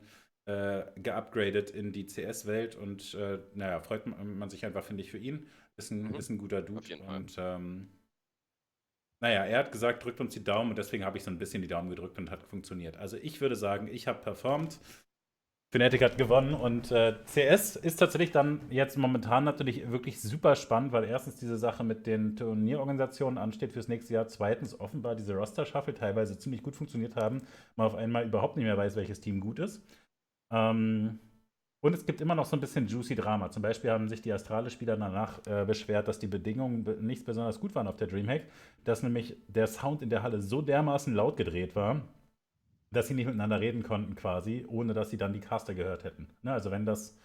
[0.97, 3.15] geupgradet in die CS-Welt und
[3.53, 5.47] naja, freut man sich einfach, finde ich, für ihn.
[5.79, 6.15] Ist ein, mhm.
[6.17, 6.97] ist ein guter Dude.
[7.07, 7.89] Und ähm,
[9.21, 11.63] naja, er hat gesagt, drückt uns die Daumen und deswegen habe ich so ein bisschen
[11.63, 12.97] die Daumen gedrückt und hat funktioniert.
[12.97, 14.81] Also ich würde sagen, ich habe performt.
[15.71, 20.93] Fnatic hat gewonnen und äh, CS ist tatsächlich dann jetzt momentan natürlich wirklich super spannend,
[20.93, 25.93] weil erstens diese Sache mit den Turnierorganisationen ansteht fürs nächste Jahr, zweitens offenbar diese Roster-Shuffle
[25.93, 27.43] teilweise ziemlich gut funktioniert haben,
[27.77, 29.85] man auf einmal überhaupt nicht mehr weiß, welches Team gut ist.
[30.51, 31.19] Ähm,
[31.81, 33.51] und es gibt immer noch so ein bisschen juicy Drama.
[33.51, 37.75] Zum Beispiel haben sich die Astrale-Spieler danach äh, beschwert, dass die Bedingungen nicht besonders gut
[37.75, 38.47] waren auf der Dreamhack,
[38.85, 42.03] dass nämlich der Sound in der Halle so dermaßen laut gedreht war,
[42.91, 46.29] dass sie nicht miteinander reden konnten quasi, ohne dass sie dann die Caster gehört hätten.
[46.43, 46.53] Ne?
[46.53, 47.17] Also wenn das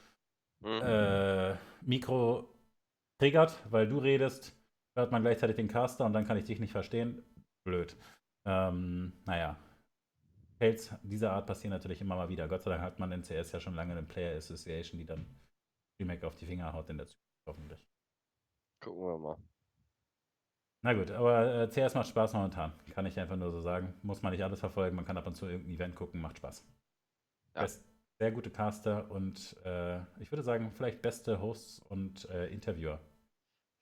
[0.62, 0.82] mhm.
[0.84, 2.50] äh, Mikro
[3.20, 4.56] triggert, weil du redest,
[4.96, 7.24] hört man gleichzeitig den Caster und dann kann ich dich nicht verstehen.
[7.64, 7.96] Blöd.
[8.46, 9.58] Ähm, naja.
[10.64, 12.48] Fails dieser Art passieren natürlich immer mal wieder.
[12.48, 15.26] Gott sei Dank hat man in CS ja schon lange eine Player Association, die dann
[16.00, 17.86] Remake auf die Finger haut in der Zukunft, hoffentlich.
[18.80, 19.38] Gucken wir mal.
[20.82, 22.72] Na gut, aber äh, CS macht Spaß momentan.
[22.92, 23.94] Kann ich einfach nur so sagen.
[24.04, 26.66] Muss man nicht alles verfolgen, man kann ab und zu irgendein Event gucken, macht Spaß.
[27.56, 27.64] Ja.
[27.64, 27.84] Best,
[28.20, 33.02] sehr gute Caster und äh, ich würde sagen, vielleicht beste Hosts und äh, Interviewer.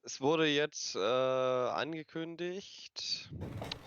[0.04, 3.30] Es wurde jetzt äh, angekündigt,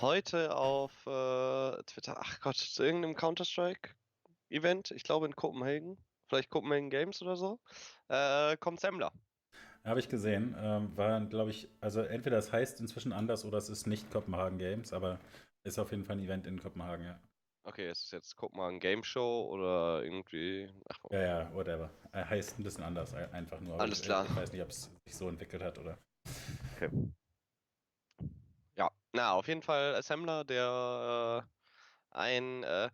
[0.01, 6.89] heute auf äh, Twitter, ach Gott, zu irgendeinem Counter-Strike-Event, ich glaube in Kopenhagen, vielleicht Copenhagen
[6.89, 7.59] Games oder so,
[8.09, 9.11] äh, kommt Semmler.
[9.83, 10.55] Habe ich gesehen.
[10.57, 14.59] Ähm, war, glaube ich, also entweder es heißt inzwischen anders oder es ist nicht Kopenhagen
[14.59, 15.19] Games, aber
[15.65, 17.19] ist auf jeden Fall ein Event in Kopenhagen, ja.
[17.67, 20.71] Okay, es ist jetzt Kopenhagen Game Show oder irgendwie.
[20.91, 21.91] Ach, Ja, ja, whatever.
[22.13, 23.81] Er heißt ein bisschen anders, ein- einfach nur.
[23.81, 24.27] Alles ich, klar.
[24.29, 25.97] Ich weiß nicht, ob es sich so entwickelt hat oder.
[26.77, 26.91] Okay.
[28.77, 31.47] Ja, na, auf jeden Fall Assembler, der
[32.13, 32.65] äh, ein.
[32.65, 32.91] Äh,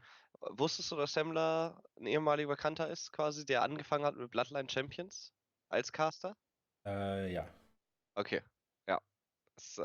[0.50, 5.32] wusstest du, dass Assembler ein ehemaliger Bekannter ist, quasi, der angefangen hat mit Bloodline Champions
[5.68, 6.36] als Caster?
[6.86, 7.48] Äh, ja.
[8.14, 8.40] Okay,
[8.88, 9.00] ja.
[9.56, 9.82] Ist äh,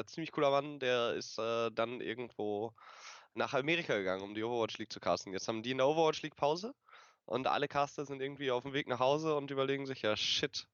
[0.00, 2.74] ein ziemlich cooler Mann, der ist äh, dann irgendwo
[3.34, 5.32] nach Amerika gegangen, um die Overwatch League zu casten.
[5.32, 6.74] Jetzt haben die in der Overwatch League Pause
[7.26, 10.66] und alle Caster sind irgendwie auf dem Weg nach Hause und überlegen sich, ja shit,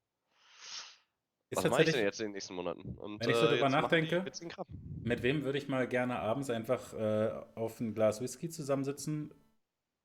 [1.49, 2.97] Ist was mache ich denn jetzt in den nächsten Monaten?
[2.97, 4.23] Und, Wenn ich so drüber machen die nachdenke,
[5.03, 9.33] mit wem würde ich mal gerne abends einfach äh, auf ein Glas Whisky zusammensitzen?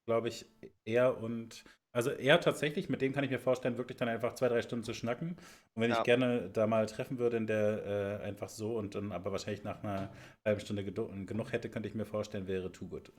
[0.06, 0.46] Glaube ich,
[0.84, 1.64] er und.
[1.92, 4.84] Also er tatsächlich, mit dem kann ich mir vorstellen, wirklich dann einfach zwei, drei Stunden
[4.84, 5.30] zu schnacken.
[5.74, 5.98] Und wenn Ja.
[5.98, 9.64] ich gerne da mal treffen würde, in der äh, einfach so und dann aber wahrscheinlich
[9.64, 10.10] nach einer
[10.44, 13.12] halben Stunde genug hätte, könnte ich mir vorstellen, wäre Too Good.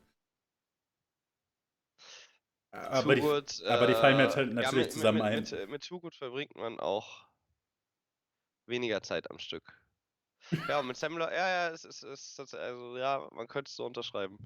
[2.72, 5.26] Aber die, Too Good, aber die fallen mir äh, nat- ja, natürlich mit, zusammen mit,
[5.26, 5.40] ein.
[5.42, 7.26] Mit, mit, mit Too Good verbringt man auch
[8.68, 9.82] weniger Zeit am Stück.
[10.70, 13.76] Ja, und mit Semmler, ja, ja, es ist, es ist, also ja, man könnte es
[13.76, 14.38] so unterschreiben.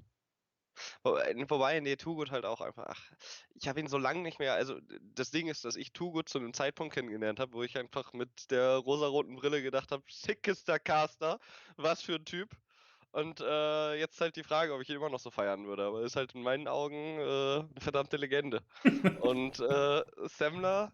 [1.02, 3.12] Wobei, wobei, nee, Too halt auch einfach, ach,
[3.54, 4.78] ich habe ihn so lange nicht mehr, also
[5.14, 8.50] das Ding ist, dass ich Too zu einem Zeitpunkt kennengelernt habe, wo ich einfach mit
[8.50, 11.38] der rosaroten Brille gedacht habe, sickester Caster,
[11.76, 12.50] was für ein Typ.
[13.12, 16.00] Und äh, jetzt halt die Frage, ob ich ihn immer noch so feiern würde, aber
[16.02, 18.62] ist halt in meinen Augen äh, eine verdammte Legende.
[19.20, 20.92] Und äh, Semmler,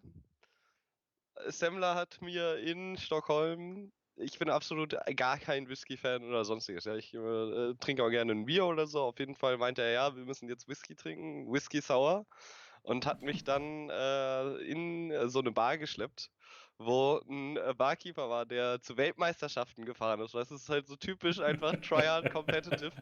[1.47, 6.85] Semmler hat mir in Stockholm, ich bin absolut gar kein Whisky-Fan oder sonstiges.
[6.85, 9.03] Ja, ich äh, trinke auch gerne ein Bier oder so.
[9.03, 12.27] Auf jeden Fall meinte er, ja, wir müssen jetzt Whisky trinken, Whisky Sour.
[12.83, 16.31] Und hat mich dann äh, in so eine Bar geschleppt,
[16.79, 20.35] wo ein äh, Barkeeper war, der zu Weltmeisterschaften gefahren ist.
[20.35, 22.93] Das ist halt so typisch einfach Tryhard Competitive.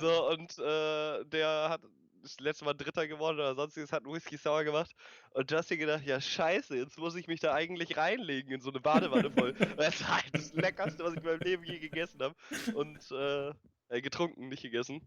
[0.00, 1.82] So, und äh, der hat
[2.22, 4.90] das letzte Mal Dritter geworden oder sonstiges, hat einen Whisky Sour gemacht.
[5.30, 8.80] Und dir gedacht, ja scheiße, jetzt muss ich mich da eigentlich reinlegen in so eine
[8.80, 9.52] Badewanne voll.
[9.76, 12.34] das war halt das Leckerste, was ich in meinem Leben je gegessen habe.
[12.74, 13.52] Und äh,
[13.88, 15.06] äh, getrunken, nicht gegessen.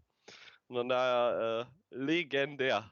[0.68, 2.90] Und von daher äh, legendär.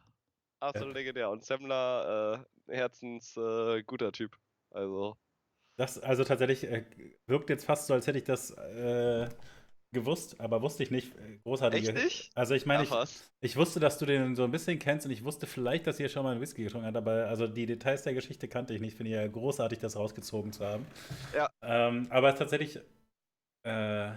[0.61, 1.31] Absolut legendär.
[1.31, 4.37] Und Semmler, äh, Herzens äh, guter Typ.
[4.71, 5.17] Also.
[5.77, 6.85] Das also tatsächlich äh,
[7.27, 9.29] wirkt jetzt fast so, als hätte ich das äh,
[9.95, 11.15] gewusst, aber wusste ich nicht.
[11.17, 11.89] Äh, Großartige.
[11.89, 12.31] Echt nicht?
[12.35, 12.91] Also ich meine, ich,
[13.41, 16.11] ich wusste, dass du den so ein bisschen kennst und ich wusste vielleicht, dass ihr
[16.11, 18.97] schon mal einen Whisky getrunken habt, aber also die Details der Geschichte kannte ich nicht.
[18.97, 20.85] Finde ich ja großartig, das rausgezogen zu haben.
[21.35, 21.49] Ja.
[21.63, 22.79] Ähm, aber tatsächlich,
[23.67, 24.11] äh,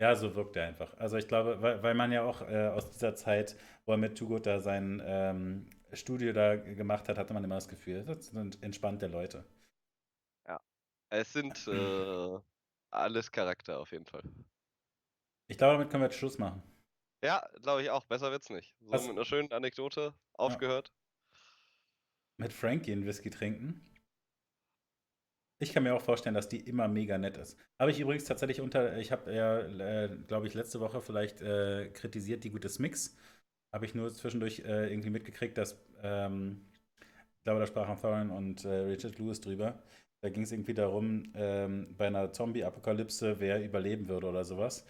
[0.00, 0.96] ja, so wirkt er einfach.
[0.96, 4.18] Also ich glaube, weil, weil man ja auch äh, aus dieser Zeit, wo er mit
[4.18, 8.62] Good da sein ähm, Studio da gemacht hat, hatte man immer das Gefühl, das sind
[8.62, 9.44] entspannte Leute.
[11.14, 12.40] Es sind äh,
[12.90, 14.22] alles Charakter auf jeden Fall.
[15.46, 16.62] Ich glaube, damit können wir jetzt Schluss machen.
[17.22, 18.04] Ja, glaube ich auch.
[18.04, 18.74] Besser wird's nicht.
[18.80, 20.92] So Was- mit einer schönen Anekdote aufgehört.
[22.36, 23.80] Mit Frankie einen Whisky trinken.
[25.60, 27.58] Ich kann mir auch vorstellen, dass die immer mega nett ist.
[27.78, 31.88] Habe ich übrigens tatsächlich unter, ich habe ja, äh, glaube ich, letzte Woche vielleicht äh,
[31.90, 33.16] kritisiert die gute Mix.
[33.72, 36.66] Habe ich nur zwischendurch äh, irgendwie mitgekriegt, dass, ähm,
[37.38, 39.82] ich glaube, da sprachen Thorin und äh, Richard Lewis drüber.
[40.22, 44.84] Da ging es irgendwie darum, ähm, bei einer Zombie-Apokalypse, wer überleben würde oder sowas.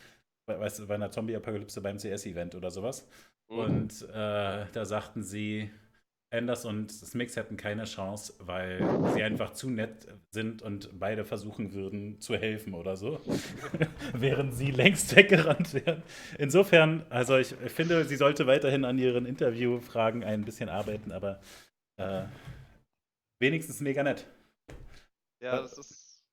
[0.46, 3.06] Bei- Weißt du, bei einer Zombie-Apokalypse beim CS-Event oder sowas.
[3.48, 3.58] Mhm.
[3.58, 5.70] Und äh, da sagten sie,
[6.30, 8.80] Anders und Smix hätten keine Chance, weil
[9.14, 13.20] sie einfach zu nett sind und beide versuchen würden zu helfen oder so.
[14.12, 16.02] Während sie längst weggerannt wären.
[16.36, 21.40] Insofern, also ich finde, sie sollte weiterhin an ihren Interviewfragen ein bisschen arbeiten, aber
[21.98, 22.24] äh,
[23.40, 24.26] wenigstens mega nett.
[25.40, 26.24] Ja, das ist.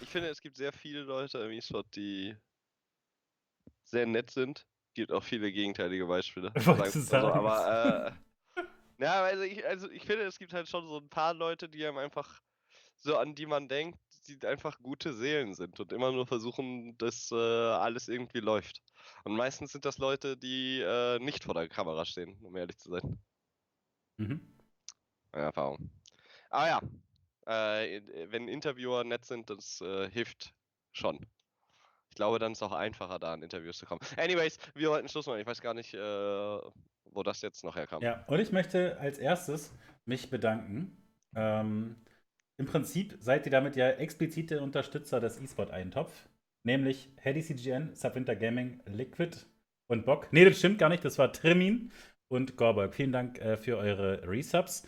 [0.00, 2.34] Ich finde, es gibt sehr viele Leute im E-Sport, die
[3.90, 4.66] sehr nett sind.
[4.94, 6.52] Gibt auch viele gegenteilige Beispiele.
[6.64, 7.26] Wolltest du sagen?
[7.26, 8.16] Aber
[8.56, 8.62] äh,
[8.98, 11.84] ja, also ich, also ich finde, es gibt halt schon so ein paar Leute, die
[11.86, 12.40] einem einfach
[13.00, 17.30] so an die man denkt, die einfach gute Seelen sind und immer nur versuchen, dass
[17.30, 18.82] äh, alles irgendwie läuft.
[19.24, 22.90] Und meistens sind das Leute, die äh, nicht vor der Kamera stehen, um ehrlich zu
[22.90, 23.18] sein.
[24.18, 24.40] Mhm.
[25.32, 25.90] Meine Erfahrung.
[26.50, 26.80] Aber ja,
[27.46, 30.54] äh, wenn Interviewer nett sind, das äh, hilft
[30.92, 31.26] schon.
[32.18, 34.00] Glaube, dann ist es auch einfacher, da an Interviews zu kommen.
[34.16, 35.38] Anyways, wir wollten Schluss machen.
[35.38, 38.02] Ich weiß gar nicht, äh, wo das jetzt noch herkam.
[38.02, 39.72] Ja, und ich möchte als erstes
[40.04, 40.96] mich bedanken.
[41.36, 41.94] Ähm,
[42.56, 46.12] Im Prinzip seid ihr damit ja explizite Unterstützer des E-Sport-Eintopf,
[46.64, 49.36] nämlich Hedy CGN, Subwinter Gaming, Liquid
[49.86, 50.26] und Bock.
[50.32, 51.92] Nee, das stimmt gar nicht, das war Trimin
[52.26, 52.96] und Gorborg.
[52.96, 54.84] Vielen Dank äh, für eure Resubs.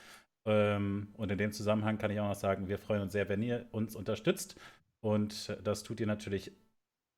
[0.46, 3.40] Ähm, und in dem Zusammenhang kann ich auch noch sagen, wir freuen uns sehr, wenn
[3.40, 4.56] ihr uns unterstützt.
[5.00, 6.50] Und das tut ihr natürlich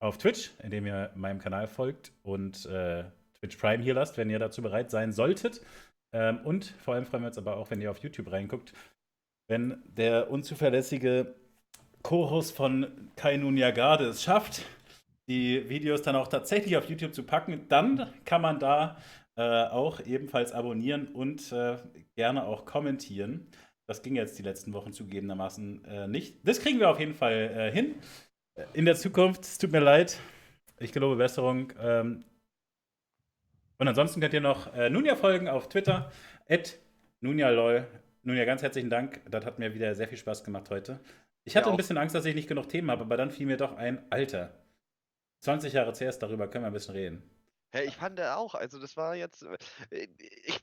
[0.02, 3.04] auf Twitch, indem ihr meinem Kanal folgt und äh,
[3.38, 5.60] Twitch Prime hier lasst, wenn ihr dazu bereit sein solltet.
[6.12, 8.72] Ähm, und vor allem freuen wir uns aber auch, wenn ihr auf YouTube reinguckt,
[9.46, 11.34] wenn der unzuverlässige
[12.02, 14.62] Co-Host von Kainu Niagade es schafft,
[15.28, 18.96] die Videos dann auch tatsächlich auf YouTube zu packen, dann kann man da
[19.36, 21.76] äh, auch ebenfalls abonnieren und äh,
[22.16, 23.46] gerne auch kommentieren.
[23.86, 26.46] Das ging jetzt die letzten Wochen zugegebenermaßen äh, nicht.
[26.46, 27.94] Das kriegen wir auf jeden Fall äh, hin.
[28.74, 30.18] In der Zukunft, es tut mir leid.
[30.78, 31.72] Ich gelobe Besserung.
[31.80, 32.24] Ähm,
[33.78, 36.10] und ansonsten könnt ihr noch äh, Nunja folgen auf Twitter.
[36.48, 36.78] At
[37.20, 37.86] NunjaLol.
[38.22, 39.22] Nunja, ganz herzlichen Dank.
[39.30, 41.00] Das hat mir wieder sehr viel Spaß gemacht heute.
[41.44, 43.46] Ich hatte ja, ein bisschen Angst, dass ich nicht genug Themen habe, aber dann fiel
[43.46, 44.52] mir doch ein, Alter.
[45.40, 47.22] 20 Jahre CS, darüber können wir ein bisschen reden.
[47.72, 49.44] Ja, ich fand auch, also das war jetzt.
[49.90, 50.08] Äh,
[50.44, 50.60] ich,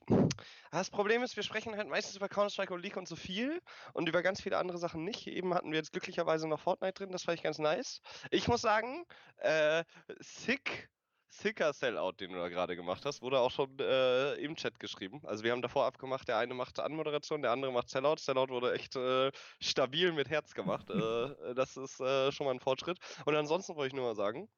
[0.72, 3.61] das Problem ist, wir sprechen halt meistens über Counter-Strike und League und so viel
[3.94, 5.27] und über ganz viele andere Sachen nicht.
[5.27, 8.02] Eben hatten wir jetzt glücklicherweise noch Fortnite drin, das fand ich ganz nice.
[8.31, 9.06] Ich muss sagen,
[9.38, 9.84] äh,
[10.19, 10.90] sick
[11.31, 15.22] sicker Sellout, den du da gerade gemacht hast, wurde auch schon äh, im Chat geschrieben.
[15.26, 18.18] Also wir haben davor abgemacht, der eine macht Anmoderation, der andere macht Sellout.
[18.18, 19.31] Sellout wurde echt äh,
[19.61, 20.90] stabil mit Herz gemacht.
[20.90, 22.98] äh, das ist äh, schon mal ein Fortschritt.
[23.26, 24.49] Und ansonsten wollte ich nur mal sagen,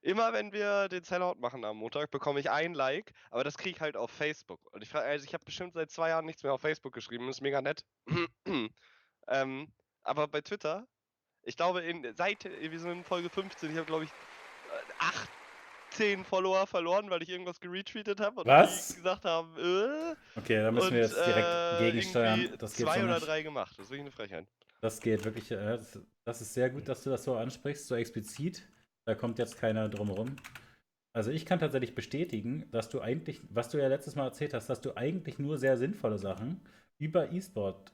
[0.00, 3.76] immer wenn wir den Sellout machen am Montag, bekomme ich ein Like, aber das kriege
[3.76, 4.60] ich halt auf Facebook.
[4.72, 7.28] Und ich frage, also ich habe bestimmt seit zwei Jahren nichts mehr auf Facebook geschrieben,
[7.28, 7.84] ist mega nett.
[9.28, 9.72] ähm,
[10.02, 10.86] aber bei Twitter,
[11.42, 14.10] ich glaube, in, seit wir sind in Folge 15, ich habe glaube ich
[14.98, 15.28] acht
[15.90, 18.94] 10 Follower verloren, weil ich irgendwas geretweetet habe und Was?
[18.94, 22.54] gesagt haben, äh, Okay, da müssen und, wir jetzt direkt äh, gegensteuern.
[22.58, 23.72] Das geht zwei so oder drei gemacht.
[23.76, 24.46] Das ist wirklich eine Frechheit.
[24.80, 25.50] Das geht wirklich.
[25.50, 25.78] Äh,
[26.24, 28.68] das ist sehr gut, dass du das so ansprichst, so explizit.
[29.08, 30.36] Da kommt jetzt keiner drum rum.
[31.16, 34.68] Also ich kann tatsächlich bestätigen, dass du eigentlich, was du ja letztes Mal erzählt hast,
[34.68, 36.60] dass du eigentlich nur sehr sinnvolle Sachen
[36.98, 37.90] über E-Sport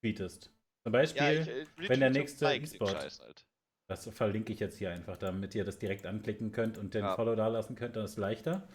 [0.00, 0.50] tweetest.
[0.84, 3.46] Zum Beispiel, Ja, ich, äh, wenn der nächste E-Sport- halt.
[3.90, 7.14] das verlinke ich jetzt hier einfach, damit ihr das direkt anklicken könnt und den Ja.
[7.14, 8.66] Follow da lassen könnt, dann ist es leichter.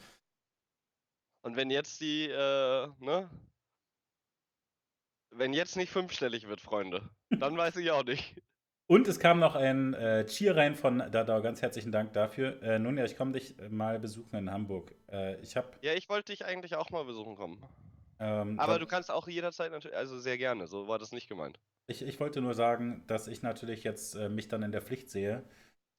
[1.42, 3.32] Und wenn jetzt die, äh, ne?
[5.32, 8.40] Wenn jetzt nicht fünfstellig wird, Freunde, dann weiß ich auch nicht.
[8.88, 11.42] Und es kam noch ein äh, Cheer rein von Dadao.
[11.42, 12.62] Ganz herzlichen Dank dafür.
[12.62, 14.94] Äh, nun ja, ich komme dich mal besuchen in Hamburg.
[15.12, 15.70] Äh, ich habe.
[15.82, 17.64] Ja, ich wollte dich eigentlich auch mal besuchen kommen.
[18.20, 21.60] Ähm, Aber du kannst auch jederzeit natürlich, also sehr gerne, so war das nicht gemeint.
[21.88, 25.10] ich, ich wollte nur sagen, dass ich natürlich jetzt äh, mich dann in der Pflicht
[25.10, 25.44] sehe,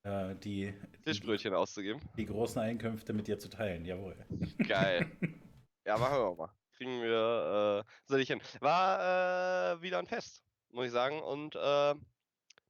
[0.04, 2.00] äh, die, Fischbrötchen auszugeben.
[2.16, 3.84] die großen Einkünfte mit dir zu teilen.
[3.84, 4.16] Jawohl.
[4.66, 5.10] Geil.
[5.86, 6.50] ja, machen wir mal.
[6.76, 8.40] Kriegen wir, äh, soll ich hin.
[8.60, 11.20] War äh, wieder ein Fest, muss ich sagen.
[11.20, 11.94] Und äh,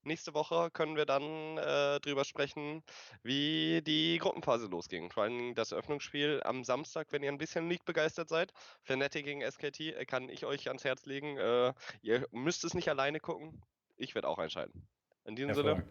[0.06, 2.82] nächste Woche können wir dann äh, drüber sprechen,
[3.22, 5.10] wie die Gruppenphase losging.
[5.10, 8.52] Vor allem das Eröffnungsspiel am Samstag, wenn ihr ein bisschen League begeistert seid.
[8.82, 11.36] Fnatic gegen SKT äh, kann ich euch ans Herz legen.
[11.36, 11.72] Äh,
[12.02, 13.62] ihr müsst es nicht alleine gucken.
[13.96, 14.86] Ich werde auch einschalten.
[15.24, 15.86] In diesem Sinne,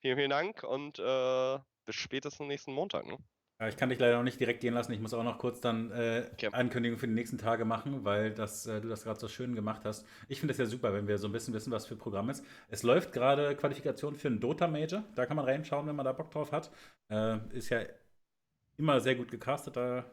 [0.00, 3.06] vielen, vielen Dank und äh, bis spätestens nächsten Montag.
[3.06, 3.18] Ne?
[3.60, 4.92] Ja, ich kann dich leider noch nicht direkt gehen lassen.
[4.92, 6.48] Ich muss auch noch kurz dann äh, Okay.
[6.52, 9.84] Ankündigungen für die nächsten Tage machen, weil das, äh, du das gerade so schön gemacht
[9.84, 10.06] hast.
[10.28, 12.44] Ich finde es ja super, wenn wir so ein bisschen wissen, was für Programm ist.
[12.68, 15.02] Es läuft gerade Qualifikation für einen Dota Major.
[15.16, 16.70] Da kann man reinschauen, wenn man da Bock drauf hat.
[17.12, 17.80] Äh, ist ja
[18.76, 20.04] immer sehr gut gecastet, da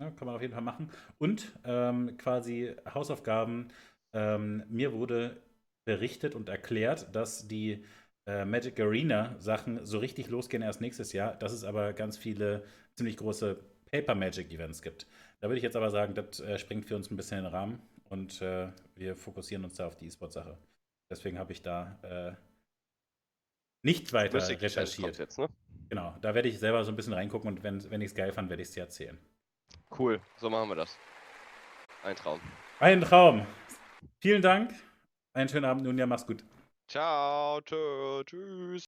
[0.00, 0.90] ne, kann man auf jeden Fall machen.
[1.18, 3.68] Und ähm, quasi Hausaufgaben.
[4.14, 5.36] Ähm, mir wurde
[5.84, 7.84] berichtet und erklärt, dass die
[8.26, 12.64] äh, Magic Arena Sachen so richtig losgehen erst nächstes Jahr, dass es aber ganz viele
[12.96, 13.58] ziemlich große
[13.90, 15.06] Paper Magic Events gibt.
[15.40, 17.52] Da würde ich jetzt aber sagen, das äh, springt für uns ein bisschen in den
[17.52, 20.56] Rahmen und äh, wir fokussieren uns da auf die E-Sport-Sache.
[21.10, 22.34] Deswegen habe ich da äh,
[23.82, 25.18] nicht weiter recherchiert.
[25.18, 25.48] jetzt, ne?
[25.88, 28.32] Genau, da werde ich selber so ein bisschen reingucken und wenn, wenn ich es geil
[28.32, 29.18] fand, werde ich es dir erzählen.
[29.96, 30.98] Cool, so machen wir das.
[32.02, 32.40] Ein Traum.
[32.80, 33.46] Ein Traum.
[34.18, 34.74] Vielen Dank.
[35.32, 36.44] Einen schönen Abend nun, ja, mach's gut.
[36.88, 38.84] Ciao, tschö, tschüss.